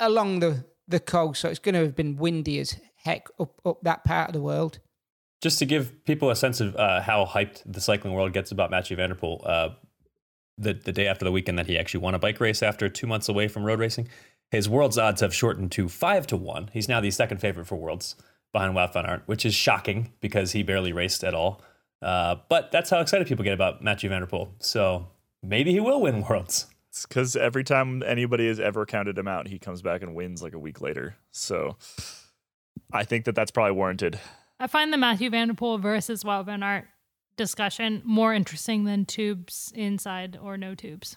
along 0.00 0.40
the, 0.40 0.64
the 0.88 1.00
coast, 1.00 1.40
so 1.40 1.48
it's 1.48 1.58
going 1.58 1.74
to 1.74 1.80
have 1.80 1.96
been 1.96 2.16
windy 2.16 2.58
as 2.58 2.76
heck 2.96 3.28
up, 3.38 3.60
up 3.64 3.82
that 3.82 4.04
part 4.04 4.30
of 4.30 4.32
the 4.32 4.40
world. 4.40 4.78
Just 5.42 5.58
to 5.58 5.66
give 5.66 6.04
people 6.04 6.30
a 6.30 6.36
sense 6.36 6.60
of 6.60 6.74
uh, 6.76 7.02
how 7.02 7.26
hyped 7.26 7.62
the 7.66 7.80
cycling 7.80 8.14
world 8.14 8.32
gets 8.32 8.50
about 8.50 8.70
Mathieu 8.70 8.96
van 8.96 9.10
der 9.10 9.14
Poel, 9.14 9.46
uh, 9.46 9.70
the, 10.56 10.72
the 10.72 10.92
day 10.92 11.06
after 11.06 11.24
the 11.24 11.32
weekend 11.32 11.58
that 11.58 11.66
he 11.66 11.78
actually 11.78 12.00
won 12.00 12.14
a 12.14 12.18
bike 12.18 12.40
race 12.40 12.62
after 12.62 12.88
two 12.88 13.06
months 13.06 13.28
away 13.28 13.48
from 13.48 13.64
road 13.64 13.80
racing, 13.80 14.08
his 14.50 14.68
world's 14.68 14.96
odds 14.96 15.20
have 15.20 15.34
shortened 15.34 15.72
to 15.72 15.88
five 15.88 16.26
to 16.28 16.36
one. 16.36 16.70
He's 16.72 16.88
now 16.88 17.00
the 17.00 17.10
second 17.10 17.38
favorite 17.38 17.66
for 17.66 17.76
worlds 17.76 18.14
behind 18.52 18.74
Wout 18.74 18.92
van 18.92 19.04
Aert, 19.04 19.22
which 19.26 19.44
is 19.44 19.54
shocking 19.54 20.12
because 20.20 20.52
he 20.52 20.62
barely 20.62 20.92
raced 20.92 21.24
at 21.24 21.34
all. 21.34 21.60
Uh, 22.00 22.36
but 22.48 22.70
that's 22.70 22.90
how 22.90 23.00
excited 23.00 23.26
people 23.26 23.44
get 23.44 23.52
about 23.52 23.82
Mathieu 23.82 24.08
van 24.08 24.20
der 24.20 24.26
Poel. 24.26 24.48
So 24.60 25.08
maybe 25.42 25.72
he 25.72 25.80
will 25.80 26.00
win 26.00 26.22
worlds. 26.22 26.66
It's 26.94 27.06
because 27.06 27.34
every 27.34 27.64
time 27.64 28.04
anybody 28.04 28.46
has 28.46 28.60
ever 28.60 28.86
counted 28.86 29.18
him 29.18 29.26
out, 29.26 29.48
he 29.48 29.58
comes 29.58 29.82
back 29.82 30.02
and 30.02 30.14
wins 30.14 30.44
like 30.44 30.54
a 30.54 30.60
week 30.60 30.80
later. 30.80 31.16
So 31.32 31.76
I 32.92 33.02
think 33.02 33.24
that 33.24 33.34
that's 33.34 33.50
probably 33.50 33.72
warranted. 33.72 34.20
I 34.60 34.68
find 34.68 34.92
the 34.92 34.96
Mathieu 34.96 35.28
van 35.28 35.48
der 35.48 35.54
Poel 35.54 35.80
versus 35.80 36.22
Wout 36.22 36.46
Van 36.46 36.62
Aert 36.62 36.84
discussion 37.36 38.00
more 38.04 38.32
interesting 38.32 38.84
than 38.84 39.06
tubes 39.06 39.72
inside 39.74 40.38
or 40.40 40.56
no 40.56 40.76
tubes. 40.76 41.16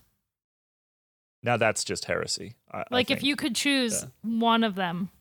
Now 1.43 1.57
that's 1.57 1.83
just 1.83 2.05
heresy. 2.05 2.55
I, 2.71 2.83
Like 2.89 3.11
I 3.11 3.13
if 3.13 3.21
you 3.21 3.35
could 3.35 3.53
choose 3.53 4.03
one 4.23 4.63
of 4.63 4.73
them, 4.73 5.11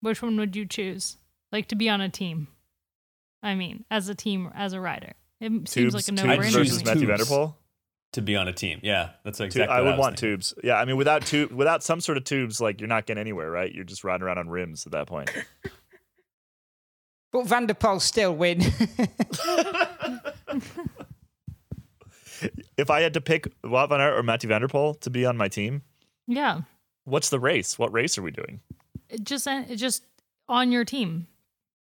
which 0.00 0.20
one 0.20 0.36
would 0.38 0.56
you 0.56 0.66
choose? 0.66 1.18
Like 1.52 1.68
to 1.68 1.76
be 1.76 1.88
on 1.88 2.00
a 2.00 2.08
team. 2.08 2.48
I 3.44 3.54
mean, 3.54 3.84
as 3.92 4.08
a 4.08 4.14
team, 4.16 4.50
as 4.56 4.72
a 4.72 4.80
rider. 4.80 5.12
It 5.40 5.68
seems 5.68 5.94
like 5.94 6.08
a 6.08 6.12
no-brainer. 6.12 6.46
I'd 6.46 6.52
versus. 6.52 6.84
Matthew 6.84 7.06
Tubes. 7.06 7.10
van 7.10 7.18
der 7.18 7.24
Poel. 7.24 7.54
To 8.12 8.22
be 8.22 8.36
on 8.36 8.48
a 8.48 8.52
team, 8.54 8.80
yeah, 8.82 9.10
that's 9.22 9.36
Tu- 9.38 9.44
exactly. 9.44 9.72
I 9.74 9.80
what 9.80 9.84
would 9.84 9.90
was 9.92 9.98
want 9.98 10.18
thinking. 10.18 10.36
tubes. 10.36 10.54
Yeah, 10.64 10.76
I 10.80 10.84
mean, 10.86 10.96
without 10.96 11.26
tube, 11.26 11.52
without 11.52 11.82
some 11.82 12.00
sort 12.00 12.16
of 12.16 12.24
tubes, 12.24 12.58
like 12.60 12.80
you're 12.80 12.88
not 12.88 13.04
getting 13.06 13.20
anywhere, 13.20 13.50
right? 13.50 13.70
You're 13.72 13.84
just 13.84 14.02
riding 14.02 14.22
around 14.24 14.38
on 14.38 14.48
rims 14.48 14.86
at 14.86 14.92
that 14.92 15.06
point. 15.06 15.30
But 17.32 17.46
Van 17.46 17.66
der 17.66 17.74
Poel 17.74 18.00
still 18.00 18.34
win. 18.34 18.62
if 22.76 22.90
I 22.90 23.00
had 23.00 23.14
to 23.14 23.20
pick 23.20 23.48
Wout 23.62 23.88
van 23.88 24.00
Aert 24.00 24.16
or 24.18 24.22
Mathieu 24.22 24.48
van 24.48 24.60
der 24.60 24.68
Poel 24.68 24.98
to 25.00 25.10
be 25.10 25.26
on 25.26 25.36
my 25.36 25.48
team, 25.48 25.82
Yeah. 26.26 26.62
what's 27.04 27.30
the 27.30 27.40
race? 27.40 27.78
What 27.78 27.92
race 27.92 28.16
are 28.18 28.22
we 28.22 28.30
doing? 28.30 28.60
It 29.08 29.24
just 29.24 29.46
it 29.46 29.76
just 29.76 30.04
on 30.48 30.70
your 30.72 30.84
team. 30.84 31.26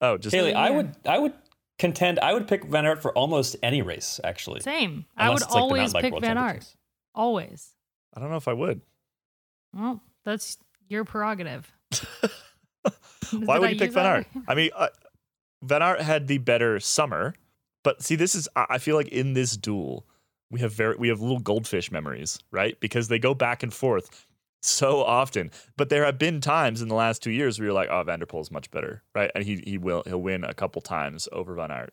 Oh, 0.00 0.18
just 0.18 0.34
Haley, 0.34 0.52
I 0.54 0.70
would, 0.70 0.94
I 1.06 1.18
would 1.18 1.32
contend, 1.78 2.18
I 2.20 2.32
would 2.32 2.48
pick 2.48 2.64
Van 2.64 2.86
Aert 2.86 3.02
for 3.02 3.12
almost 3.12 3.56
any 3.62 3.82
race, 3.82 4.20
actually. 4.24 4.60
Same. 4.60 5.06
I 5.16 5.30
would 5.30 5.40
like 5.40 5.50
always 5.50 5.92
pick 5.92 6.12
Wout 6.12 6.20
Van 6.20 6.38
Aert. 6.38 6.66
Always. 7.14 7.70
I 8.14 8.20
don't 8.20 8.30
know 8.30 8.36
if 8.36 8.48
I 8.48 8.52
would. 8.52 8.80
Well, 9.72 10.00
that's 10.24 10.58
your 10.88 11.04
prerogative. 11.04 11.70
Why 13.30 13.54
Did 13.54 13.60
would 13.60 13.62
I 13.62 13.68
you 13.70 13.78
pick 13.78 13.88
use 13.88 13.94
Van? 13.94 14.06
Aert? 14.06 14.26
I 14.46 14.54
mean, 14.54 14.70
uh, 14.74 14.88
Van 15.62 15.82
Aert 15.82 16.00
had 16.00 16.26
the 16.26 16.38
better 16.38 16.78
summer, 16.80 17.34
but 17.82 18.02
see, 18.02 18.16
this 18.16 18.34
is 18.34 18.48
I 18.54 18.66
I 18.70 18.78
feel 18.78 18.96
like 18.96 19.08
in 19.08 19.32
this 19.32 19.56
duel 19.56 20.06
we 20.50 20.60
have 20.60 20.72
very 20.72 20.96
we 20.96 21.08
have 21.08 21.20
little 21.20 21.40
goldfish 21.40 21.90
memories, 21.90 22.38
right? 22.50 22.78
Because 22.80 23.08
they 23.08 23.18
go 23.18 23.34
back 23.34 23.62
and 23.62 23.72
forth 23.72 24.26
so 24.66 25.02
often. 25.02 25.50
But 25.76 25.88
there 25.88 26.04
have 26.04 26.18
been 26.18 26.40
times 26.40 26.80
in 26.82 26.88
the 26.88 26.94
last 26.94 27.22
two 27.22 27.30
years 27.30 27.58
where 27.58 27.66
you're 27.66 27.74
like, 27.74 27.88
oh, 27.90 28.02
van 28.02 28.18
der 28.20 28.26
Poel 28.26 28.40
is 28.42 28.50
much 28.50 28.70
better, 28.70 29.02
right? 29.14 29.30
And 29.34 29.44
he 29.44 29.62
he 29.66 29.78
will 29.78 30.02
he'll 30.06 30.22
win 30.22 30.44
a 30.44 30.54
couple 30.54 30.80
times 30.82 31.28
over 31.32 31.54
Van 31.54 31.70
Aert. 31.70 31.92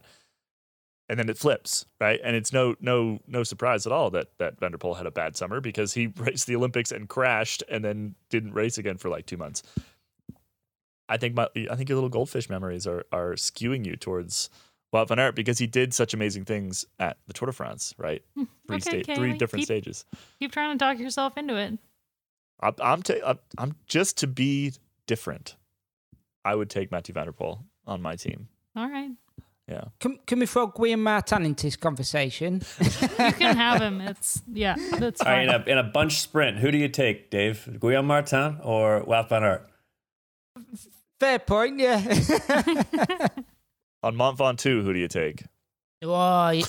And 1.10 1.20
then 1.20 1.28
it 1.28 1.38
flips, 1.38 1.86
right? 2.00 2.22
And 2.24 2.36
it's 2.38 2.54
no 2.54 2.76
no 2.80 3.20
no 3.28 3.44
surprise 3.44 3.86
at 3.86 3.92
all 3.92 4.10
that 4.12 4.28
that 4.40 4.60
van 4.60 4.72
der 4.72 4.78
Poel 4.78 4.96
had 4.98 5.06
a 5.06 5.12
bad 5.12 5.36
summer 5.36 5.60
because 5.60 5.94
he 5.94 6.08
raced 6.18 6.48
the 6.48 6.56
Olympics 6.56 6.92
and 6.92 7.10
crashed 7.10 7.64
and 7.70 7.84
then 7.84 8.16
didn't 8.30 8.54
race 8.54 8.78
again 8.78 8.98
for 8.98 9.10
like 9.10 9.26
two 9.26 9.38
months. 9.38 9.62
I 11.10 11.18
think 11.18 11.36
my 11.36 11.48
I 11.70 11.76
think 11.76 11.90
your 11.90 11.98
little 11.98 12.10
goldfish 12.10 12.50
memories 12.50 12.88
are 12.88 13.04
are 13.12 13.34
skewing 13.34 13.86
you 13.86 13.98
towards 13.98 14.50
Wout 14.94 15.10
van 15.10 15.20
Aert 15.20 15.36
because 15.36 15.58
he 15.58 15.68
did 15.68 15.94
such 15.94 16.14
amazing 16.14 16.46
things 16.46 16.86
at 17.00 17.18
the 17.28 17.34
Tour 17.34 17.48
de 17.48 17.52
France, 17.52 17.94
right? 17.98 18.24
Three 18.36 18.46
Hmm, 18.68 18.74
okay, 18.74 18.80
state, 19.04 19.16
three 19.18 19.34
different 19.38 19.62
keep- 19.62 19.68
stages. 19.68 20.06
Keep 20.40 20.54
trying 20.54 20.78
to 20.78 20.82
talk 20.84 20.98
yourself 21.00 21.38
into 21.38 21.58
it. 21.58 21.78
I'm 22.62 22.74
I'm, 22.82 23.02
ta- 23.04 23.14
I'm 23.26 23.40
I'm 23.58 23.76
just 23.88 24.18
to 24.20 24.28
be 24.28 24.74
different. 25.08 25.56
I 26.46 26.56
would 26.56 26.70
take 26.70 26.92
Mathieu 26.92 27.14
van 27.14 27.26
der 27.28 27.32
Poel 27.34 27.64
on 27.86 28.02
my 28.02 28.16
team. 28.16 28.48
All 28.76 28.90
right. 28.90 29.12
Yeah. 29.68 29.86
can, 30.02 30.20
can 30.28 30.40
we 30.40 30.48
throw 30.48 30.68
Guillaume 30.68 31.02
Martin 31.04 31.46
into 31.46 31.66
this 31.68 31.78
conversation? 31.78 32.62
You 32.80 32.90
can 33.32 33.56
have 33.56 33.82
him. 33.82 34.02
It's 34.02 34.42
yeah, 34.52 34.76
that's 35.00 35.22
All 35.22 35.28
right, 35.32 35.48
fine. 35.48 35.56
in 35.62 35.62
a, 35.62 35.72
in 35.72 35.78
a 35.78 35.84
bunch 35.84 36.20
sprint, 36.20 36.58
who 36.60 36.72
do 36.72 36.78
you 36.78 36.90
take, 36.90 37.30
Dave? 37.30 37.78
Guillaume 37.80 38.06
Martin 38.08 38.58
or 38.64 39.06
Wout 39.06 39.30
van 39.30 39.44
Aert? 39.44 39.70
Fair 41.20 41.40
point, 41.40 41.80
yeah. 41.80 42.00
On 44.04 44.16
Mont 44.16 44.38
Ventoux, 44.38 44.84
who 44.84 44.92
do 44.94 45.00
you 45.00 45.08
take? 45.08 45.44
oh, 46.04 46.10
y- 46.10 46.64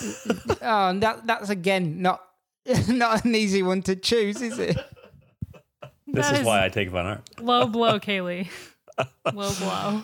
oh, 0.60 0.98
that, 0.98 1.26
that's 1.26 1.48
again 1.50 2.02
not 2.02 2.22
not 2.88 3.24
an 3.24 3.34
easy 3.34 3.62
one 3.62 3.82
to 3.82 3.96
choose, 3.96 4.40
is 4.42 4.58
it? 4.58 4.76
This 6.12 6.30
is 6.30 6.44
why 6.44 6.64
I 6.64 6.68
take 6.68 6.90
Van 6.90 7.06
Aert. 7.06 7.22
low 7.40 7.66
blow, 7.66 7.98
Caley. 7.98 8.50
low 9.32 9.52
blow. 9.54 10.02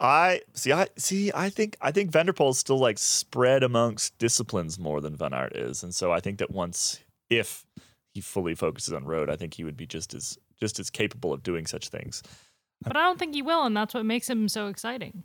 I 0.00 0.40
see. 0.54 0.72
I 0.72 0.86
see. 0.96 1.30
I 1.34 1.50
think. 1.50 1.76
I 1.80 1.90
think 1.90 2.10
van 2.10 2.26
der 2.26 2.32
Poel 2.32 2.50
is 2.50 2.58
still 2.58 2.78
like 2.78 2.98
spread 2.98 3.62
amongst 3.62 4.16
disciplines 4.18 4.78
more 4.78 5.00
than 5.00 5.16
Van 5.16 5.34
Aert 5.34 5.56
is, 5.56 5.82
and 5.82 5.94
so 5.94 6.12
I 6.12 6.20
think 6.20 6.38
that 6.38 6.50
once, 6.50 7.00
if 7.28 7.66
he 8.14 8.20
fully 8.20 8.54
focuses 8.54 8.94
on 8.94 9.04
road, 9.04 9.28
I 9.28 9.36
think 9.36 9.54
he 9.54 9.64
would 9.64 9.76
be 9.76 9.86
just 9.86 10.14
as 10.14 10.38
just 10.58 10.78
as 10.78 10.90
capable 10.90 11.32
of 11.32 11.42
doing 11.42 11.66
such 11.66 11.88
things. 11.88 12.22
But 12.82 12.96
I 12.96 13.02
don't 13.04 13.18
think 13.18 13.34
he 13.34 13.42
will, 13.42 13.64
and 13.64 13.76
that's 13.76 13.94
what 13.94 14.06
makes 14.06 14.30
him 14.30 14.48
so 14.48 14.68
exciting. 14.68 15.24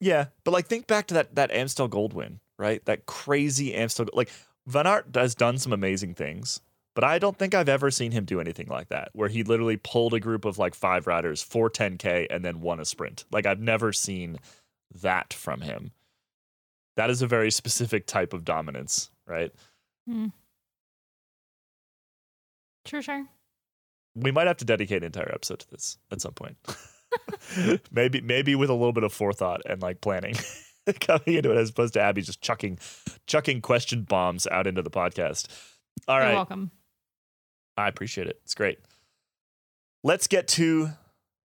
Yeah, 0.00 0.26
but 0.44 0.52
like 0.52 0.66
think 0.66 0.86
back 0.86 1.06
to 1.08 1.14
that 1.14 1.34
that 1.34 1.50
Amstel 1.50 1.88
Gold 1.88 2.14
win, 2.14 2.40
right? 2.58 2.84
That 2.86 3.06
crazy 3.06 3.74
Amstel. 3.74 4.06
Like 4.12 4.30
Van 4.66 4.86
Aert 4.86 5.06
has 5.14 5.34
done 5.34 5.58
some 5.58 5.72
amazing 5.72 6.14
things, 6.14 6.60
but 6.94 7.04
I 7.04 7.18
don't 7.18 7.36
think 7.36 7.54
I've 7.54 7.68
ever 7.68 7.90
seen 7.90 8.12
him 8.12 8.24
do 8.24 8.40
anything 8.40 8.68
like 8.68 8.88
that, 8.88 9.10
where 9.12 9.28
he 9.28 9.42
literally 9.42 9.76
pulled 9.76 10.14
a 10.14 10.20
group 10.20 10.44
of 10.44 10.58
like 10.58 10.74
five 10.74 11.06
riders 11.06 11.42
for 11.42 11.68
10k 11.68 12.28
and 12.30 12.44
then 12.44 12.60
won 12.60 12.80
a 12.80 12.84
sprint. 12.84 13.24
Like 13.30 13.46
I've 13.46 13.60
never 13.60 13.92
seen 13.92 14.38
that 15.02 15.32
from 15.32 15.60
him. 15.60 15.90
That 16.96 17.10
is 17.10 17.22
a 17.22 17.26
very 17.26 17.50
specific 17.50 18.06
type 18.06 18.32
of 18.32 18.44
dominance, 18.44 19.10
right? 19.26 19.52
Hmm. 20.06 20.26
Sure, 22.86 23.02
sure. 23.02 23.26
We 24.14 24.30
might 24.30 24.46
have 24.46 24.58
to 24.58 24.64
dedicate 24.64 24.98
an 24.98 25.06
entire 25.06 25.32
episode 25.34 25.60
to 25.60 25.70
this 25.70 25.98
at 26.12 26.20
some 26.20 26.34
point. 26.34 26.56
maybe 27.90 28.20
maybe 28.20 28.54
with 28.54 28.70
a 28.70 28.74
little 28.74 28.92
bit 28.92 29.04
of 29.04 29.12
forethought 29.12 29.60
and 29.66 29.82
like 29.82 30.00
planning 30.00 30.34
coming 31.00 31.34
into 31.34 31.50
it 31.50 31.56
as 31.56 31.70
opposed 31.70 31.94
to 31.94 32.00
Abby 32.00 32.22
just 32.22 32.40
chucking 32.40 32.78
chucking 33.26 33.60
question 33.60 34.02
bombs 34.02 34.46
out 34.46 34.66
into 34.66 34.82
the 34.82 34.90
podcast. 34.90 35.48
All 36.06 36.16
You're 36.16 36.26
right. 36.26 36.34
welcome. 36.34 36.70
I 37.76 37.88
appreciate 37.88 38.26
it. 38.26 38.40
It's 38.44 38.54
great. 38.54 38.78
Let's 40.02 40.26
get 40.26 40.48
to 40.48 40.90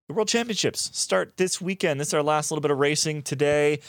the 0.08 0.14
World 0.14 0.28
Championships. 0.28 0.90
Start 0.96 1.36
this 1.36 1.60
weekend. 1.60 2.00
This 2.00 2.08
is 2.08 2.14
our 2.14 2.22
last 2.22 2.50
little 2.50 2.62
bit 2.62 2.70
of 2.70 2.78
racing 2.78 3.22
today. 3.22 3.80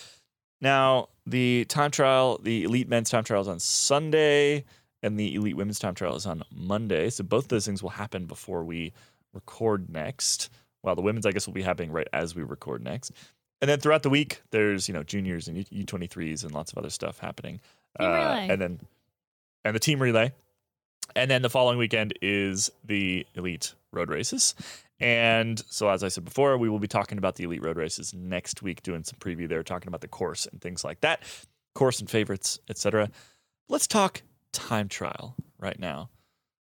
Now, 0.60 1.10
the 1.26 1.66
time 1.66 1.92
trial, 1.92 2.40
the 2.42 2.64
elite 2.64 2.90
men's 2.90 3.10
time 3.10 3.24
trial 3.24 3.42
is 3.42 3.48
on 3.48 3.60
Sunday, 3.60 4.66
and 5.04 5.20
the 5.20 5.36
elite 5.36 5.56
women's 5.56 5.80
time 5.80 5.94
trial 5.94 6.16
is 6.16 6.26
on 6.26 6.44
Monday. 6.52 7.10
So 7.10 7.24
both 7.24 7.48
those 7.48 7.66
things 7.66 7.84
will 7.84 7.92
happen 7.92 8.26
before 8.26 8.64
we 8.64 8.94
record 9.34 9.90
next. 9.90 10.50
Well, 10.84 10.96
the 10.96 11.02
women's, 11.02 11.26
I 11.26 11.32
guess, 11.32 11.46
will 11.46 11.54
be 11.54 11.62
happening 11.62 11.92
right 11.92 12.08
as 12.14 12.36
we 12.36 12.44
record 12.44 12.84
next. 12.84 13.12
And 13.62 13.70
then 13.70 13.80
throughout 13.80 14.04
the 14.04 14.10
week, 14.10 14.42
there's 14.52 14.88
you 14.88 14.94
know 14.94 15.04
juniors 15.04 15.48
and 15.48 15.66
U 15.70 15.84
twenty 15.84 16.08
threes 16.08 16.44
and 16.44 16.54
lots 16.54 16.72
of 16.72 16.78
other 16.78 16.90
stuff 16.90 17.20
happening. 17.20 17.60
Team 18.00 18.10
uh, 18.10 18.14
relay. 18.14 18.48
and 18.50 18.62
then 18.62 18.80
and 19.66 19.76
the 19.76 19.80
team 19.80 20.02
relay. 20.02 20.32
And 21.16 21.30
then 21.30 21.42
the 21.42 21.50
following 21.50 21.78
weekend 21.78 22.14
is 22.22 22.70
the 22.84 23.26
elite 23.36 23.74
road 23.92 24.10
races. 24.10 24.56
And 25.00 25.64
so, 25.70 25.90
as 25.90 26.04
I 26.04 26.08
said 26.08 26.26
before, 26.26 26.58
we 26.58 26.70
will 26.70 26.80
be 26.80 26.88
talking 26.88 27.18
about 27.18 27.36
the 27.36 27.44
elite 27.44 27.64
road 27.64 27.78
races 27.78 28.14
next 28.14 28.62
week, 28.62 28.82
doing 28.82 29.04
some 29.04 29.20
preview 29.20 29.48
there, 29.48 29.62
talking 29.64 29.88
about 29.88 30.02
the 30.02 30.08
course 30.08 30.48
and 30.48 30.60
things 30.60 30.84
like 30.84 31.02
that, 31.02 31.22
course 31.76 32.00
and 32.00 32.10
favorites, 32.10 32.60
etc. 32.68 33.12
Let's 33.70 33.86
talk 33.86 34.24
time 34.54 34.90
trial 34.90 35.36
right 35.60 35.78
now. 35.80 36.10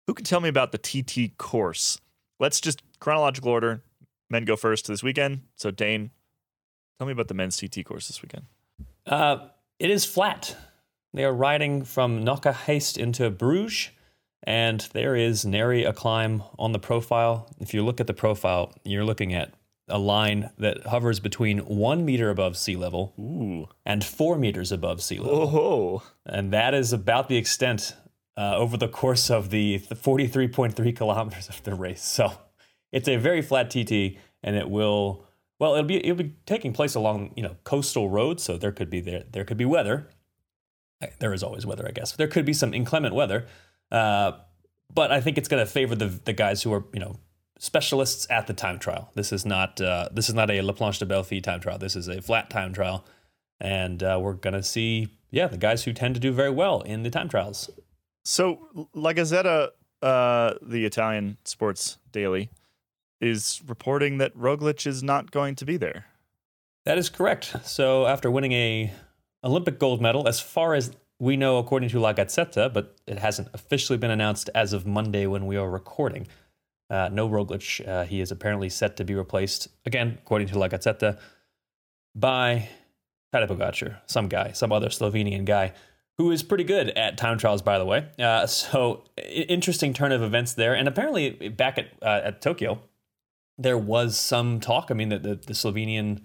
Who 0.07 0.15
can 0.15 0.25
tell 0.25 0.41
me 0.41 0.49
about 0.49 0.73
the 0.73 0.79
TT 0.79 1.37
course? 1.39 2.01
Let's 2.39 2.61
just 2.61 2.83
chronological 3.01 3.51
order. 3.51 3.83
Men 4.29 4.45
go 4.45 4.55
first 4.55 4.87
this 4.87 5.03
weekend. 5.03 5.43
So, 5.57 5.73
Dane, 5.73 6.11
tell 6.99 7.07
me 7.07 7.13
about 7.13 7.29
the 7.29 7.35
men's 7.35 7.57
TT 7.57 7.85
course 7.85 8.07
this 8.07 8.23
weekend. 8.23 8.45
Uh, 9.07 9.49
it 9.81 9.91
is 9.91 10.05
flat. 10.05 10.57
They 11.13 11.25
are 11.25 11.33
riding 11.33 11.85
from 11.85 12.25
Knokke-Heist 12.25 12.97
into 12.97 13.29
Bruges, 13.31 13.91
and 14.43 14.89
there 14.93 15.15
is 15.15 15.45
nary 15.45 15.85
a 15.85 15.93
climb 15.93 16.43
on 16.59 16.73
the 16.73 16.79
profile. 16.79 17.49
If 17.59 17.75
you 17.75 17.85
look 17.85 18.01
at 18.01 18.07
the 18.07 18.15
profile, 18.15 18.73
you're 18.85 19.05
looking 19.05 19.35
at 19.35 19.55
a 19.89 19.99
line 19.99 20.51
that 20.59 20.87
hovers 20.87 21.21
between 21.21 21.59
one 21.61 22.05
meter 22.05 22.31
above 22.31 22.57
sea 22.57 22.77
level 22.77 23.13
Ooh. 23.19 23.69
and 23.85 24.05
four 24.05 24.39
meters 24.39 24.73
above 24.73 25.03
sea 25.03 25.19
level. 25.19 25.51
Oh. 25.53 26.03
And 26.25 26.53
that 26.53 26.75
is 26.75 26.93
about 26.93 27.29
the 27.29 27.37
extent 27.37 27.97
uh, 28.37 28.57
over 28.57 28.77
the 28.77 28.89
course 28.89 29.31
of 29.31 29.51
the, 29.51 29.79
the 29.79 29.95
43.3 29.95 30.97
kilometers 30.97 31.49
of 31.49 31.63
the 31.65 31.75
race. 31.75 32.03
So 32.03 32.33
it's 32.93 33.09
a 33.09 33.17
very 33.17 33.43
flat 33.43 33.71
TT, 33.71 34.19
and 34.43 34.57
it 34.57 34.71
will 34.71 35.27
well, 35.59 35.75
it'll 35.75 35.85
be 35.85 35.99
it'll 35.99 36.17
be 36.17 36.35
taking 36.47 36.73
place 36.73 36.95
along 36.95 37.33
you 37.37 37.43
know 37.43 37.57
coastal 37.65 38.09
roads, 38.09 38.43
so 38.43 38.57
there 38.57 38.73
could 38.73 38.89
be 38.89 39.01
there 39.01 39.25
there 39.31 39.45
could 39.45 39.59
be 39.59 39.67
weather. 39.67 40.09
There 41.19 41.33
is 41.33 41.43
always 41.43 41.65
weather, 41.65 41.87
I 41.87 41.93
guess. 41.93 42.13
There 42.13 42.29
could 42.29 42.45
be 42.45 42.53
some 42.53 42.75
inclement 42.75 43.15
weather, 43.15 43.47
uh, 43.91 44.33
but 44.93 45.13
I 45.13 45.21
think 45.21 45.39
it's 45.39 45.49
going 45.49 45.65
to 45.65 45.71
favor 45.71 45.95
the 45.95 46.07
the 46.07 46.33
guys 46.33 46.63
who 46.63 46.73
are 46.73 46.85
you 46.93 47.01
know 47.01 47.19
specialists 47.59 48.27
at 48.31 48.47
the 48.47 48.55
time 48.55 48.79
trial. 48.79 49.11
This 49.15 49.33
is 49.33 49.45
not 49.45 49.81
uh, 49.81 50.09
this 50.13 50.29
is 50.29 50.35
not 50.35 50.51
a 50.51 50.61
La 50.63 50.73
Planche 50.73 50.99
des 50.99 51.07
Belles 51.07 51.27
Filles 51.27 51.43
time 51.43 51.61
trial. 51.61 51.79
This 51.79 51.97
is 51.97 52.09
a 52.09 52.21
flat 52.21 52.51
time 52.51 52.73
trial, 52.73 53.05
and 53.61 54.03
uh, 54.03 54.19
we're 54.21 54.35
going 54.35 54.55
to 54.55 54.63
see 54.63 55.09
yeah 55.31 55.47
the 55.47 55.59
guys 55.59 55.85
who 55.85 55.93
tend 55.93 56.15
to 56.15 56.21
do 56.21 56.33
very 56.33 56.51
well 56.51 56.81
in 56.83 57.03
the 57.03 57.11
time 57.11 57.29
trials. 57.29 57.71
So, 58.25 58.89
La 58.95 59.13
Gazzetta, 59.13 59.71
uh, 60.03 60.55
the 60.61 60.85
Italian 60.85 61.39
sports 61.45 61.99
daily, 62.13 62.51
is 63.21 63.63
reporting 63.67 64.19
that 64.19 64.37
Roglic 64.37 64.87
is 64.87 65.03
not 65.03 65.31
going 65.31 65.55
to 65.57 65.65
be 65.65 65.77
there. 65.77 66.07
That 66.85 66.99
is 66.99 67.11
correct. 67.11 67.55
So 67.65 68.07
after 68.07 68.31
winning 68.31 68.53
a 68.53 68.93
Olympic 69.45 69.79
gold 69.79 70.01
medal, 70.01 70.27
as 70.27 70.41
far 70.41 70.75
as 70.75 70.93
we 71.21 71.37
know, 71.37 71.59
according 71.59 71.91
to 71.91 72.01
La 72.01 72.15
Gazzetta, 72.15 72.73
but 72.73 72.97
it 73.07 73.19
hasn't 73.19 73.49
officially 73.53 73.99
been 73.99 74.11
announced 74.11 74.49
as 74.55 74.73
of 74.73 74.87
Monday 74.87 75.27
when 75.27 75.47
we 75.47 75.57
are 75.57 75.69
recording. 75.69 76.27
Uh, 76.89 77.11
no 77.13 77.29
Roglic. 77.29 77.87
Uh, 77.87 78.05
he 78.05 78.21
is 78.21 78.33
apparently 78.33 78.71
set 78.71 78.97
to 78.97 79.05
be 79.05 79.15
replaced 79.15 79.69
again, 79.85 80.19
according 80.23 80.49
to 80.49 80.59
La 80.59 80.67
Gazzetta, 80.67 81.19
by 82.17 82.69
Tadej 83.33 83.49
Pogacar, 83.49 83.97
some 84.07 84.29
guy, 84.29 84.53
some 84.53 84.73
other 84.73 84.89
Slovenian 84.89 85.45
guy 85.45 85.73
who 86.17 86.31
is 86.31 86.43
pretty 86.43 86.65
good 86.65 86.89
at 86.91 87.17
time 87.17 87.39
trials, 87.39 87.63
by 87.63 87.79
the 87.79 87.85
way. 87.85 88.09
Uh, 88.19 88.47
so 88.47 89.05
interesting 89.29 89.93
turn 89.93 90.13
of 90.13 90.23
events 90.23 90.55
there, 90.55 90.75
and 90.75 90.89
apparently 90.89 91.51
back 91.51 91.79
at 91.79 91.89
uh, 92.03 92.23
at 92.25 92.41
Tokyo, 92.41 92.81
there 93.59 93.79
was 93.79 94.19
some 94.19 94.59
talk. 94.59 94.91
I 94.91 94.95
mean, 94.95 95.11
the, 95.11 95.19
the, 95.19 95.35
the 95.35 95.53
Slovenian 95.53 96.23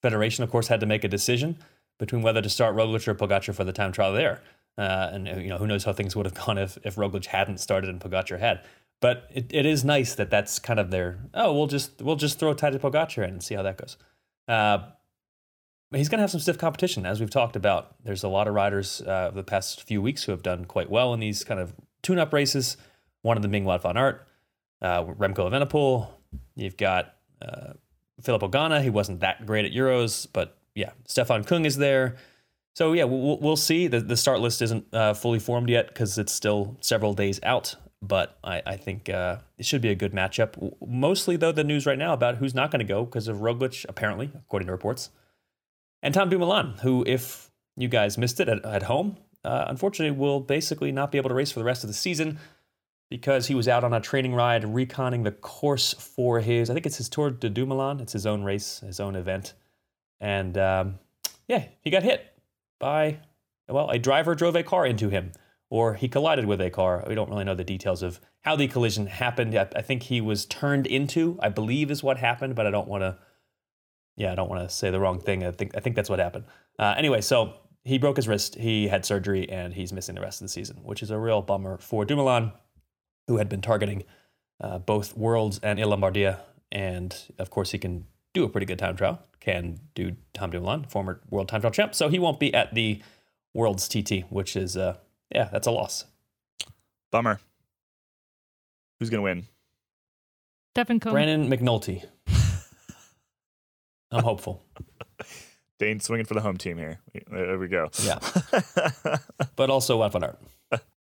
Federation, 0.00 0.42
of 0.42 0.50
course, 0.50 0.68
had 0.68 0.80
to 0.80 0.86
make 0.86 1.04
a 1.04 1.08
decision 1.08 1.58
between 1.98 2.22
whether 2.22 2.40
to 2.40 2.48
start 2.48 2.74
Roglic 2.74 3.06
or 3.08 3.14
Pogacar 3.14 3.54
for 3.54 3.64
the 3.64 3.72
time 3.72 3.92
trial 3.92 4.12
there. 4.12 4.40
Uh, 4.76 5.10
and 5.12 5.26
you 5.26 5.48
know 5.48 5.58
who 5.58 5.66
knows 5.66 5.84
how 5.84 5.92
things 5.92 6.14
would 6.14 6.24
have 6.24 6.34
gone 6.46 6.58
if, 6.58 6.78
if 6.84 6.96
Roglic 6.96 7.26
hadn't 7.26 7.58
started 7.58 7.90
and 7.90 8.00
Pogacar 8.00 8.38
had. 8.38 8.64
But 9.00 9.28
it, 9.32 9.46
it 9.50 9.66
is 9.66 9.84
nice 9.84 10.14
that 10.16 10.30
that's 10.30 10.58
kind 10.58 10.80
of 10.80 10.90
their 10.90 11.18
oh 11.34 11.52
we'll 11.52 11.66
just 11.66 12.00
we'll 12.00 12.16
just 12.16 12.38
throw 12.38 12.54
Tadej 12.54 12.80
Pogacar 12.80 13.24
in 13.24 13.30
and 13.30 13.42
see 13.42 13.54
how 13.54 13.62
that 13.62 13.76
goes. 13.76 13.96
Uh, 14.46 14.78
he's 15.92 16.08
going 16.08 16.18
to 16.18 16.22
have 16.22 16.30
some 16.30 16.40
stiff 16.40 16.58
competition 16.58 17.06
as 17.06 17.20
we've 17.20 17.30
talked 17.30 17.56
about. 17.56 17.96
There's 18.04 18.22
a 18.22 18.28
lot 18.28 18.48
of 18.48 18.54
riders 18.54 19.00
uh, 19.02 19.30
the 19.34 19.42
past 19.42 19.82
few 19.82 20.00
weeks 20.02 20.24
who 20.24 20.32
have 20.32 20.42
done 20.42 20.64
quite 20.64 20.90
well 20.90 21.14
in 21.14 21.20
these 21.20 21.44
kind 21.44 21.60
of 21.60 21.74
tune-up 22.02 22.32
races. 22.32 22.76
One 23.22 23.36
of 23.36 23.42
them 23.42 23.50
being 23.50 23.64
Wout 23.64 23.82
van 23.82 23.96
Aert, 23.96 24.26
uh, 24.80 25.04
Remco 25.04 25.50
Evenepoel. 25.50 26.08
You've 26.54 26.76
got 26.76 27.14
uh, 27.42 27.74
Filippo 28.22 28.48
Ganna. 28.48 28.82
He 28.82 28.90
wasn't 28.90 29.20
that 29.20 29.44
great 29.46 29.64
at 29.64 29.72
Euros, 29.72 30.26
but 30.32 30.57
yeah, 30.78 30.92
Stefan 31.06 31.42
Kung 31.42 31.64
is 31.64 31.76
there. 31.76 32.16
So 32.76 32.92
yeah, 32.92 33.04
we'll, 33.04 33.38
we'll 33.38 33.56
see. 33.56 33.88
The, 33.88 34.00
the 34.00 34.16
start 34.16 34.40
list 34.40 34.62
isn't 34.62 34.86
uh, 34.94 35.14
fully 35.14 35.40
formed 35.40 35.68
yet 35.68 35.88
because 35.88 36.16
it's 36.16 36.32
still 36.32 36.76
several 36.80 37.14
days 37.14 37.40
out. 37.42 37.74
But 38.00 38.38
I, 38.44 38.62
I 38.64 38.76
think 38.76 39.08
uh, 39.08 39.38
it 39.58 39.66
should 39.66 39.82
be 39.82 39.88
a 39.88 39.96
good 39.96 40.12
matchup. 40.12 40.72
Mostly 40.86 41.36
though, 41.36 41.50
the 41.50 41.64
news 41.64 41.84
right 41.84 41.98
now 41.98 42.12
about 42.12 42.36
who's 42.36 42.54
not 42.54 42.70
going 42.70 42.78
to 42.78 42.84
go 42.84 43.04
because 43.04 43.26
of 43.26 43.38
Roglic, 43.38 43.84
apparently, 43.88 44.30
according 44.32 44.66
to 44.66 44.72
reports, 44.72 45.10
and 46.00 46.14
Tom 46.14 46.30
Dumoulin, 46.30 46.74
who, 46.82 47.02
if 47.08 47.50
you 47.76 47.88
guys 47.88 48.16
missed 48.16 48.38
it 48.38 48.48
at, 48.48 48.64
at 48.64 48.84
home, 48.84 49.16
uh, 49.44 49.64
unfortunately 49.66 50.16
will 50.16 50.38
basically 50.38 50.92
not 50.92 51.10
be 51.10 51.18
able 51.18 51.28
to 51.28 51.34
race 51.34 51.50
for 51.50 51.58
the 51.58 51.64
rest 51.64 51.82
of 51.82 51.88
the 51.88 51.94
season 51.94 52.38
because 53.10 53.48
he 53.48 53.54
was 53.56 53.66
out 53.66 53.82
on 53.82 53.92
a 53.92 54.00
training 54.00 54.34
ride 54.34 54.62
reconning 54.62 55.24
the 55.24 55.32
course 55.32 55.94
for 55.94 56.38
his, 56.38 56.70
I 56.70 56.74
think 56.74 56.86
it's 56.86 56.98
his 56.98 57.08
Tour 57.08 57.30
de 57.30 57.48
Dumoulin. 57.48 57.98
It's 57.98 58.12
his 58.12 58.26
own 58.26 58.44
race, 58.44 58.78
his 58.80 59.00
own 59.00 59.16
event. 59.16 59.54
And 60.20 60.56
um, 60.58 60.98
yeah, 61.46 61.66
he 61.80 61.90
got 61.90 62.02
hit 62.02 62.24
by, 62.78 63.18
well, 63.68 63.90
a 63.90 63.98
driver 63.98 64.34
drove 64.34 64.56
a 64.56 64.62
car 64.62 64.86
into 64.86 65.08
him 65.08 65.32
or 65.70 65.94
he 65.94 66.08
collided 66.08 66.46
with 66.46 66.60
a 66.60 66.70
car. 66.70 67.04
We 67.06 67.14
don't 67.14 67.30
really 67.30 67.44
know 67.44 67.54
the 67.54 67.64
details 67.64 68.02
of 68.02 68.20
how 68.42 68.56
the 68.56 68.68
collision 68.68 69.06
happened. 69.06 69.54
I, 69.54 69.68
I 69.76 69.82
think 69.82 70.04
he 70.04 70.20
was 70.20 70.46
turned 70.46 70.86
into, 70.86 71.38
I 71.42 71.48
believe 71.50 71.90
is 71.90 72.02
what 72.02 72.18
happened, 72.18 72.54
but 72.54 72.66
I 72.66 72.70
don't 72.70 72.88
want 72.88 73.02
to, 73.02 73.18
yeah, 74.16 74.32
I 74.32 74.34
don't 74.34 74.48
want 74.48 74.68
to 74.68 74.74
say 74.74 74.90
the 74.90 75.00
wrong 75.00 75.20
thing. 75.20 75.44
I 75.44 75.50
think, 75.50 75.76
I 75.76 75.80
think 75.80 75.96
that's 75.96 76.08
what 76.08 76.18
happened. 76.18 76.44
Uh, 76.78 76.94
anyway, 76.96 77.20
so 77.20 77.54
he 77.84 77.98
broke 77.98 78.16
his 78.16 78.28
wrist, 78.28 78.54
he 78.54 78.88
had 78.88 79.04
surgery, 79.04 79.48
and 79.48 79.74
he's 79.74 79.92
missing 79.92 80.14
the 80.14 80.20
rest 80.20 80.40
of 80.40 80.46
the 80.46 80.50
season, 80.50 80.78
which 80.82 81.02
is 81.02 81.10
a 81.10 81.18
real 81.18 81.42
bummer 81.42 81.78
for 81.78 82.04
Dumoulin 82.04 82.52
who 83.26 83.36
had 83.36 83.48
been 83.48 83.60
targeting 83.60 84.04
uh, 84.60 84.78
both 84.78 85.16
Worlds 85.16 85.60
and 85.62 85.78
Il 85.78 85.90
Lombardia. 85.90 86.40
And 86.72 87.14
of 87.38 87.50
course, 87.50 87.70
he 87.72 87.78
can 87.78 88.06
do 88.38 88.44
a 88.44 88.48
pretty 88.48 88.66
good 88.66 88.78
time 88.78 88.96
trial, 88.96 89.20
can 89.40 89.80
do 89.94 90.16
Tom 90.32 90.50
Dumoulin, 90.50 90.84
former 90.84 91.20
world 91.30 91.48
time 91.48 91.60
trial 91.60 91.72
champ. 91.72 91.94
So 91.94 92.08
he 92.08 92.18
won't 92.18 92.38
be 92.38 92.54
at 92.54 92.74
the 92.74 93.02
Worlds 93.54 93.88
TT, 93.88 94.24
which 94.30 94.56
is, 94.56 94.76
uh, 94.76 94.96
yeah, 95.34 95.48
that's 95.50 95.66
a 95.66 95.70
loss. 95.70 96.04
Bummer. 97.10 97.40
Who's 98.98 99.10
going 99.10 99.18
to 99.18 99.22
win? 99.22 99.46
Stefan 100.74 101.00
Kung. 101.00 101.12
Brandon 101.12 101.50
McNulty. 101.50 102.04
I'm 104.12 104.22
hopeful. 104.22 104.62
Dane 105.78 106.00
swinging 106.00 106.26
for 106.26 106.34
the 106.34 106.40
home 106.40 106.56
team 106.56 106.78
here. 106.78 107.00
There 107.30 107.58
we 107.58 107.68
go. 107.68 107.90
Yeah. 108.02 108.18
but 109.56 109.70
also 109.70 110.00
Wout 110.00 110.12
van 110.12 110.24
Aert. 110.24 110.38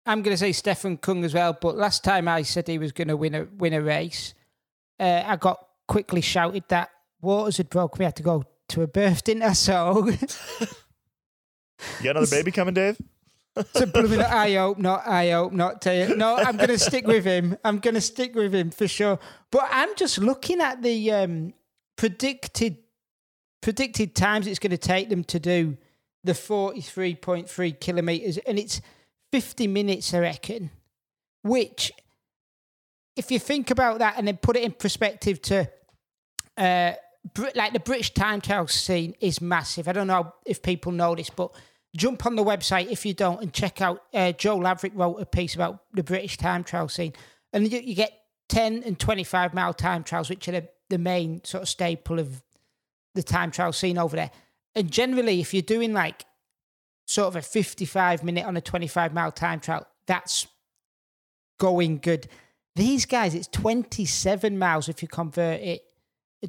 I'm 0.06 0.22
going 0.22 0.34
to 0.34 0.38
say 0.38 0.52
Stefan 0.52 0.98
Kung 0.98 1.24
as 1.24 1.34
well, 1.34 1.54
but 1.54 1.78
last 1.78 2.04
time 2.04 2.28
I 2.28 2.42
said 2.42 2.68
he 2.68 2.78
was 2.78 2.92
going 2.92 3.08
to 3.08 3.16
win 3.16 3.36
a 3.36 3.44
win 3.46 3.74
a 3.74 3.82
race, 3.82 4.34
uh, 5.00 5.24
I 5.26 5.38
got 5.38 5.66
quickly 5.88 6.22
shouted 6.22 6.64
that 6.70 6.90
waters 7.24 7.58
had 7.58 7.70
broke. 7.70 7.98
We 7.98 8.06
had 8.06 8.16
to 8.18 8.24
go 8.24 8.44
to 8.70 8.82
a 8.82 8.88
birth, 8.88 9.24
didn't 9.24 9.44
I? 9.44 9.54
So, 9.64 10.08
you 10.08 12.04
got 12.04 12.18
another 12.18 12.28
baby 12.28 12.52
coming, 12.52 12.74
Dave? 12.74 12.98
so 13.74 13.86
blooming, 13.86 14.22
I 14.22 14.54
hope 14.54 14.78
not. 14.78 15.08
I 15.08 15.32
hope 15.32 15.52
not. 15.52 15.82
Tell 15.82 15.96
you. 15.96 16.16
No, 16.16 16.36
I'm 16.38 16.56
going 16.58 16.70
to 16.70 16.80
stick 16.80 17.06
with 17.06 17.26
him. 17.26 17.58
I'm 17.64 17.80
going 17.80 17.94
to 17.94 18.02
stick 18.02 18.36
with 18.36 18.54
him 18.54 18.72
for 18.72 18.88
sure. 18.88 19.20
But 19.52 19.68
I'm 19.70 19.96
just 19.96 20.18
looking 20.18 20.62
at 20.62 20.82
the 20.82 21.12
um, 21.12 21.54
predicted 21.96 22.78
predicted 23.62 24.14
times 24.14 24.46
it's 24.46 24.60
going 24.60 24.72
to 24.72 24.78
take 24.78 25.10
them 25.10 25.24
to 25.24 25.40
do 25.40 25.78
the 26.24 26.34
43.3 26.34 27.80
kilometers, 27.80 28.38
and 28.40 28.60
it's 28.60 28.82
50 29.32 29.68
minutes, 29.68 30.14
I 30.14 30.20
reckon. 30.20 30.70
Which, 31.42 31.92
if 33.16 33.32
you 33.32 33.40
think 33.40 33.72
about 33.72 34.00
that 34.00 34.16
and 34.18 34.28
then 34.28 34.38
put 34.38 34.56
it 34.56 34.64
in 34.64 34.72
perspective 34.72 35.42
to, 35.44 35.70
uh, 36.58 36.94
like 37.56 37.74
the 37.74 37.80
British 37.80 38.14
time 38.14 38.42
trial 38.42 38.68
scene 38.68 39.16
is 39.20 39.42
massive. 39.42 39.88
I 39.88 39.94
don't 39.94 40.08
know 40.08 40.34
if 40.46 40.62
people 40.62 40.92
know 40.92 41.16
this, 41.16 41.30
but 41.30 41.52
jump 41.96 42.26
on 42.26 42.36
the 42.36 42.44
website 42.44 42.92
if 42.92 43.06
you 43.06 43.14
don't 43.14 43.42
and 43.42 43.54
check 43.54 43.82
out. 43.82 44.04
Uh, 44.14 44.32
Joe 44.32 44.58
Laverick 44.58 44.94
wrote 44.96 45.22
a 45.22 45.26
piece 45.26 45.56
about 45.56 45.84
the 45.94 46.04
British 46.04 46.38
time 46.38 46.64
trial 46.64 46.90
scene, 46.90 47.14
and 47.52 47.72
you, 47.72 47.80
you 47.80 47.96
get 47.96 48.12
10 48.50 48.84
and 48.84 49.00
25 49.00 49.54
mile 49.54 49.74
time 49.74 50.04
trials, 50.04 50.30
which 50.30 50.48
are 50.48 50.52
the, 50.52 50.70
the 50.90 50.98
main 50.98 51.44
sort 51.44 51.64
of 51.64 51.70
staple 51.70 52.20
of 52.20 52.44
the 53.16 53.24
time 53.24 53.52
trial 53.52 53.74
scene 53.74 53.98
over 53.98 54.16
there. 54.16 54.32
And 54.76 54.92
generally, 54.92 55.40
if 55.40 55.54
you're 55.54 55.62
doing 55.62 55.94
like 55.94 56.26
sort 57.06 57.28
of 57.28 57.36
a 57.36 57.42
55 57.42 58.24
minute 58.24 58.46
on 58.46 58.58
a 58.58 58.62
25 58.62 59.14
mile 59.14 59.32
time 59.32 59.60
trial, 59.60 59.88
that's 60.08 60.48
going 61.60 62.00
good. 62.00 62.28
These 62.76 63.06
guys, 63.06 63.36
it's 63.36 63.48
27 63.48 64.58
miles 64.58 64.90
if 64.90 65.02
you 65.02 65.08
convert 65.08 65.62
it, 65.62 65.84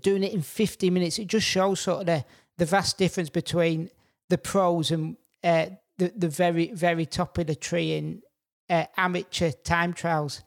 doing 0.03 0.23
it 0.25 0.33
in 0.33 0.43
50 0.43 0.91
minutes. 0.91 1.19
It 1.19 1.27
just 1.29 1.47
shows 1.47 1.81
sort 1.81 2.01
of 2.01 2.07
the, 2.07 2.25
the 2.59 2.67
vast 2.67 2.99
difference 2.99 3.31
between 3.31 3.91
the 4.29 4.39
pros 4.39 4.91
and 4.91 5.17
uh, 5.43 5.67
the, 5.99 6.13
the 6.17 6.29
very, 6.29 6.73
very 6.73 7.07
top 7.07 7.39
of 7.39 7.47
the 7.47 7.55
tree 7.55 7.95
in, 7.95 8.23
uh, 8.71 8.87
amateur 8.97 9.51
time 9.51 9.93
trials. 9.93 10.43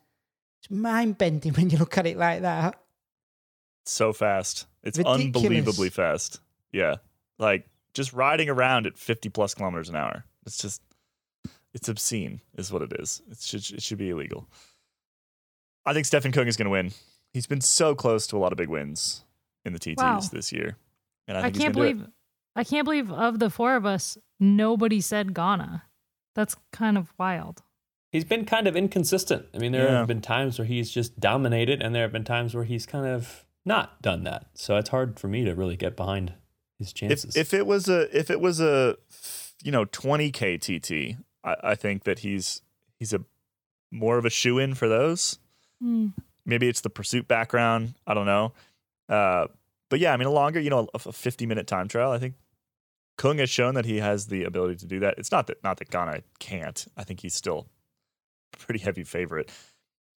It's 0.60 0.72
mind 0.72 1.18
bending 1.18 1.54
when 1.56 1.70
you 1.70 1.78
look 1.78 1.98
at 1.98 2.08
it 2.08 2.18
like 2.18 2.42
that. 2.42 2.80
so 3.86 4.12
fast. 4.14 4.66
It's 4.84 4.98
Ridiculous. 4.98 5.26
unbelievably 5.26 5.90
fast. 5.90 6.40
Yeah. 6.72 6.96
Like 7.40 7.68
just 7.94 8.14
riding 8.14 8.50
around 8.50 8.88
at 8.88 8.98
50 8.98 9.30
plus 9.30 9.54
kilometers 9.54 9.90
an 9.90 9.96
hour. 9.96 10.24
It's 10.46 10.58
just, 10.58 10.82
it's 11.74 11.90
obscene, 11.90 12.42
is 12.58 12.72
what 12.72 12.82
it 12.82 12.94
is. 13.00 13.22
It 13.30 13.40
should, 13.40 13.70
it 13.78 13.84
should 13.84 13.98
be 13.98 14.10
illegal. 14.10 14.48
I 15.86 15.94
think 15.94 16.06
Stefan 16.06 16.32
Kung 16.32 16.48
is 16.48 16.58
going 16.58 16.66
to 16.66 16.72
win. 16.72 16.92
He's 17.34 17.48
been 17.48 17.62
so 17.62 17.96
close 17.96 18.28
to 18.28 18.38
a 18.38 18.40
lot 18.40 18.52
of 18.52 18.58
big 18.58 18.70
wins 18.70 19.24
in 19.68 19.74
the 19.74 19.80
TTs 19.80 19.98
Wow. 19.98 20.20
this 20.32 20.52
year. 20.52 20.78
And 21.28 21.38
I, 21.38 21.42
I, 21.42 21.44
think 21.44 21.56
he's 21.56 21.64
can't 21.64 21.76
gonna 21.76 21.86
do 21.86 21.90
it. 21.92 21.94
believe 21.98 22.12
I 22.56 22.64
can't 22.64 22.86
believe 22.86 23.12
of 23.12 23.38
the 23.40 23.50
four 23.52 23.76
of 23.76 23.86
us, 23.86 24.18
nobody 24.40 25.00
said 25.02 25.34
Ganna. 25.34 25.84
That's 26.34 26.56
kind 26.72 26.98
of 26.98 27.14
wild. 27.20 27.62
He's 28.12 28.24
been 28.24 28.46
kind 28.46 28.68
of 28.68 28.76
inconsistent. 28.76 29.46
I 29.54 29.58
mean, 29.60 29.74
there 29.74 29.86
Yeah. 29.90 29.98
have 30.00 30.08
been 30.08 30.22
times 30.22 30.58
where 30.58 30.66
he's 30.66 30.90
just 30.90 31.20
dominated, 31.20 31.82
and 31.82 31.94
there 31.94 32.04
have 32.04 32.12
been 32.12 32.24
times 32.24 32.56
where 32.56 32.64
he's 32.64 32.86
kind 32.86 33.06
of 33.06 33.46
not 33.66 34.02
done 34.02 34.24
that. 34.24 34.48
So 34.54 34.78
it's 34.78 34.90
hard 34.90 35.20
for 35.20 35.28
me 35.28 35.44
to 35.44 35.54
really 35.54 35.76
get 35.76 35.96
behind 35.96 36.34
his 36.80 36.94
chances. 36.94 37.36
if 37.36 37.48
if 37.48 37.54
it 37.54 37.68
was 37.68 37.90
a 37.90 38.18
if 38.18 38.32
it 38.32 38.40
was 38.40 38.60
a 38.62 38.98
you 39.64 39.72
know 39.72 39.86
20k 39.86 40.58
TT, 40.58 41.18
I, 41.44 41.56
I 41.72 41.76
think 41.76 42.06
that 42.06 42.20
he's 42.20 42.62
he's 42.98 43.14
a 43.14 43.24
more 43.92 44.18
of 44.18 44.26
a 44.26 44.30
shoe 44.30 44.58
in 44.58 44.74
for 44.74 44.88
those. 44.88 45.38
Hmm. 45.82 46.08
Maybe 46.46 46.68
it's 46.70 46.82
the 46.82 46.90
pursuit 46.90 47.28
background. 47.28 47.96
I 48.08 48.14
don't 48.14 48.26
know. 48.26 48.54
Uh, 49.10 49.48
but 49.90 50.00
yeah, 50.00 50.14
I 50.14 50.18
mean, 50.18 50.28
a 50.28 50.32
longer, 50.32 50.60
you 50.60 50.70
know, 50.70 50.88
a, 50.94 51.00
a 51.06 51.14
50 51.14 51.46
minute 51.46 51.68
time 51.68 51.88
trial. 51.88 52.12
I 52.12 52.20
think 52.20 52.36
Kung 53.18 53.38
has 53.40 53.50
shown 53.50 53.74
that 53.76 53.86
he 53.86 53.98
has 53.98 54.28
the 54.28 54.44
ability 54.44 54.76
to 54.78 54.86
do 54.86 55.00
that. 55.00 55.16
It's 55.18 55.32
not 55.32 55.48
that 55.48 55.64
not 55.64 55.78
that 55.78 55.90
Ganna 55.90 56.24
can't. 56.40 56.86
I 56.96 57.04
think 57.04 57.22
he's 57.22 57.34
still 57.34 57.68
pretty 58.58 58.80
heavy 58.80 59.04
favorite. 59.04 59.52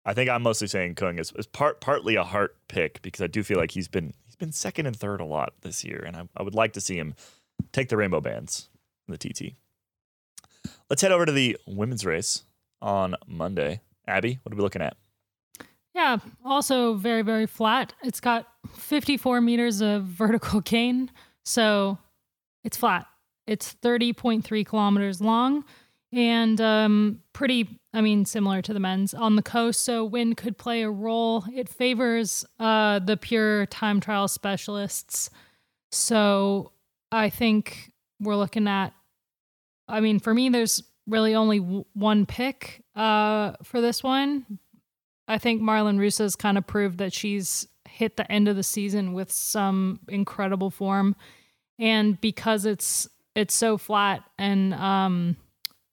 I 0.04 0.14
think 0.14 0.30
I'm 0.30 0.42
mostly 0.42 0.68
saying 0.68 0.94
Kung 0.94 1.18
is, 1.18 1.32
is 1.36 1.46
part 1.46 1.80
partly 1.80 2.16
a 2.16 2.24
heart 2.24 2.56
pick 2.68 3.02
because 3.02 3.20
I 3.20 3.26
do 3.26 3.42
feel 3.42 3.58
like 3.58 3.72
he's 3.72 3.88
been 3.88 4.14
he's 4.24 4.36
been 4.36 4.52
second 4.52 4.86
and 4.86 4.96
third 4.96 5.20
a 5.20 5.24
lot 5.24 5.52
this 5.60 5.84
year, 5.84 6.02
and 6.06 6.16
I, 6.16 6.28
I 6.36 6.42
would 6.42 6.54
like 6.54 6.72
to 6.74 6.80
see 6.80 6.96
him 6.96 7.14
take 7.72 7.88
the 7.88 7.96
rainbow 7.96 8.20
bands 8.20 8.68
in 9.06 9.12
the 9.12 9.18
TT. 9.18 9.54
Let's 10.90 11.02
head 11.02 11.12
over 11.12 11.26
to 11.26 11.32
the 11.32 11.56
women's 11.66 12.04
race 12.04 12.44
on 12.80 13.14
Monday. 13.26 13.80
Abby, 14.06 14.38
what 14.42 14.52
are 14.52 14.56
we 14.56 14.62
looking 14.62 14.82
at? 14.82 14.96
Yeah, 15.98 16.18
also 16.44 16.94
very, 16.94 17.22
very 17.22 17.46
flat. 17.46 17.92
It's 18.04 18.20
got 18.20 18.46
54 18.72 19.40
meters 19.40 19.80
of 19.80 20.02
vertical 20.04 20.60
gain, 20.60 21.10
so 21.44 21.98
it's 22.62 22.76
flat. 22.76 23.06
It's 23.48 23.74
30.3 23.82 24.64
kilometers 24.64 25.20
long 25.20 25.64
and 26.12 26.60
um, 26.60 27.20
pretty, 27.32 27.80
I 27.92 28.00
mean, 28.00 28.26
similar 28.26 28.62
to 28.62 28.72
the 28.72 28.78
men's 28.78 29.12
on 29.12 29.34
the 29.34 29.42
coast. 29.42 29.82
So 29.82 30.04
wind 30.04 30.36
could 30.36 30.56
play 30.56 30.82
a 30.82 30.90
role. 30.90 31.44
It 31.52 31.68
favors 31.68 32.44
uh, 32.60 33.00
the 33.00 33.16
pure 33.16 33.66
time 33.66 33.98
trial 33.98 34.28
specialists. 34.28 35.30
So 35.90 36.70
I 37.10 37.28
think 37.28 37.90
we're 38.20 38.36
looking 38.36 38.68
at, 38.68 38.92
I 39.88 39.98
mean, 39.98 40.20
for 40.20 40.32
me, 40.32 40.48
there's 40.48 40.80
really 41.08 41.34
only 41.34 41.58
w- 41.58 41.84
one 41.94 42.24
pick 42.24 42.84
uh, 42.94 43.54
for 43.64 43.80
this 43.80 44.00
one. 44.04 44.60
I 45.28 45.38
think 45.38 45.60
Marlen 45.60 45.98
Reusser's 45.98 46.34
kind 46.34 46.56
of 46.56 46.66
proved 46.66 46.98
that 46.98 47.12
she's 47.12 47.68
hit 47.86 48.16
the 48.16 48.30
end 48.30 48.48
of 48.48 48.56
the 48.56 48.62
season 48.62 49.12
with 49.12 49.30
some 49.30 50.00
incredible 50.08 50.70
form, 50.70 51.14
and 51.78 52.20
because 52.20 52.64
it's 52.64 53.08
it's 53.34 53.54
so 53.54 53.76
flat 53.76 54.24
and 54.38 54.74
um 54.74 55.36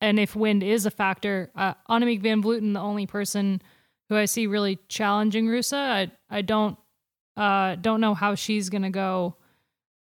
and 0.02 0.20
if 0.20 0.36
wind 0.36 0.62
is 0.62 0.86
a 0.86 0.92
factor, 0.92 1.52
uh, 1.56 1.74
Annemiek 1.90 2.22
van 2.22 2.44
Vleuten, 2.44 2.74
the 2.74 2.80
only 2.80 3.08
person 3.08 3.62
who 4.10 4.18
I 4.18 4.26
see 4.26 4.46
really 4.46 4.78
challenging 4.88 5.48
Reusser, 5.48 5.76
I 5.78 6.12
I 6.30 6.42
don't 6.42 6.78
uh 7.36 7.76
don't 7.76 8.02
know 8.02 8.14
how 8.14 8.36
she's 8.36 8.70
gonna 8.70 8.90
go 8.90 9.36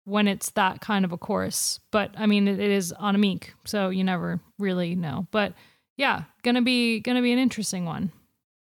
when 0.05 0.27
it's 0.27 0.49
that 0.51 0.81
kind 0.81 1.05
of 1.05 1.11
a 1.11 1.17
course. 1.17 1.79
But 1.91 2.15
I 2.17 2.25
mean, 2.25 2.47
it, 2.47 2.59
it 2.59 2.71
is 2.71 2.93
Annemiek, 2.99 3.49
so 3.65 3.89
you 3.89 4.03
never 4.03 4.39
really 4.57 4.95
know. 4.95 5.27
But 5.31 5.53
yeah, 5.97 6.23
gonna 6.43 6.63
be 6.63 6.99
gonna 6.99 7.21
be 7.21 7.31
an 7.31 7.39
interesting 7.39 7.85
one. 7.85 8.11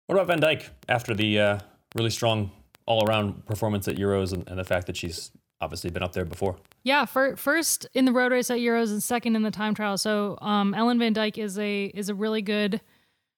What 0.07 0.17
about 0.17 0.27
Van 0.29 0.41
Dijk 0.41 0.69
after 0.89 1.15
the 1.15 1.41
uh, 1.41 1.59
really 1.95 2.11
strong 2.11 2.51
all 2.87 3.07
around 3.09 3.45
performance 3.47 3.89
at 3.89 3.97
Euros 3.97 4.33
and, 4.33 4.47
and 4.49 4.59
the 4.59 4.65
fact 4.65 4.87
that 4.87 4.97
she's 4.97 5.33
obviously 5.61 5.91
been 5.91 6.03
up 6.03 6.13
there 6.13 6.25
before? 6.25 6.57
Yeah, 6.85 7.05
fir- 7.05 7.37
first 7.37 7.87
in 7.95 8.05
the 8.05 8.13
road 8.13 8.31
race 8.31 8.51
at 8.51 8.59
Euros 8.59 8.91
and 8.93 9.03
second 9.03 9.35
in 9.35 9.43
the 9.43 9.51
time 9.51 9.75
trial. 9.75 9.99
So 9.99 10.39
um, 10.41 10.75
Ellen 10.75 10.99
Van 10.99 11.15
Dijk 11.15 11.39
is 11.39 11.59
a 11.59 11.87
is 11.87 12.09
a 12.09 12.15
really 12.15 12.43
good 12.43 12.81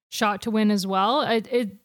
shot 0.09 0.41
to 0.43 0.51
win 0.51 0.69
as 0.69 0.85
well. 0.85 1.21
It, 1.21 1.47
it 1.51 1.77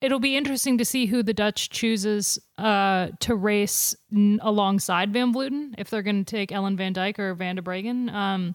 it'll 0.00 0.20
be 0.20 0.36
interesting 0.36 0.78
to 0.78 0.84
see 0.84 1.04
who 1.04 1.22
the 1.22 1.34
Dutch 1.34 1.68
chooses 1.68 2.38
uh, 2.56 3.08
to 3.20 3.34
race 3.34 3.94
n- 4.10 4.40
alongside 4.42 5.12
Van 5.12 5.34
Vleuten 5.34 5.74
if 5.76 5.90
they're 5.90 6.02
going 6.02 6.24
to 6.24 6.30
take 6.30 6.50
Ellen 6.50 6.76
Van 6.76 6.94
Dijk 6.94 7.18
or 7.18 7.34
Van 7.34 7.56
der 7.56 7.62
Breggen. 7.62 8.10
Um, 8.10 8.54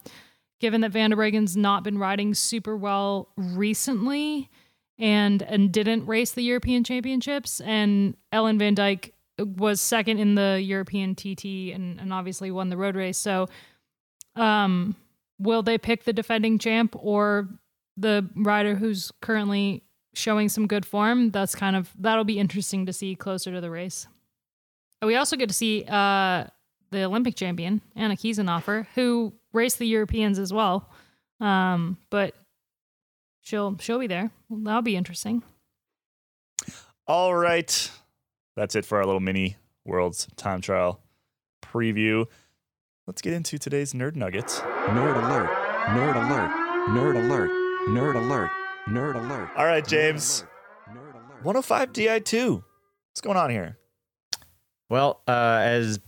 given 0.60 0.82
that 0.82 0.92
Van 0.92 1.12
der 1.12 1.18
Breggen's 1.18 1.56
not 1.56 1.84
been 1.84 2.00
riding 2.00 2.34
super 2.34 2.76
well 2.76 3.30
recently 3.38 4.50
and 4.98 5.41
and 5.43 5.72
didn't 5.72 6.06
race 6.06 6.32
the 6.32 6.43
European 6.43 6.84
Championships, 6.84 7.60
and 7.62 8.16
Ellen 8.32 8.58
Van 8.58 8.76
Dijk 8.76 9.12
was 9.38 9.82
second 9.82 10.20
in 10.20 10.36
the 10.36 10.62
European 10.64 11.16
TT 11.16 11.74
and, 11.74 12.00
and 12.00 12.14
obviously 12.14 12.52
won 12.52 12.70
the 12.70 12.78
road 12.78 12.96
race. 12.96 13.18
So, 13.18 13.48
um, 14.36 14.96
will 15.39 15.62
they 15.62 15.78
pick 15.78 16.06
the 16.06 16.14
defending 16.14 16.58
champ 16.58 16.96
or 16.98 17.50
the 17.98 18.28
rider 18.36 18.76
who's 18.76 19.12
currently 19.22 19.84
showing 20.14 20.50
some 20.50 20.68
good 20.68 20.86
form? 20.86 21.32
That's 21.32 21.56
kind 21.56 21.76
of 21.76 21.91
that'll 22.00 22.24
be 22.24 22.39
interesting 22.39 22.86
to 22.86 22.93
see 22.93 23.16
closer 23.16 23.52
to 23.52 23.62
the 23.62 23.72
race. 23.72 24.08
We 25.02 25.16
also 25.18 25.36
get 25.36 25.50
to 25.50 25.56
see 25.56 25.86
uh, 25.88 26.46
the 26.91 27.04
Olympic 27.04 27.36
champion 27.36 27.82
Anna 27.96 28.16
Kiesenhofer, 28.16 28.88
who 28.96 29.34
raced 29.54 29.80
the 29.80 29.88
Europeans 29.88 30.39
as 30.39 30.54
well, 30.54 30.89
um, 31.39 31.98
but 32.10 32.36
she'll 33.46 33.78
she'll 33.80 34.00
be 34.00 34.08
there. 34.08 34.32
That'll 34.50 34.82
be 34.82 34.98
interesting. 34.98 35.43
All 37.08 37.34
right. 37.34 37.91
That's 38.56 38.76
it 38.76 38.86
for 38.86 38.98
our 38.98 39.06
little 39.06 39.22
mini 39.22 39.58
Worlds 39.86 40.28
time 40.36 40.62
trial 40.62 41.00
preview. 41.64 42.26
Let's 43.08 43.22
get 43.22 43.34
into 43.34 43.58
today's 43.60 43.93
nerd 43.93 44.16
nuggets. 44.16 44.60
Nerd 44.60 45.24
alert. 45.24 45.50
Nerd 45.86 46.16
alert. 46.16 46.52
Nerd 46.89 47.24
alert. 47.24 47.52
Nerd 47.88 48.16
alert. 48.16 48.50
Nerd 48.88 49.16
alert. 49.16 49.50
All 49.56 49.66
right, 49.66 49.88
James. 49.88 50.43
Nerd 50.89 51.14
alert. 51.14 51.43
105 51.43 51.93
Di2. 51.93 52.64
What's 53.12 53.22
going 53.22 53.38
on 53.38 53.52
here? 53.52 53.78
Well, 54.89 55.22
uh, 55.28 55.60
as 55.62 56.00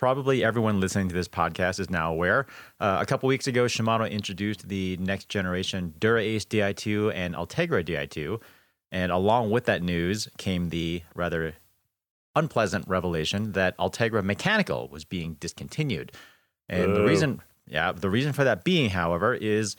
probably 0.00 0.42
everyone 0.42 0.80
listening 0.80 1.10
to 1.10 1.14
this 1.14 1.28
podcast 1.28 1.78
is 1.78 1.90
now 1.90 2.10
aware, 2.10 2.46
uh, 2.80 2.96
a 3.02 3.04
couple 3.04 3.26
weeks 3.26 3.46
ago, 3.46 3.66
Shimano 3.66 4.10
introduced 4.10 4.66
the 4.66 4.96
next 4.96 5.28
generation 5.28 5.92
Dura 6.00 6.22
Ace 6.22 6.46
Di2 6.46 7.12
and 7.14 7.34
Ultegra 7.34 7.84
Di2. 7.84 8.40
And 8.90 9.12
along 9.12 9.50
with 9.50 9.66
that 9.66 9.82
news 9.82 10.26
came 10.38 10.70
the 10.70 11.02
rather 11.14 11.52
unpleasant 12.34 12.88
revelation 12.88 13.52
that 13.52 13.76
Ultegra 13.76 14.24
Mechanical 14.24 14.88
was 14.88 15.04
being 15.04 15.34
discontinued. 15.34 16.12
And 16.66 16.96
the 16.96 17.04
reason, 17.04 17.42
yeah, 17.66 17.92
the 17.92 18.08
reason 18.08 18.32
for 18.32 18.44
that 18.44 18.64
being, 18.64 18.88
however, 18.88 19.34
is 19.34 19.76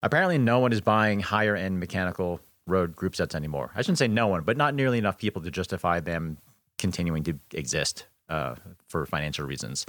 apparently 0.00 0.38
no 0.38 0.60
one 0.60 0.72
is 0.72 0.80
buying 0.80 1.18
higher 1.18 1.56
end 1.56 1.80
mechanical 1.80 2.38
road 2.68 2.94
group 2.94 3.16
sets 3.16 3.34
anymore. 3.34 3.72
I 3.74 3.82
shouldn't 3.82 3.98
say 3.98 4.06
no 4.06 4.28
one, 4.28 4.42
but 4.42 4.56
not 4.56 4.76
nearly 4.76 4.98
enough 4.98 5.18
people 5.18 5.42
to 5.42 5.50
justify 5.50 5.98
them 5.98 6.38
continuing 6.78 7.24
to 7.24 7.40
exist 7.52 8.06
uh, 8.28 8.54
for 8.88 9.06
financial 9.06 9.46
reasons. 9.46 9.86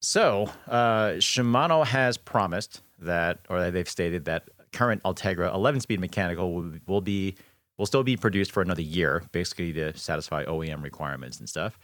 So 0.00 0.50
uh, 0.68 1.12
Shimano 1.18 1.84
has 1.84 2.16
promised 2.16 2.82
that, 3.00 3.40
or 3.48 3.70
they've 3.70 3.88
stated 3.88 4.24
that 4.26 4.48
current 4.72 5.02
Ultegra 5.02 5.52
11-speed 5.54 6.00
mechanical 6.00 6.52
will, 6.52 6.72
will 6.86 7.00
be 7.00 7.36
will 7.76 7.86
still 7.86 8.02
be 8.02 8.16
produced 8.16 8.50
for 8.50 8.60
another 8.60 8.82
year, 8.82 9.22
basically 9.30 9.72
to 9.72 9.96
satisfy 9.96 10.44
OEM 10.44 10.82
requirements 10.82 11.38
and 11.38 11.48
stuff. 11.48 11.78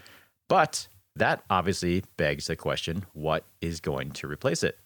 But 0.48 0.88
that 1.14 1.44
obviously 1.48 2.02
begs 2.16 2.48
the 2.48 2.56
question: 2.56 3.06
What 3.12 3.44
is 3.60 3.80
going 3.80 4.10
to 4.12 4.26
replace 4.26 4.62
it? 4.62 4.78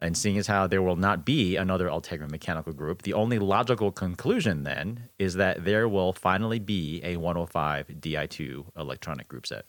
And 0.00 0.16
seeing 0.16 0.36
as 0.36 0.48
how 0.48 0.66
there 0.66 0.82
will 0.82 0.96
not 0.96 1.24
be 1.24 1.54
another 1.54 1.86
Ultegra 1.86 2.28
mechanical 2.28 2.72
group, 2.72 3.02
the 3.02 3.12
only 3.12 3.38
logical 3.38 3.92
conclusion 3.92 4.64
then 4.64 5.08
is 5.16 5.34
that 5.34 5.64
there 5.64 5.88
will 5.88 6.12
finally 6.12 6.58
be 6.58 7.00
a 7.04 7.16
105 7.18 7.86
Di2 7.86 8.76
electronic 8.76 9.28
group 9.28 9.46
set. 9.46 9.64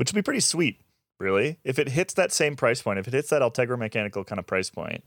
Which 0.00 0.10
would 0.10 0.18
be 0.18 0.22
pretty 0.22 0.40
sweet, 0.40 0.80
really. 1.18 1.58
If 1.62 1.78
it 1.78 1.90
hits 1.90 2.14
that 2.14 2.32
same 2.32 2.56
price 2.56 2.80
point, 2.80 2.98
if 2.98 3.06
it 3.06 3.12
hits 3.12 3.28
that 3.28 3.42
Ultegra 3.42 3.78
mechanical 3.78 4.24
kind 4.24 4.38
of 4.38 4.46
price 4.46 4.70
point, 4.70 5.04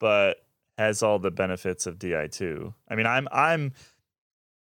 but 0.00 0.38
has 0.78 1.02
all 1.02 1.18
the 1.18 1.30
benefits 1.30 1.86
of 1.86 1.98
Di2. 1.98 2.72
I 2.88 2.94
mean, 2.94 3.04
I'm 3.04 3.28
I'm 3.30 3.74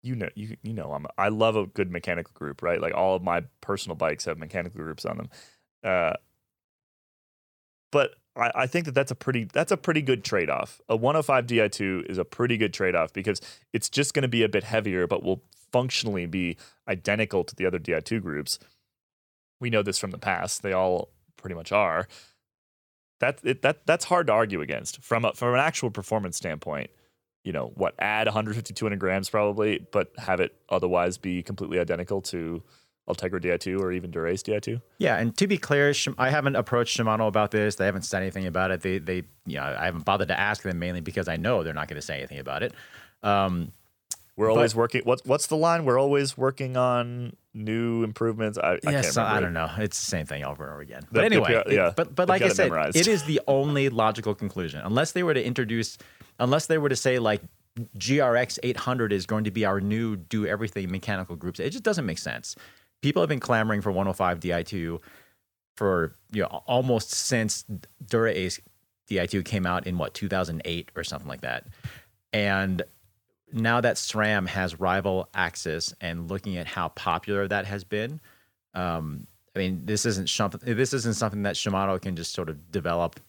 you 0.02 0.14
know 0.14 0.30
you 0.34 0.56
you 0.62 0.72
know 0.72 0.94
I'm 0.94 1.06
I 1.18 1.28
love 1.28 1.56
a 1.56 1.66
good 1.66 1.90
mechanical 1.90 2.32
group, 2.32 2.62
right? 2.62 2.80
Like 2.80 2.94
all 2.94 3.14
of 3.14 3.22
my 3.22 3.42
personal 3.60 3.94
bikes 3.94 4.24
have 4.24 4.38
mechanical 4.38 4.80
groups 4.80 5.04
on 5.04 5.18
them. 5.18 5.28
Uh 5.84 6.14
but 7.90 8.14
I, 8.34 8.52
I 8.54 8.66
think 8.66 8.86
that 8.86 8.94
that's 8.94 9.10
a 9.10 9.14
pretty 9.14 9.44
that's 9.44 9.70
a 9.70 9.76
pretty 9.76 10.00
good 10.00 10.24
trade 10.24 10.48
off. 10.48 10.80
A 10.88 10.96
105 10.96 11.46
Di2 11.46 12.10
is 12.10 12.16
a 12.16 12.24
pretty 12.24 12.56
good 12.56 12.72
trade 12.72 12.94
off 12.94 13.12
because 13.12 13.42
it's 13.74 13.90
just 13.90 14.14
going 14.14 14.22
to 14.22 14.28
be 14.28 14.44
a 14.44 14.48
bit 14.48 14.64
heavier, 14.64 15.06
but 15.06 15.22
will 15.22 15.42
functionally 15.72 16.24
be 16.24 16.56
identical 16.88 17.44
to 17.44 17.54
the 17.54 17.66
other 17.66 17.78
Di2 17.78 18.22
groups. 18.22 18.58
We 19.62 19.70
know 19.70 19.82
this 19.82 19.98
from 19.98 20.10
the 20.10 20.18
past; 20.18 20.62
they 20.62 20.72
all 20.74 21.08
pretty 21.38 21.54
much 21.54 21.72
are. 21.72 22.06
That 23.20 23.38
it, 23.44 23.62
that 23.62 23.86
that's 23.86 24.04
hard 24.04 24.26
to 24.26 24.32
argue 24.32 24.60
against 24.60 25.02
from 25.02 25.24
a, 25.24 25.32
from 25.32 25.54
an 25.54 25.60
actual 25.60 25.90
performance 25.90 26.36
standpoint. 26.36 26.90
You 27.44 27.52
know 27.52 27.72
what? 27.74 27.94
Add 27.98 28.26
150 28.26 28.74
200 28.74 28.98
grams 28.98 29.30
probably, 29.30 29.86
but 29.90 30.12
have 30.18 30.40
it 30.40 30.54
otherwise 30.68 31.18
be 31.18 31.42
completely 31.42 31.78
identical 31.78 32.20
to 32.22 32.62
Ultegra 33.08 33.40
Di2 33.42 33.80
or 33.80 33.90
even 33.90 34.12
Dura-Ace 34.12 34.44
Di2. 34.44 34.80
Yeah, 34.98 35.16
and 35.18 35.36
to 35.38 35.48
be 35.48 35.58
clear, 35.58 35.92
I 36.18 36.30
haven't 36.30 36.54
approached 36.54 36.96
Shimano 36.96 37.26
about 37.26 37.50
this. 37.50 37.74
They 37.74 37.84
haven't 37.86 38.02
said 38.02 38.22
anything 38.22 38.46
about 38.46 38.70
it. 38.70 38.80
They, 38.82 38.98
they, 38.98 39.24
you 39.44 39.56
know, 39.56 39.62
I 39.64 39.86
haven't 39.86 40.04
bothered 40.04 40.28
to 40.28 40.38
ask 40.38 40.62
them 40.62 40.78
mainly 40.78 41.00
because 41.00 41.26
I 41.26 41.36
know 41.36 41.64
they're 41.64 41.74
not 41.74 41.88
going 41.88 42.00
to 42.00 42.06
say 42.06 42.18
anything 42.18 42.38
about 42.38 42.62
it. 42.62 42.74
Um, 43.24 43.72
We're 44.36 44.46
But- 44.48 44.54
always 44.54 44.74
working. 44.76 45.02
What's 45.04 45.24
what's 45.24 45.48
the 45.48 45.56
line? 45.56 45.84
We're 45.84 45.98
always 45.98 46.38
working 46.38 46.76
on 46.76 47.34
new 47.54 48.02
improvements. 48.02 48.58
I, 48.58 48.74
I 48.74 48.78
can't 48.78 48.94
yes, 48.94 49.16
remember. 49.16 49.36
I 49.36 49.40
don't 49.40 49.52
know. 49.52 49.70
It's 49.78 49.98
the 49.98 50.06
same 50.06 50.26
thing 50.26 50.44
over 50.44 50.64
and 50.64 50.72
over 50.72 50.80
again. 50.80 51.02
But 51.10 51.20
the 51.20 51.26
anyway, 51.26 51.52
PR 51.62 51.70
it- 51.70 51.74
yeah, 51.74 51.92
but 51.94 52.14
but 52.14 52.28
like 52.28 52.42
I 52.42 52.48
said, 52.48 52.70
memorized. 52.70 52.96
it 52.96 53.06
is 53.06 53.24
the 53.24 53.40
only 53.46 53.88
logical 53.88 54.34
conclusion. 54.34 54.80
Unless 54.84 55.12
they 55.12 55.22
were 55.22 55.34
to 55.34 55.44
introduce, 55.44 55.98
unless 56.38 56.66
they 56.66 56.78
were 56.78 56.88
to 56.88 56.96
say 56.96 57.18
like 57.18 57.42
GRX 57.96 58.58
800 58.62 59.12
is 59.12 59.26
going 59.26 59.44
to 59.44 59.50
be 59.50 59.64
our 59.64 59.80
new 59.80 60.16
do 60.16 60.46
everything 60.46 60.90
mechanical 60.90 61.36
groups, 61.36 61.60
it 61.60 61.70
just 61.70 61.84
doesn't 61.84 62.06
make 62.06 62.18
sense. 62.18 62.56
People 63.00 63.22
have 63.22 63.28
been 63.28 63.40
clamoring 63.40 63.80
for 63.80 63.90
105 63.90 64.40
Di2 64.40 64.98
for 65.76 66.16
you 66.32 66.42
know 66.42 66.62
almost 66.66 67.10
since 67.10 67.64
Dura 68.06 68.30
Ace 68.30 68.60
Di2 69.10 69.44
came 69.44 69.66
out 69.66 69.86
in 69.86 69.98
what 69.98 70.14
2008 70.14 70.90
or 70.94 71.04
something 71.04 71.28
like 71.28 71.40
that, 71.42 71.66
and 72.32 72.82
now 73.52 73.80
that 73.80 73.96
SRAM 73.96 74.48
has 74.48 74.78
Rival 74.80 75.28
AXS 75.34 75.94
and 76.00 76.30
looking 76.30 76.56
at 76.56 76.66
how 76.66 76.88
popular 76.88 77.46
that 77.48 77.66
has 77.66 77.84
been, 77.84 78.20
um, 78.74 79.26
I 79.54 79.58
mean, 79.58 79.82
this 79.84 80.06
isn't 80.06 80.28
something. 80.28 80.60
This 80.76 80.92
isn't 80.92 81.14
something 81.14 81.42
that 81.42 81.56
Shimano 81.56 82.00
can 82.00 82.16
just 82.16 82.32
sort 82.32 82.48
of 82.48 82.70
develop, 82.70 83.20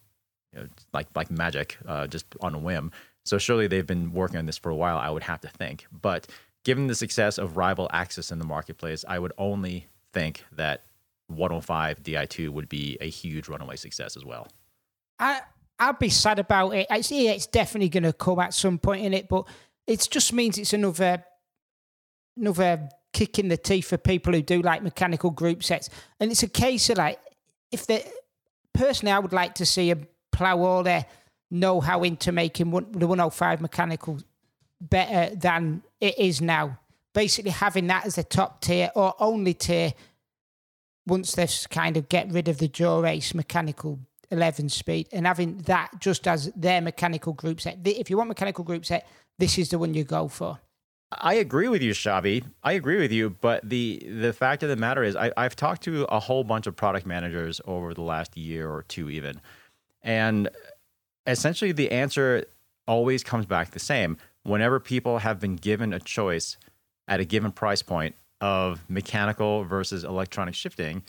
you 0.53 0.61
know, 0.61 0.67
like 0.93 1.07
like 1.15 1.29
magic, 1.29 1.77
uh, 1.85 2.07
just 2.07 2.25
on 2.41 2.55
a 2.55 2.59
whim. 2.59 2.91
So 3.25 3.37
surely 3.37 3.67
they've 3.67 3.85
been 3.85 4.13
working 4.13 4.37
on 4.37 4.45
this 4.45 4.57
for 4.57 4.69
a 4.69 4.75
while. 4.75 4.97
I 4.97 5.09
would 5.09 5.23
have 5.23 5.41
to 5.41 5.49
think, 5.49 5.85
but 5.91 6.27
given 6.63 6.87
the 6.87 6.95
success 6.95 7.37
of 7.37 7.57
Rival 7.57 7.89
AXS 7.93 8.31
in 8.31 8.39
the 8.39 8.45
marketplace, 8.45 9.03
I 9.07 9.19
would 9.19 9.33
only 9.37 9.87
think 10.13 10.45
that 10.53 10.83
105 11.27 12.03
Di2 12.03 12.49
would 12.49 12.69
be 12.69 12.97
a 13.01 13.09
huge 13.09 13.47
runaway 13.47 13.75
success 13.75 14.15
as 14.15 14.23
well. 14.23 14.47
I 15.19 15.41
I'd 15.79 15.99
be 15.99 16.09
sad 16.09 16.39
about 16.39 16.71
it. 16.71 16.87
I 16.89 17.01
see 17.01 17.27
it's 17.27 17.47
definitely 17.47 17.89
going 17.89 18.03
to 18.03 18.13
come 18.13 18.39
at 18.39 18.53
some 18.53 18.77
point 18.77 19.05
in 19.05 19.13
it, 19.13 19.27
but 19.27 19.45
it 19.87 20.07
just 20.09 20.33
means 20.33 20.57
it's 20.57 20.73
another 20.73 21.23
another 22.37 22.89
kick 23.11 23.37
in 23.37 23.47
the 23.47 23.57
teeth 23.57 23.87
for 23.87 23.97
people 23.97 24.33
who 24.33 24.41
do 24.41 24.61
like 24.61 24.81
mechanical 24.81 25.29
group 25.29 25.63
sets. 25.63 25.89
And 26.19 26.31
it's 26.31 26.43
a 26.43 26.47
case 26.47 26.89
of 26.89 26.97
like 26.97 27.19
if 27.71 27.85
they 27.85 28.05
personally, 28.73 29.11
I 29.11 29.19
would 29.19 29.33
like 29.33 29.55
to 29.55 29.65
see 29.65 29.93
them 29.93 30.07
plough 30.31 30.59
all 30.59 30.83
their 30.83 31.05
know-how 31.51 32.03
into 32.03 32.31
making 32.31 32.71
one, 32.71 32.91
the 32.91 33.07
105 33.07 33.61
mechanical 33.61 34.19
better 34.81 35.35
than 35.35 35.83
it 36.01 36.17
is 36.17 36.41
now. 36.41 36.79
Basically, 37.13 37.51
having 37.51 37.87
that 37.87 38.05
as 38.05 38.15
the 38.15 38.23
top 38.23 38.61
tier 38.61 38.89
or 38.95 39.13
only 39.19 39.53
tier 39.53 39.93
once 41.05 41.33
they've 41.33 41.53
kind 41.69 41.95
of 41.95 42.09
get 42.09 42.31
rid 42.31 42.47
of 42.47 42.57
the 42.57 42.67
Jaw 42.67 42.99
race 43.01 43.35
mechanical 43.35 43.99
11 44.31 44.69
speed 44.69 45.07
and 45.11 45.27
having 45.27 45.57
that 45.59 45.91
just 45.99 46.27
as 46.27 46.51
their 46.55 46.81
mechanical 46.81 47.33
group 47.33 47.61
set. 47.61 47.77
If 47.85 48.09
you 48.09 48.17
want 48.17 48.29
mechanical 48.29 48.63
group 48.63 48.85
set, 48.85 49.07
this 49.39 49.57
is 49.57 49.69
the 49.69 49.79
one 49.79 49.93
you 49.93 50.03
go 50.03 50.27
for. 50.27 50.59
I 51.11 51.35
agree 51.35 51.67
with 51.67 51.81
you, 51.81 51.91
Shabi. 51.91 52.43
I 52.63 52.73
agree 52.73 52.99
with 52.99 53.11
you, 53.11 53.29
but 53.29 53.67
the 53.67 54.03
the 54.07 54.33
fact 54.33 54.63
of 54.63 54.69
the 54.69 54.75
matter 54.75 55.03
is, 55.03 55.15
I, 55.15 55.31
I've 55.37 55.55
talked 55.55 55.83
to 55.83 56.05
a 56.05 56.19
whole 56.19 56.43
bunch 56.43 56.65
of 56.65 56.75
product 56.75 57.05
managers 57.05 57.61
over 57.65 57.93
the 57.93 58.01
last 58.01 58.35
year 58.35 58.69
or 58.69 58.83
two, 58.83 59.09
even, 59.09 59.39
and 60.01 60.49
essentially 61.27 61.71
the 61.71 61.91
answer 61.91 62.45
always 62.87 63.23
comes 63.23 63.45
back 63.45 63.71
the 63.71 63.79
same. 63.79 64.17
Whenever 64.43 64.79
people 64.79 65.19
have 65.19 65.39
been 65.39 65.55
given 65.55 65.93
a 65.93 65.99
choice 65.99 66.57
at 67.07 67.19
a 67.19 67.25
given 67.25 67.51
price 67.51 67.81
point 67.81 68.15
of 68.41 68.83
mechanical 68.89 69.63
versus 69.63 70.03
electronic 70.03 70.53
shifting, 70.55 71.03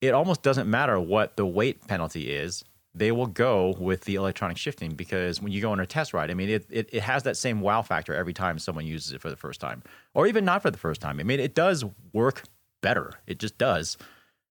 it 0.00 0.14
almost 0.14 0.42
doesn't 0.42 0.68
matter 0.68 0.98
what 0.98 1.36
the 1.36 1.46
weight 1.46 1.86
penalty 1.86 2.30
is. 2.30 2.64
They 2.96 3.12
will 3.12 3.26
go 3.26 3.76
with 3.78 4.04
the 4.04 4.14
electronic 4.14 4.56
shifting 4.56 4.94
because 4.94 5.42
when 5.42 5.52
you 5.52 5.60
go 5.60 5.70
on 5.70 5.80
a 5.80 5.86
test 5.86 6.14
ride, 6.14 6.30
I 6.30 6.34
mean, 6.34 6.48
it, 6.48 6.66
it, 6.70 6.88
it 6.90 7.02
has 7.02 7.24
that 7.24 7.36
same 7.36 7.60
wow 7.60 7.82
factor 7.82 8.14
every 8.14 8.32
time 8.32 8.58
someone 8.58 8.86
uses 8.86 9.12
it 9.12 9.20
for 9.20 9.28
the 9.28 9.36
first 9.36 9.60
time, 9.60 9.82
or 10.14 10.26
even 10.26 10.46
not 10.46 10.62
for 10.62 10.70
the 10.70 10.78
first 10.78 11.02
time. 11.02 11.20
I 11.20 11.22
mean, 11.22 11.38
it 11.38 11.54
does 11.54 11.84
work 12.14 12.44
better. 12.82 13.12
It 13.26 13.38
just 13.38 13.58
does, 13.58 13.98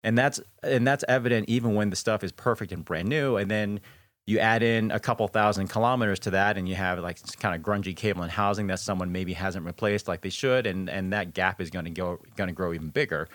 and 0.03 0.17
that's 0.17 0.41
and 0.63 0.87
that's 0.87 1.03
evident 1.07 1.49
even 1.49 1.75
when 1.75 1.91
the 1.91 1.95
stuff 1.95 2.23
is 2.23 2.31
perfect 2.31 2.71
and 2.71 2.83
brand 2.83 3.07
new. 3.07 3.37
And 3.37 3.51
then 3.51 3.79
you 4.25 4.39
add 4.39 4.63
in 4.63 4.89
a 4.89 4.99
couple 4.99 5.27
thousand 5.27 5.67
kilometers 5.67 6.17
to 6.21 6.31
that, 6.31 6.57
and 6.57 6.67
you 6.67 6.73
have 6.73 6.97
like 6.97 7.19
kind 7.37 7.53
of 7.53 7.61
grungy 7.61 7.95
cable 7.95 8.23
and 8.23 8.31
housing 8.31 8.65
that 8.67 8.79
someone 8.79 9.11
maybe 9.11 9.33
hasn't 9.33 9.67
replaced 9.67 10.07
like 10.07 10.21
they 10.21 10.29
should, 10.29 10.65
and 10.65 10.89
and 10.89 11.13
that 11.13 11.35
gap 11.35 11.61
is 11.61 11.69
going 11.69 11.85
to 11.85 11.91
go 11.91 12.19
going 12.35 12.47
to 12.47 12.53
grow 12.53 12.73
even 12.73 12.89
bigger 12.89 13.29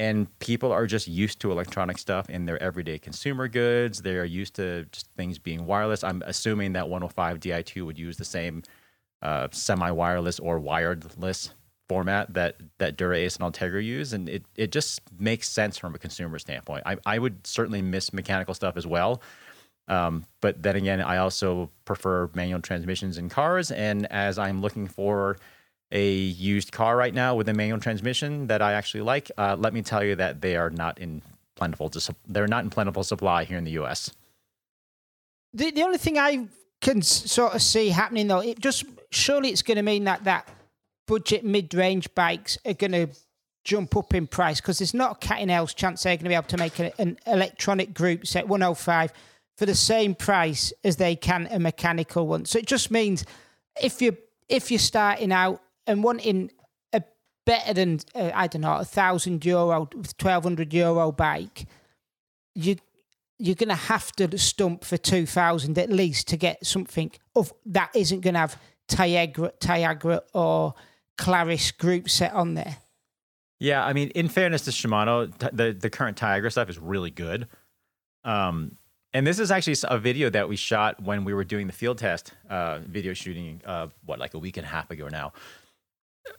and 0.00 0.38
people 0.38 0.72
are 0.72 0.86
just 0.86 1.06
used 1.06 1.40
to 1.40 1.52
electronic 1.52 1.98
stuff 1.98 2.30
in 2.30 2.46
their 2.46 2.60
everyday 2.62 2.98
consumer 2.98 3.48
goods. 3.48 4.00
They're 4.00 4.24
used 4.24 4.54
to 4.54 4.86
just 4.92 5.12
things 5.12 5.38
being 5.38 5.66
wireless. 5.66 6.02
I'm 6.02 6.22
assuming 6.24 6.72
that 6.72 6.88
105 6.88 7.38
Di2 7.38 7.84
would 7.84 7.98
use 7.98 8.16
the 8.16 8.24
same 8.24 8.62
uh, 9.20 9.48
semi-wireless 9.52 10.40
or 10.40 10.58
wireless 10.58 11.50
format 11.86 12.32
that 12.32 12.56
that 12.78 12.96
Dura-Ace 12.96 13.36
and 13.36 13.52
Ultegra 13.52 13.84
use, 13.84 14.14
and 14.14 14.26
it 14.26 14.46
it 14.56 14.72
just 14.72 15.02
makes 15.18 15.50
sense 15.50 15.76
from 15.76 15.94
a 15.94 15.98
consumer 15.98 16.38
standpoint. 16.38 16.82
I 16.86 16.96
I 17.04 17.18
would 17.18 17.46
certainly 17.46 17.82
miss 17.82 18.10
mechanical 18.14 18.54
stuff 18.54 18.78
as 18.78 18.86
well. 18.86 19.20
Um, 19.86 20.24
but 20.40 20.62
then 20.62 20.76
again, 20.76 21.02
I 21.02 21.18
also 21.18 21.68
prefer 21.84 22.30
manual 22.32 22.62
transmissions 22.62 23.18
in 23.18 23.28
cars, 23.28 23.70
and 23.70 24.10
as 24.10 24.38
I'm 24.38 24.62
looking 24.62 24.86
for 24.86 25.36
a 25.92 26.10
used 26.10 26.72
car 26.72 26.96
right 26.96 27.12
now 27.12 27.34
with 27.34 27.48
a 27.48 27.54
manual 27.54 27.80
transmission 27.80 28.46
that 28.46 28.62
I 28.62 28.74
actually 28.74 29.02
like, 29.02 29.30
uh, 29.36 29.56
let 29.58 29.72
me 29.72 29.82
tell 29.82 30.04
you 30.04 30.14
that 30.16 30.40
they 30.40 30.56
are 30.56 30.70
not 30.70 30.98
in 30.98 31.22
plentiful. 31.56 31.90
They're 32.28 32.46
not 32.46 32.64
in 32.64 32.70
plentiful 32.70 33.02
supply 33.02 33.44
here 33.44 33.58
in 33.58 33.64
the 33.64 33.72
U.S. 33.72 34.12
The, 35.52 35.70
the 35.70 35.82
only 35.82 35.98
thing 35.98 36.18
I 36.18 36.46
can 36.80 37.02
sort 37.02 37.54
of 37.54 37.62
see 37.62 37.88
happening 37.88 38.28
though, 38.28 38.40
it 38.40 38.60
just 38.60 38.84
surely 39.10 39.50
it's 39.50 39.62
going 39.62 39.76
to 39.76 39.82
mean 39.82 40.04
that 40.04 40.24
that 40.24 40.48
budget 41.06 41.44
mid-range 41.44 42.14
bikes 42.14 42.56
are 42.64 42.74
going 42.74 42.92
to 42.92 43.08
jump 43.64 43.96
up 43.96 44.14
in 44.14 44.26
price 44.26 44.60
because 44.60 44.78
there's 44.78 44.94
not 44.94 45.12
a 45.12 45.26
cat 45.26 45.40
in 45.40 45.48
hell's 45.48 45.74
chance 45.74 46.02
they're 46.02 46.16
going 46.16 46.24
to 46.24 46.28
be 46.28 46.34
able 46.34 46.44
to 46.44 46.56
make 46.56 46.78
a, 46.78 46.98
an 47.00 47.18
electronic 47.26 47.92
group 47.92 48.26
set 48.26 48.48
105 48.48 49.12
for 49.58 49.66
the 49.66 49.74
same 49.74 50.14
price 50.14 50.72
as 50.84 50.96
they 50.96 51.14
can 51.14 51.46
a 51.50 51.58
mechanical 51.58 52.26
one. 52.26 52.46
So 52.46 52.58
it 52.58 52.66
just 52.66 52.90
means 52.90 53.24
if 53.82 54.00
you 54.00 54.16
if 54.48 54.70
you're 54.70 54.78
starting 54.78 55.32
out 55.32 55.60
and 55.86 56.04
wanting 56.04 56.50
a 56.92 57.02
better 57.46 57.74
than 57.74 58.00
uh, 58.14 58.30
I 58.34 58.46
don't 58.46 58.62
know 58.62 58.76
a 58.76 58.84
thousand 58.84 59.44
euro, 59.44 59.88
twelve 60.18 60.44
hundred 60.44 60.72
euro 60.72 61.12
bike, 61.12 61.66
you 62.54 62.76
you're 63.38 63.54
going 63.54 63.70
to 63.70 63.74
have 63.74 64.12
to 64.12 64.36
stump 64.36 64.84
for 64.84 64.98
2000 64.98 65.78
at 65.78 65.90
least 65.90 66.28
to 66.28 66.36
get 66.36 66.64
something 66.64 67.10
of 67.34 67.54
that 67.64 67.90
isn't 67.94 68.20
going 68.20 68.34
to 68.34 68.40
have 68.40 68.60
Tiagra, 68.86 69.52
Tiagra 69.58 70.20
or 70.34 70.74
Claris 71.16 71.70
group 71.70 72.10
set 72.10 72.34
on 72.34 72.52
there. 72.52 72.76
Yeah, 73.58 73.84
I 73.84 73.94
mean, 73.94 74.10
in 74.10 74.28
fairness 74.28 74.62
to 74.62 74.70
Shimano, 74.70 75.32
the 75.52 75.72
the 75.72 75.90
current 75.90 76.18
Tiagra 76.18 76.50
stuff 76.50 76.68
is 76.70 76.78
really 76.78 77.10
good. 77.10 77.46
Um, 78.24 78.76
and 79.12 79.26
this 79.26 79.38
is 79.38 79.50
actually 79.50 79.76
a 79.84 79.98
video 79.98 80.30
that 80.30 80.48
we 80.48 80.56
shot 80.56 81.02
when 81.02 81.24
we 81.24 81.34
were 81.34 81.44
doing 81.44 81.66
the 81.66 81.72
field 81.72 81.98
test 81.98 82.32
uh, 82.48 82.78
video 82.86 83.12
shooting, 83.12 83.60
uh, 83.64 83.88
what, 84.06 84.18
like 84.18 84.34
a 84.34 84.38
week 84.38 84.56
and 84.56 84.64
a 84.64 84.68
half 84.68 84.90
ago 84.90 85.08
now. 85.08 85.32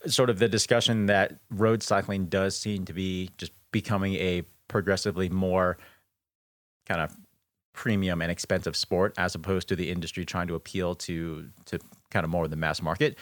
Sort 0.08 0.30
of 0.30 0.40
the 0.40 0.48
discussion 0.48 1.08
that 1.08 1.40
road 1.50 1.84
cycling 1.84 2.26
does 2.26 2.58
seem 2.58 2.86
to 2.86 2.94
be 2.94 3.30
just 3.38 3.52
becoming 3.72 4.16
a 4.16 4.44
progressively 4.68 5.30
more 5.30 5.78
kind 6.88 7.02
of 7.02 7.16
premium 7.74 8.22
and 8.22 8.32
expensive 8.32 8.76
sport 8.76 9.14
as 9.18 9.34
opposed 9.36 9.68
to 9.70 9.76
the 9.76 9.90
industry 9.90 10.26
trying 10.26 10.48
to 10.48 10.56
appeal 10.56 10.96
to 10.96 11.50
to 11.66 11.80
kind 12.10 12.24
of 12.24 12.30
more 12.30 12.46
of 12.46 12.50
the 12.50 12.56
mass 12.56 12.82
market. 12.82 13.18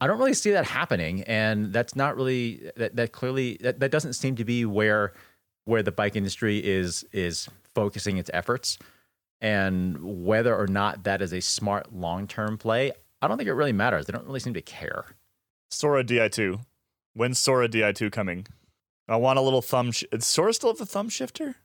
I 0.00 0.06
don't 0.06 0.18
really 0.18 0.34
see 0.34 0.50
that 0.50 0.64
happening, 0.64 1.22
and 1.22 1.72
that's 1.72 1.94
not 1.94 2.16
really 2.16 2.70
that, 2.76 2.96
that 2.96 3.12
clearly 3.12 3.58
that, 3.60 3.78
that 3.80 3.92
doesn't 3.92 4.14
seem 4.14 4.34
to 4.36 4.44
be 4.44 4.64
where 4.64 5.12
where 5.64 5.82
the 5.82 5.92
bike 5.92 6.16
industry 6.16 6.58
is 6.58 7.04
is 7.12 7.48
focusing 7.74 8.18
its 8.18 8.30
efforts. 8.32 8.78
And 9.40 10.24
whether 10.24 10.56
or 10.56 10.68
not 10.68 11.04
that 11.04 11.20
is 11.20 11.32
a 11.32 11.40
smart 11.40 11.92
long 11.92 12.26
term 12.26 12.58
play, 12.58 12.92
I 13.20 13.28
don't 13.28 13.36
think 13.36 13.48
it 13.48 13.54
really 13.54 13.72
matters. 13.72 14.06
They 14.06 14.12
don't 14.12 14.26
really 14.26 14.40
seem 14.40 14.54
to 14.54 14.62
care. 14.62 15.04
Sora 15.72 16.04
Di2. 16.04 16.60
When's 17.14 17.38
Sora 17.38 17.68
Di2 17.68 18.12
coming? 18.12 18.46
I 19.08 19.16
want 19.16 19.38
a 19.38 19.42
little 19.42 19.62
thumb. 19.62 19.90
Sh- 19.90 20.04
Does 20.10 20.26
Sora 20.26 20.52
still 20.52 20.70
have 20.70 20.78
the 20.78 20.86
thumb 20.86 21.08
shifter? 21.08 21.56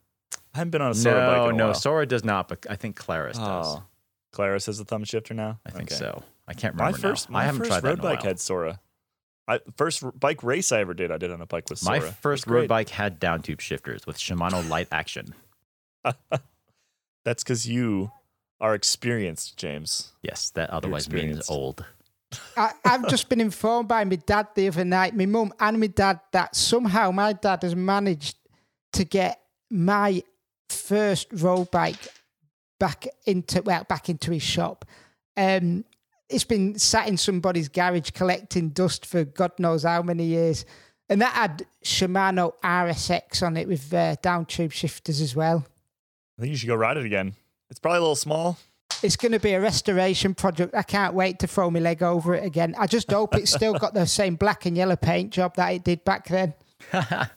I 0.53 0.59
haven't 0.59 0.71
been 0.71 0.81
on 0.81 0.91
a 0.91 0.95
Sora 0.95 1.27
bike 1.27 1.37
No, 1.37 1.49
in 1.49 1.55
a 1.55 1.57
no, 1.57 1.65
while. 1.65 1.73
Sora 1.73 2.05
does 2.05 2.23
not, 2.23 2.47
but 2.47 2.65
I 2.69 2.75
think 2.75 2.95
Claris 2.95 3.37
oh. 3.39 3.45
does. 3.45 3.75
Oh, 3.77 3.83
Claris 4.31 4.65
has 4.65 4.79
a 4.79 4.85
thumb 4.85 5.03
shifter 5.03 5.33
now. 5.33 5.59
I 5.65 5.69
think 5.69 5.91
Okay. 5.91 5.95
so. 5.95 6.23
I 6.47 6.53
can't 6.53 6.73
remember. 6.75 6.97
My 6.97 7.01
first, 7.01 7.29
now. 7.29 7.33
my 7.33 7.41
I 7.41 7.45
haven't 7.45 7.59
first 7.59 7.69
tried 7.71 7.83
road 7.83 7.99
in 7.99 8.03
bike 8.03 8.23
had 8.23 8.39
Sora. 8.39 8.79
I 9.47 9.59
first 9.75 10.03
bike 10.19 10.43
race 10.43 10.71
I 10.71 10.79
ever 10.81 10.93
did, 10.93 11.11
I 11.11 11.17
did 11.17 11.31
on 11.31 11.41
a 11.41 11.45
bike 11.45 11.69
with 11.69 11.79
Sora. 11.79 11.99
My 11.99 12.09
first 12.09 12.47
road 12.47 12.67
bike 12.67 12.89
had 12.89 13.19
down 13.19 13.41
tube 13.41 13.61
shifters 13.61 14.05
with 14.05 14.17
Shimano 14.17 14.67
light 14.69 14.87
action. 14.91 15.33
That's 17.23 17.43
because 17.43 17.67
you 17.67 18.11
are 18.59 18.73
experienced, 18.73 19.57
James. 19.57 20.13
Yes, 20.21 20.49
that 20.51 20.69
otherwise 20.69 21.09
means 21.09 21.49
old. 21.49 21.85
I, 22.55 22.71
I've 22.83 23.07
just 23.07 23.29
been 23.29 23.39
informed 23.41 23.87
by 23.87 24.03
my 24.03 24.15
dad 24.15 24.47
the 24.55 24.67
other 24.67 24.83
night, 24.83 25.15
my 25.15 25.25
mum 25.25 25.53
and 25.59 25.79
my 25.79 25.87
dad, 25.87 26.19
that 26.31 26.55
somehow 26.55 27.11
my 27.11 27.33
dad 27.33 27.63
has 27.63 27.75
managed 27.75 28.37
to 28.93 29.05
get 29.05 29.41
my 29.69 30.23
first 30.69 31.27
road 31.31 31.71
bike 31.71 32.07
back 32.79 33.07
into 33.25 33.61
well 33.61 33.85
back 33.87 34.09
into 34.09 34.31
his 34.31 34.43
shop. 34.43 34.85
Um, 35.35 35.85
it's 36.29 36.43
been 36.43 36.77
sat 36.77 37.07
in 37.07 37.15
somebody's 37.17 37.69
garage 37.69 38.11
collecting 38.11 38.69
dust 38.69 39.05
for 39.05 39.23
God 39.23 39.51
knows 39.59 39.83
how 39.83 40.01
many 40.01 40.25
years, 40.25 40.65
and 41.09 41.21
that 41.21 41.33
had 41.33 41.65
Shimano 41.83 42.53
RSX 42.63 43.43
on 43.43 43.55
it 43.55 43.67
with 43.67 43.93
uh, 43.93 44.15
down 44.21 44.45
tube 44.45 44.73
shifters 44.73 45.21
as 45.21 45.35
well. 45.35 45.65
I 46.37 46.41
think 46.41 46.51
you 46.51 46.57
should 46.57 46.67
go 46.67 46.75
ride 46.75 46.97
it 46.97 47.05
again. 47.05 47.35
It's 47.69 47.79
probably 47.79 47.97
a 47.97 48.01
little 48.01 48.15
small. 48.15 48.57
It's 49.03 49.15
going 49.15 49.31
to 49.31 49.39
be 49.39 49.53
a 49.53 49.61
restoration 49.61 50.33
project. 50.33 50.73
I 50.75 50.83
can't 50.83 51.13
wait 51.13 51.39
to 51.39 51.47
throw 51.47 51.69
my 51.69 51.79
leg 51.79 52.01
over 52.01 52.33
it 52.33 52.43
again. 52.43 52.75
I 52.77 52.87
just 52.87 53.11
hope 53.11 53.35
it's 53.35 53.51
still 53.51 53.73
got 53.73 53.93
the 53.93 54.05
same 54.07 54.35
black 54.35 54.65
and 54.65 54.75
yellow 54.75 54.95
paint 54.95 55.31
job 55.31 55.55
that 55.55 55.69
it 55.69 55.83
did 55.83 56.03
back 56.03 56.27
then. 56.27 56.53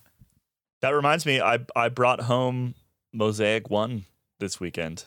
That 0.80 0.90
reminds 0.90 1.26
me, 1.26 1.40
I 1.40 1.58
I 1.76 1.88
brought 1.88 2.22
home 2.22 2.74
Mosaic 3.12 3.68
One 3.70 4.04
this 4.38 4.60
weekend. 4.60 5.04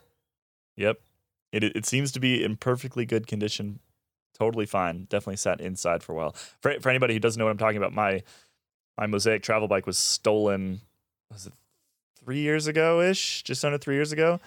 Yep, 0.76 1.00
it 1.52 1.64
it 1.64 1.86
seems 1.86 2.12
to 2.12 2.20
be 2.20 2.44
in 2.44 2.58
perfectly 2.58 3.06
good 3.06 3.28
condition, 3.28 3.80
totally 4.38 4.68
fine. 4.68 5.08
Definitely 5.10 5.38
sat 5.38 5.60
inside 5.60 6.04
for 6.04 6.14
a 6.14 6.16
while. 6.16 6.36
For 6.62 6.80
for 6.80 6.90
anybody 6.90 7.16
who 7.16 7.20
doesn't 7.20 7.40
know 7.40 7.46
what 7.46 7.52
I'm 7.52 7.58
talking 7.58 7.78
about, 7.78 7.94
my 7.94 8.22
my 8.98 9.08
Mosaic 9.08 9.42
travel 9.42 9.68
bike 9.68 9.88
was 9.88 9.98
stolen. 9.98 10.82
Was 11.32 11.48
it 11.48 11.54
three 12.24 12.40
years 12.40 12.68
ago 12.68 13.02
ish? 13.02 13.42
Just 13.42 13.66
under 13.66 13.80
three 13.80 13.96
years 13.96 14.12
ago. 14.12 14.40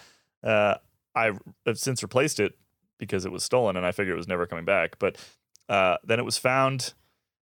Uh, 0.45 0.77
I 1.17 1.33
have 1.67 1.79
since 1.79 2.03
replaced 2.03 2.39
it 2.39 2.57
because 2.99 3.25
it 3.25 3.33
was 3.33 3.43
stolen, 3.43 3.77
and 3.77 3.85
I 3.85 3.93
figured 3.93 4.15
it 4.15 4.19
was 4.19 4.29
never 4.29 4.47
coming 4.47 4.65
back. 4.65 4.99
But 4.99 5.17
uh, 5.69 5.97
then 6.05 6.21
it 6.21 6.25
was 6.25 6.39
found 6.39 6.95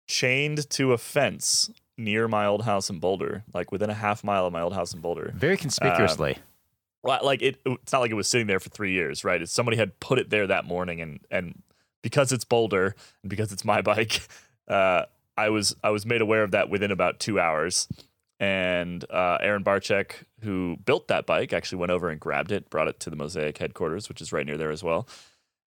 chained 0.07 0.71
to 0.71 0.93
a 0.93 0.99
fence 0.99 1.71
near 1.99 2.29
my 2.29 2.47
old 2.47 2.63
house 2.63 2.89
in 2.89 2.99
Boulder, 2.99 3.45
like 3.53 3.73
within 3.73 3.91
a 3.91 3.95
half 3.95 4.23
mile 4.23 4.47
of 4.47 4.53
my 4.53 4.61
old 4.61 4.75
house 4.75 4.95
in 4.95 5.01
Boulder. 5.01 5.33
Very 5.37 5.57
conspicuously. 5.57 6.39
Well, 7.03 7.21
like 7.23 7.43
it, 7.43 7.61
it's 7.65 7.93
not 7.93 8.01
like 8.01 8.11
it 8.11 8.15
was 8.15 8.29
sitting 8.29 8.47
there 8.47 8.61
for 8.61 8.69
three 8.69 8.93
years, 8.93 9.25
right? 9.25 9.41
It's 9.41 9.53
somebody 9.53 9.77
had 9.77 9.99
put 10.01 10.19
it 10.19 10.31
there 10.31 10.47
that 10.47 10.65
morning, 10.65 11.01
and 11.01 11.21
and 11.31 11.63
because 12.03 12.33
it's 12.33 12.45
Boulder 12.45 12.95
and 13.23 13.31
because 13.31 13.53
it's 13.53 13.65
my 13.65 13.83
bike, 13.83 14.21
uh, 14.69 15.05
I 15.37 15.51
was 15.51 15.75
I 15.83 15.91
was 15.91 16.07
made 16.07 16.21
aware 16.21 16.43
of 16.43 16.53
that 16.53 16.69
within 16.69 16.91
about 16.91 17.21
two 17.21 17.39
hours. 17.39 17.89
And 18.39 19.03
uh, 19.11 19.39
Aaron 19.41 19.65
Barcheck, 19.65 20.13
who 20.47 20.77
built 20.85 21.09
that 21.09 21.27
bike, 21.27 21.53
actually 21.53 21.79
went 21.79 21.91
over 21.91 22.09
and 22.09 22.21
grabbed 22.21 22.53
it, 22.53 22.71
brought 22.71 22.87
it 22.87 23.01
to 23.01 23.11
the 23.11 23.17
Mosaic 23.17 23.59
headquarters, 23.59 24.09
which 24.09 24.21
is 24.21 24.33
right 24.33 24.47
near 24.47 24.57
there 24.57 24.71
as 24.71 24.83
well. 24.83 25.09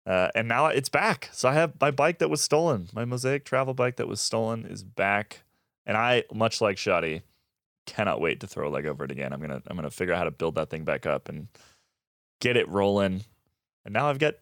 Uh, 0.06 0.28
and 0.34 0.46
now 0.46 0.66
it's 0.66 0.90
back. 0.90 1.30
So 1.32 1.48
I 1.48 1.54
have 1.54 1.72
my 1.80 1.90
bike 1.90 2.18
that 2.18 2.28
was 2.28 2.42
stolen. 2.42 2.88
My 2.92 3.04
Mosaic 3.04 3.44
travel 3.44 3.74
bike 3.74 3.96
that 3.96 4.06
was 4.06 4.20
stolen 4.20 4.66
is 4.66 4.84
back. 4.84 5.42
And 5.86 5.96
I, 5.96 6.24
much 6.32 6.60
like 6.60 6.78
Shoddy, 6.78 7.22
cannot 7.86 8.20
wait 8.20 8.40
to 8.40 8.46
throw 8.46 8.68
a 8.68 8.70
leg 8.70 8.86
over 8.86 9.04
it 9.04 9.10
again. 9.10 9.32
I'm 9.32 9.40
gonna 9.40 9.62
I'm 9.66 9.76
gonna 9.76 9.90
figure 9.90 10.12
out 10.12 10.18
how 10.18 10.24
to 10.24 10.30
build 10.30 10.56
that 10.56 10.68
thing 10.68 10.84
back 10.84 11.06
up 11.06 11.28
and 11.28 11.48
get 12.40 12.56
it 12.56 12.68
rolling. 12.68 13.24
And 13.84 13.94
now 13.94 14.08
I've 14.08 14.18
got 14.18 14.34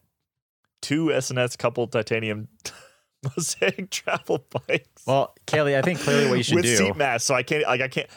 two 0.82 1.06
SNS 1.06 1.56
coupled 1.56 1.92
titanium 1.92 2.48
Mosaic 3.36 3.90
travel 3.90 4.44
bikes. 4.50 5.06
Well, 5.06 5.34
Caley, 5.46 5.76
I 5.76 5.82
think 5.82 6.00
clearly 6.00 6.28
what 6.28 6.38
you 6.38 6.42
should 6.42 6.56
with 6.56 6.64
do. 6.64 6.70
With 6.70 6.78
seat 6.78 6.96
mast, 6.96 7.26
so 7.26 7.34
I 7.34 7.42
can't 7.42 7.62
like 7.64 7.80
I 7.80 7.88
can't 7.88 8.08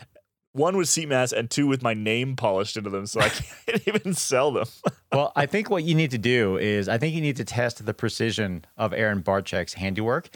one 0.58 0.76
with 0.76 0.89
seat 0.89 1.08
mast 1.08 1.34
and 1.34 1.49
two 1.49 1.68
with 1.68 1.82
my 1.82 1.93
name 1.93 2.36
polished 2.36 2.78
into 2.78 2.89
them, 2.89 3.05
so 3.05 3.22
I 3.22 3.30
can't 3.66 3.88
even 3.88 4.14
sell 4.14 4.51
them. 4.51 4.68
well, 5.14 5.32
I 5.36 5.45
think 5.45 5.70
what 5.70 5.84
you 5.84 5.95
need 5.95 6.12
to 6.12 6.18
do 6.18 6.58
is 6.58 6.89
I 6.89 6.97
think 6.97 7.16
you 7.16 7.22
need 7.22 7.38
to 7.38 7.45
test 7.45 7.86
the 7.86 7.93
precision 7.93 8.66
of 8.78 8.93
Aaron 8.93 9.22
Barcheck's 9.22 9.74
handiwork 9.74 10.30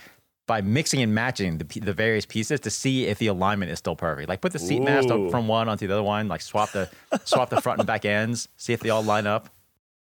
by 0.47 0.61
mixing 0.61 1.01
and 1.01 1.13
matching 1.13 1.57
the, 1.57 1.79
the 1.79 1.93
various 1.93 2.25
pieces 2.25 2.59
to 2.61 2.69
see 2.69 3.05
if 3.05 3.19
the 3.19 3.27
alignment 3.27 3.71
is 3.71 3.79
still 3.79 3.95
perfect. 3.95 4.27
Like 4.29 4.41
put 4.41 4.53
the 4.53 4.59
seat 4.59 4.81
Ooh. 4.81 4.87
up 4.87 5.31
from 5.31 5.47
one 5.47 5.69
onto 5.69 5.87
the 5.87 5.93
other 5.93 6.03
one, 6.03 6.27
like 6.27 6.41
swap 6.41 6.71
the 6.71 6.89
swap 7.23 7.49
the 7.49 7.61
front 7.61 7.79
and 7.79 7.87
back 7.87 8.05
ends, 8.05 8.47
see 8.57 8.73
if 8.73 8.81
they 8.81 8.89
all 8.89 9.03
line 9.03 9.27
up. 9.27 9.49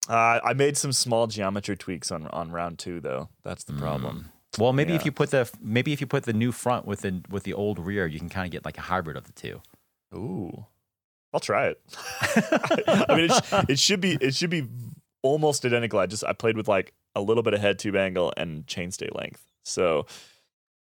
Uh, 0.10 0.40
I 0.44 0.54
made 0.54 0.76
some 0.76 0.92
small 0.92 1.28
geometry 1.28 1.78
tweaks 1.78 2.12
on 2.12 2.28
on 2.28 2.52
round 2.52 2.78
two, 2.80 3.00
though. 3.00 3.30
That's 3.44 3.64
the 3.64 3.74
problem. 3.74 4.32
Well, 4.60 4.74
maybe 4.74 4.94
if 4.94 5.06
you 5.06 5.12
put 5.12 5.32
the 5.32 5.50
maybe 5.62 5.94
if 5.94 6.02
you 6.02 6.08
put 6.08 6.24
the 6.24 6.34
new 6.34 6.52
front 6.52 6.86
with 6.86 7.02
the 7.02 7.22
with 7.30 7.44
the 7.44 7.54
old 7.54 7.80
rear, 7.80 8.06
you 8.06 8.20
can 8.20 8.30
kind 8.30 8.46
of 8.46 8.52
get 8.52 8.66
like 8.66 8.78
a 8.78 8.82
hybrid 8.82 9.18
of 9.18 9.24
the 9.24 9.32
two. 9.32 9.62
Ooh, 10.14 10.66
I'll 11.34 11.40
try 11.40 11.68
it. 11.68 11.82
I 13.10 13.16
mean, 13.16 13.30
it, 13.30 13.34
sh- 13.34 13.54
it 13.70 13.80
should 13.80 14.02
be 14.02 14.18
it 14.22 14.36
should 14.36 14.50
be 14.50 14.68
almost 15.22 15.66
identical. 15.66 16.00
I 16.00 16.06
just 16.06 16.24
I 16.24 16.34
played 16.34 16.58
with 16.58 16.68
like 16.68 16.94
a 17.16 17.22
little 17.22 17.44
bit 17.44 17.54
of 17.54 17.62
head 17.62 17.80
tube 17.80 17.96
angle 17.96 18.34
and 18.38 18.66
chainstay 18.68 19.14
length. 19.16 19.44
So, 19.64 20.06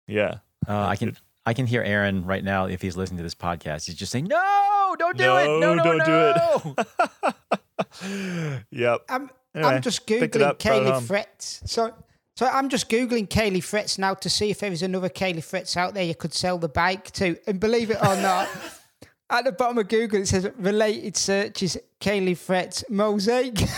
yeah, 0.06 0.38
Uh, 0.66 0.86
I 0.86 0.96
can 0.96 1.16
I 1.46 1.54
can 1.54 1.66
hear 1.66 1.82
Aaron 1.82 2.24
right 2.24 2.44
now 2.44 2.66
if 2.66 2.80
he's 2.82 2.96
listening 2.96 3.18
to 3.18 3.22
this 3.24 3.34
podcast. 3.34 3.86
He's 3.86 3.94
just 3.96 4.12
saying, 4.12 4.26
"No, 4.26 4.94
don't 4.98 5.16
do 5.16 5.36
it. 5.36 5.46
No, 5.46 5.74
no, 5.74 5.82
don't 5.82 5.98
no." 5.98 6.60
do 6.64 6.74
it. 6.78 8.64
yep. 8.70 9.02
I'm, 9.08 9.30
Anyway, 9.54 9.74
I'm 9.74 9.82
just 9.82 10.06
googling 10.06 10.42
up, 10.42 10.58
Caley 10.58 11.00
Fritz. 11.00 11.62
So, 11.64 11.92
so 12.36 12.46
I'm 12.46 12.68
just 12.68 12.88
googling 12.90 13.28
Caley 13.28 13.60
Fretz 13.62 13.98
now 13.98 14.12
to 14.14 14.28
see 14.28 14.50
if 14.50 14.60
there 14.60 14.70
is 14.70 14.82
another 14.82 15.08
Caley 15.08 15.40
Fretz 15.40 15.76
out 15.76 15.94
there 15.94 16.04
you 16.04 16.14
could 16.14 16.34
sell 16.34 16.58
the 16.58 16.68
bike 16.68 17.10
to. 17.12 17.36
And 17.46 17.58
believe 17.58 17.90
it 17.90 17.96
or 18.00 18.14
not, 18.16 18.46
at 19.30 19.44
the 19.44 19.52
bottom 19.52 19.78
of 19.78 19.88
Google 19.88 20.20
it 20.20 20.28
says 20.28 20.50
related 20.56 21.16
searches 21.16 21.76
Caley 22.00 22.34
Fretz 22.34 22.84
mosaic. 22.88 23.60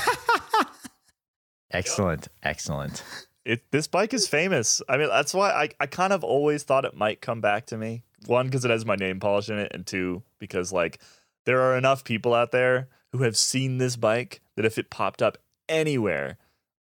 Excellent, 1.73 2.29
excellent. 2.43 3.05
it 3.45 3.71
this 3.71 3.87
bike 3.87 4.13
is 4.13 4.27
famous. 4.27 4.83
I 4.89 4.97
mean, 4.97 5.09
that's 5.09 5.33
why 5.33 5.51
I, 5.51 5.69
I 5.79 5.87
kind 5.87 6.13
of 6.13 6.25
always 6.25 6.63
thought 6.65 6.85
it 6.85 6.97
might 6.97 7.21
come 7.21 7.41
back 7.41 7.67
to 7.67 7.77
me. 7.77 8.03
One, 8.27 8.47
because 8.47 8.65
it 8.65 8.71
has 8.71 8.85
my 8.85 8.97
name 8.97 9.21
polished 9.21 9.51
in 9.51 9.59
it, 9.59 9.71
and 9.73 9.87
two, 9.87 10.23
because 10.39 10.73
like 10.73 11.01
there 11.47 11.61
are 11.61 11.77
enough 11.77 12.05
people 12.05 12.35
out 12.35 12.51
there 12.51 12.89
who 13.13 13.23
have 13.23 13.37
seen 13.37 13.79
this 13.79 13.97
bike 13.97 14.41
that 14.57 14.65
if 14.65 14.79
it 14.79 14.91
popped 14.91 15.23
up 15.23 15.39
anywhere, 15.69 16.39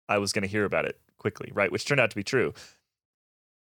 I 0.09 0.19
was 0.19 0.33
going 0.33 0.43
to 0.43 0.49
hear 0.49 0.65
about 0.65 0.85
it 0.87 1.01
quickly, 1.19 1.51
right? 1.55 1.71
Which 1.71 1.85
turned 1.85 2.01
out 2.01 2.11
to 2.11 2.17
be 2.17 2.25
true, 2.25 2.53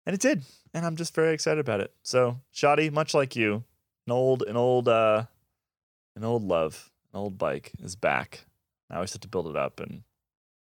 and 0.07 0.15
it 0.15 0.21
did, 0.21 0.43
and 0.73 0.87
I'm 0.87 0.97
just 0.97 1.15
very 1.15 1.35
excited 1.35 1.61
about 1.61 1.81
it. 1.81 1.93
So, 2.03 2.41
Shoddy, 2.53 2.89
much 2.89 3.15
like 3.15 3.35
you, 3.35 3.65
an 4.07 4.13
old 4.13 4.43
an 4.43 4.57
old 4.57 4.89
uh 4.89 5.25
an 6.15 6.25
old 6.25 6.45
love, 6.45 6.91
an 7.13 7.21
old 7.21 7.39
bike 7.39 7.73
is 7.83 7.97
back. 7.97 8.47
Now 8.91 9.01
I 9.01 9.03
just 9.03 9.15
have 9.15 9.21
to 9.23 9.29
build 9.29 9.49
it 9.49 9.57
up 9.57 9.81
and 9.81 10.03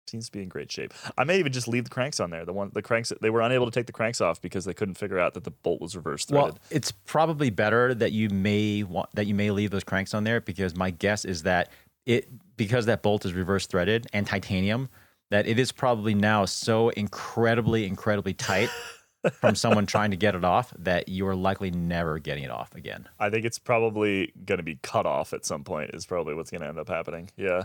seems 0.07 0.27
to 0.27 0.31
be 0.31 0.41
in 0.41 0.49
great 0.49 0.71
shape. 0.71 0.93
I 1.17 1.23
may 1.23 1.39
even 1.39 1.51
just 1.51 1.67
leave 1.67 1.85
the 1.85 1.89
cranks 1.89 2.19
on 2.19 2.29
there. 2.29 2.45
The 2.45 2.53
one 2.53 2.71
the 2.73 2.81
cranks 2.81 3.11
they 3.21 3.29
were 3.29 3.41
unable 3.41 3.65
to 3.65 3.71
take 3.71 3.87
the 3.87 3.93
cranks 3.93 4.21
off 4.21 4.41
because 4.41 4.65
they 4.65 4.73
couldn't 4.73 4.95
figure 4.95 5.19
out 5.19 5.33
that 5.33 5.43
the 5.43 5.51
bolt 5.51 5.81
was 5.81 5.95
reverse 5.95 6.25
threaded. 6.25 6.53
Well, 6.53 6.59
it's 6.69 6.91
probably 6.91 7.49
better 7.49 7.93
that 7.95 8.11
you 8.11 8.29
may 8.29 8.83
want 8.83 9.09
that 9.13 9.27
you 9.27 9.35
may 9.35 9.51
leave 9.51 9.71
those 9.71 9.83
cranks 9.83 10.13
on 10.13 10.23
there 10.23 10.41
because 10.41 10.75
my 10.75 10.91
guess 10.91 11.25
is 11.25 11.43
that 11.43 11.69
it 12.05 12.29
because 12.57 12.85
that 12.85 13.01
bolt 13.01 13.25
is 13.25 13.33
reverse 13.33 13.67
threaded 13.67 14.07
and 14.13 14.27
titanium 14.27 14.89
that 15.31 15.47
it 15.47 15.57
is 15.57 15.71
probably 15.71 16.13
now 16.13 16.45
so 16.45 16.89
incredibly 16.89 17.85
incredibly 17.85 18.33
tight 18.33 18.69
from 19.31 19.55
someone 19.55 19.85
trying 19.85 20.11
to 20.11 20.17
get 20.17 20.35
it 20.35 20.43
off 20.43 20.73
that 20.79 21.07
you 21.07 21.25
are 21.27 21.35
likely 21.35 21.71
never 21.71 22.19
getting 22.19 22.43
it 22.43 22.51
off 22.51 22.75
again. 22.75 23.07
I 23.19 23.29
think 23.29 23.45
it's 23.45 23.59
probably 23.59 24.33
going 24.45 24.57
to 24.57 24.63
be 24.63 24.75
cut 24.81 25.05
off 25.05 25.33
at 25.33 25.45
some 25.45 25.63
point. 25.63 25.91
Is 25.93 26.05
probably 26.05 26.33
what's 26.33 26.51
going 26.51 26.61
to 26.61 26.67
end 26.67 26.77
up 26.79 26.89
happening. 26.89 27.29
Yeah, 27.37 27.63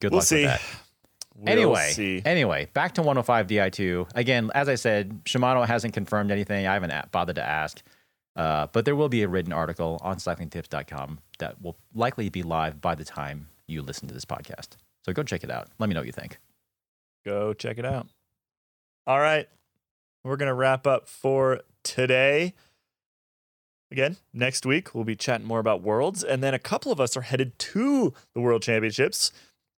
Good 0.00 0.12
we'll 0.12 0.18
luck 0.18 0.26
see. 0.26 0.42
with 0.42 0.44
that. 0.44 0.62
We'll 1.36 1.52
anyway, 1.52 1.90
see. 1.92 2.20
anyway, 2.24 2.68
back 2.74 2.94
to 2.94 3.02
105 3.02 3.46
Di2. 3.46 4.10
Again, 4.16 4.50
as 4.56 4.68
I 4.68 4.74
said, 4.74 5.24
Shimano 5.24 5.64
hasn't 5.64 5.94
confirmed 5.94 6.32
anything. 6.32 6.66
I 6.66 6.74
haven't 6.74 6.92
bothered 7.12 7.36
to 7.36 7.44
ask. 7.44 7.80
Uh, 8.34 8.66
but 8.72 8.84
there 8.84 8.96
will 8.96 9.08
be 9.08 9.22
a 9.22 9.28
written 9.28 9.52
article 9.52 9.98
on 10.02 10.16
cyclingtips.com 10.16 11.18
that 11.38 11.60
will 11.62 11.76
likely 11.94 12.28
be 12.28 12.42
live 12.42 12.80
by 12.80 12.94
the 12.96 13.04
time 13.04 13.48
you 13.68 13.82
listen 13.82 14.08
to 14.08 14.14
this 14.14 14.24
podcast. 14.24 14.70
So 15.04 15.12
go 15.12 15.22
check 15.22 15.44
it 15.44 15.50
out. 15.50 15.68
Let 15.78 15.88
me 15.88 15.94
know 15.94 16.00
what 16.00 16.06
you 16.06 16.12
think. 16.12 16.38
go 17.24 17.52
check 17.52 17.78
it 17.78 17.84
out. 17.84 18.06
All 19.06 19.18
right. 19.20 19.48
We're 20.28 20.36
going 20.36 20.48
to 20.48 20.54
wrap 20.54 20.86
up 20.86 21.08
for 21.08 21.60
today. 21.82 22.52
Again, 23.90 24.18
next 24.34 24.66
week 24.66 24.94
we'll 24.94 25.04
be 25.04 25.16
chatting 25.16 25.46
more 25.46 25.58
about 25.58 25.80
worlds. 25.80 26.22
And 26.22 26.42
then 26.42 26.52
a 26.52 26.58
couple 26.58 26.92
of 26.92 27.00
us 27.00 27.16
are 27.16 27.22
headed 27.22 27.58
to 27.58 28.12
the 28.34 28.40
World 28.42 28.60
Championships 28.62 29.32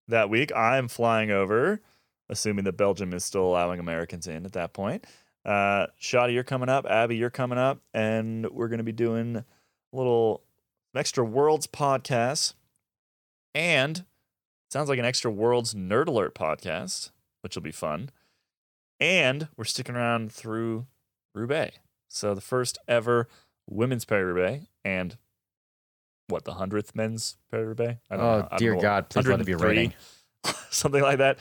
that 0.08 0.28
week. 0.28 0.52
I'm 0.56 0.88
flying 0.88 1.30
over, 1.30 1.82
assuming 2.30 2.66
that 2.66 2.78
Belgium 2.78 3.14
is 3.14 3.24
still 3.24 3.43
allowing 3.43 3.80
Americans 3.80 4.26
in 4.26 4.43
at 4.43 4.54
that 4.54 4.74
point. 4.74 5.06
Uh, 5.45 5.86
Shoddy, 6.00 6.34
you're 6.34 6.43
coming 6.43 6.68
up. 6.68 6.88
Abby, 6.88 7.16
you're 7.16 7.30
coming 7.30 7.60
up. 7.60 7.82
And 7.93 8.50
we're 8.50 8.70
going 8.70 8.80
to 8.80 8.84
be 8.84 8.91
doing 8.91 9.36
a 9.36 9.45
little 9.93 10.41
extra 10.95 11.24
worlds 11.24 11.68
podcast 11.68 12.56
And 13.54 14.04
sounds 14.72 14.89
like 14.89 14.97
an 14.97 15.06
extra 15.06 15.30
World's 15.30 15.76
Nerd 15.76 16.08
Alert 16.08 16.34
podcast, 16.34 17.12
which 17.41 17.56
will 17.56 17.62
be 17.62 17.72
fun. 17.72 18.10
And 19.00 19.47
we're 19.56 19.64
sticking 19.64 19.95
around 19.95 20.32
through 20.32 20.86
Roubaix. 21.34 21.78
So 22.10 22.34
the 22.34 22.41
first 22.41 22.78
ever 22.88 23.28
women's 23.70 24.04
Paris 24.06 24.26
Roubaix 24.36 24.66
and 24.84 25.18
what, 26.28 26.45
the 26.45 26.54
100th 26.54 26.95
men's 26.95 27.38
Paris 27.50 27.68
Roubaix? 27.68 28.00
I 28.10 28.18
don't 28.18 28.26
oh, 28.26 28.28
know. 28.28 28.34
I 28.34 28.45
Oh, 28.45 28.47
don't 28.50 28.60
dear 28.60 28.76
know. 28.76 28.82
God, 28.82 29.10
please 29.10 29.28
let 29.28 29.39
it 29.39 29.45
be 29.45 29.56
103, 29.56 29.95
something 30.70 31.02
like 31.02 31.18
that. 31.20 31.39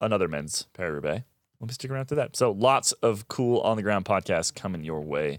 Another 0.00 0.28
men's 0.28 0.66
Paris 0.74 0.92
Roubaix. 0.94 1.24
We'll 1.60 1.68
be 1.68 1.74
sticking 1.74 1.94
around 1.94 2.06
to 2.06 2.16
that. 2.16 2.36
So 2.36 2.50
lots 2.52 2.92
of 2.92 3.28
cool 3.28 3.60
on 3.60 3.76
the 3.76 3.82
ground 3.82 4.04
podcasts 4.04 4.54
coming 4.54 4.84
your 4.84 5.00
way 5.00 5.38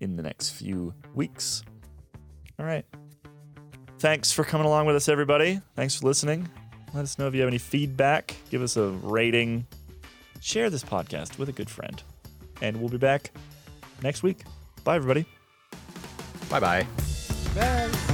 in 0.00 0.16
the 0.16 0.22
next 0.22 0.50
few 0.50 0.94
weeks. 1.14 1.62
All 2.58 2.64
right. 2.66 2.86
Thanks 3.98 4.32
for 4.32 4.44
coming 4.44 4.66
along 4.66 4.86
with 4.86 4.96
us, 4.96 5.08
everybody. 5.08 5.60
Thanks 5.74 5.96
for 5.96 6.06
listening. 6.06 6.48
Let 6.94 7.02
us 7.02 7.18
know 7.18 7.26
if 7.26 7.34
you 7.34 7.40
have 7.40 7.48
any 7.48 7.58
feedback. 7.58 8.34
Give 8.48 8.62
us 8.62 8.76
a 8.76 8.88
rating. 8.88 9.66
Share 10.40 10.70
this 10.70 10.84
podcast 10.84 11.38
with 11.38 11.48
a 11.48 11.52
good 11.52 11.70
friend. 11.70 12.02
And 12.60 12.78
we'll 12.78 12.88
be 12.88 12.98
back 12.98 13.30
next 14.02 14.22
week. 14.22 14.42
Bye, 14.84 14.96
everybody. 14.96 15.26
Bye 16.50 16.60
bye. 16.60 16.86
Bye. 17.54 18.07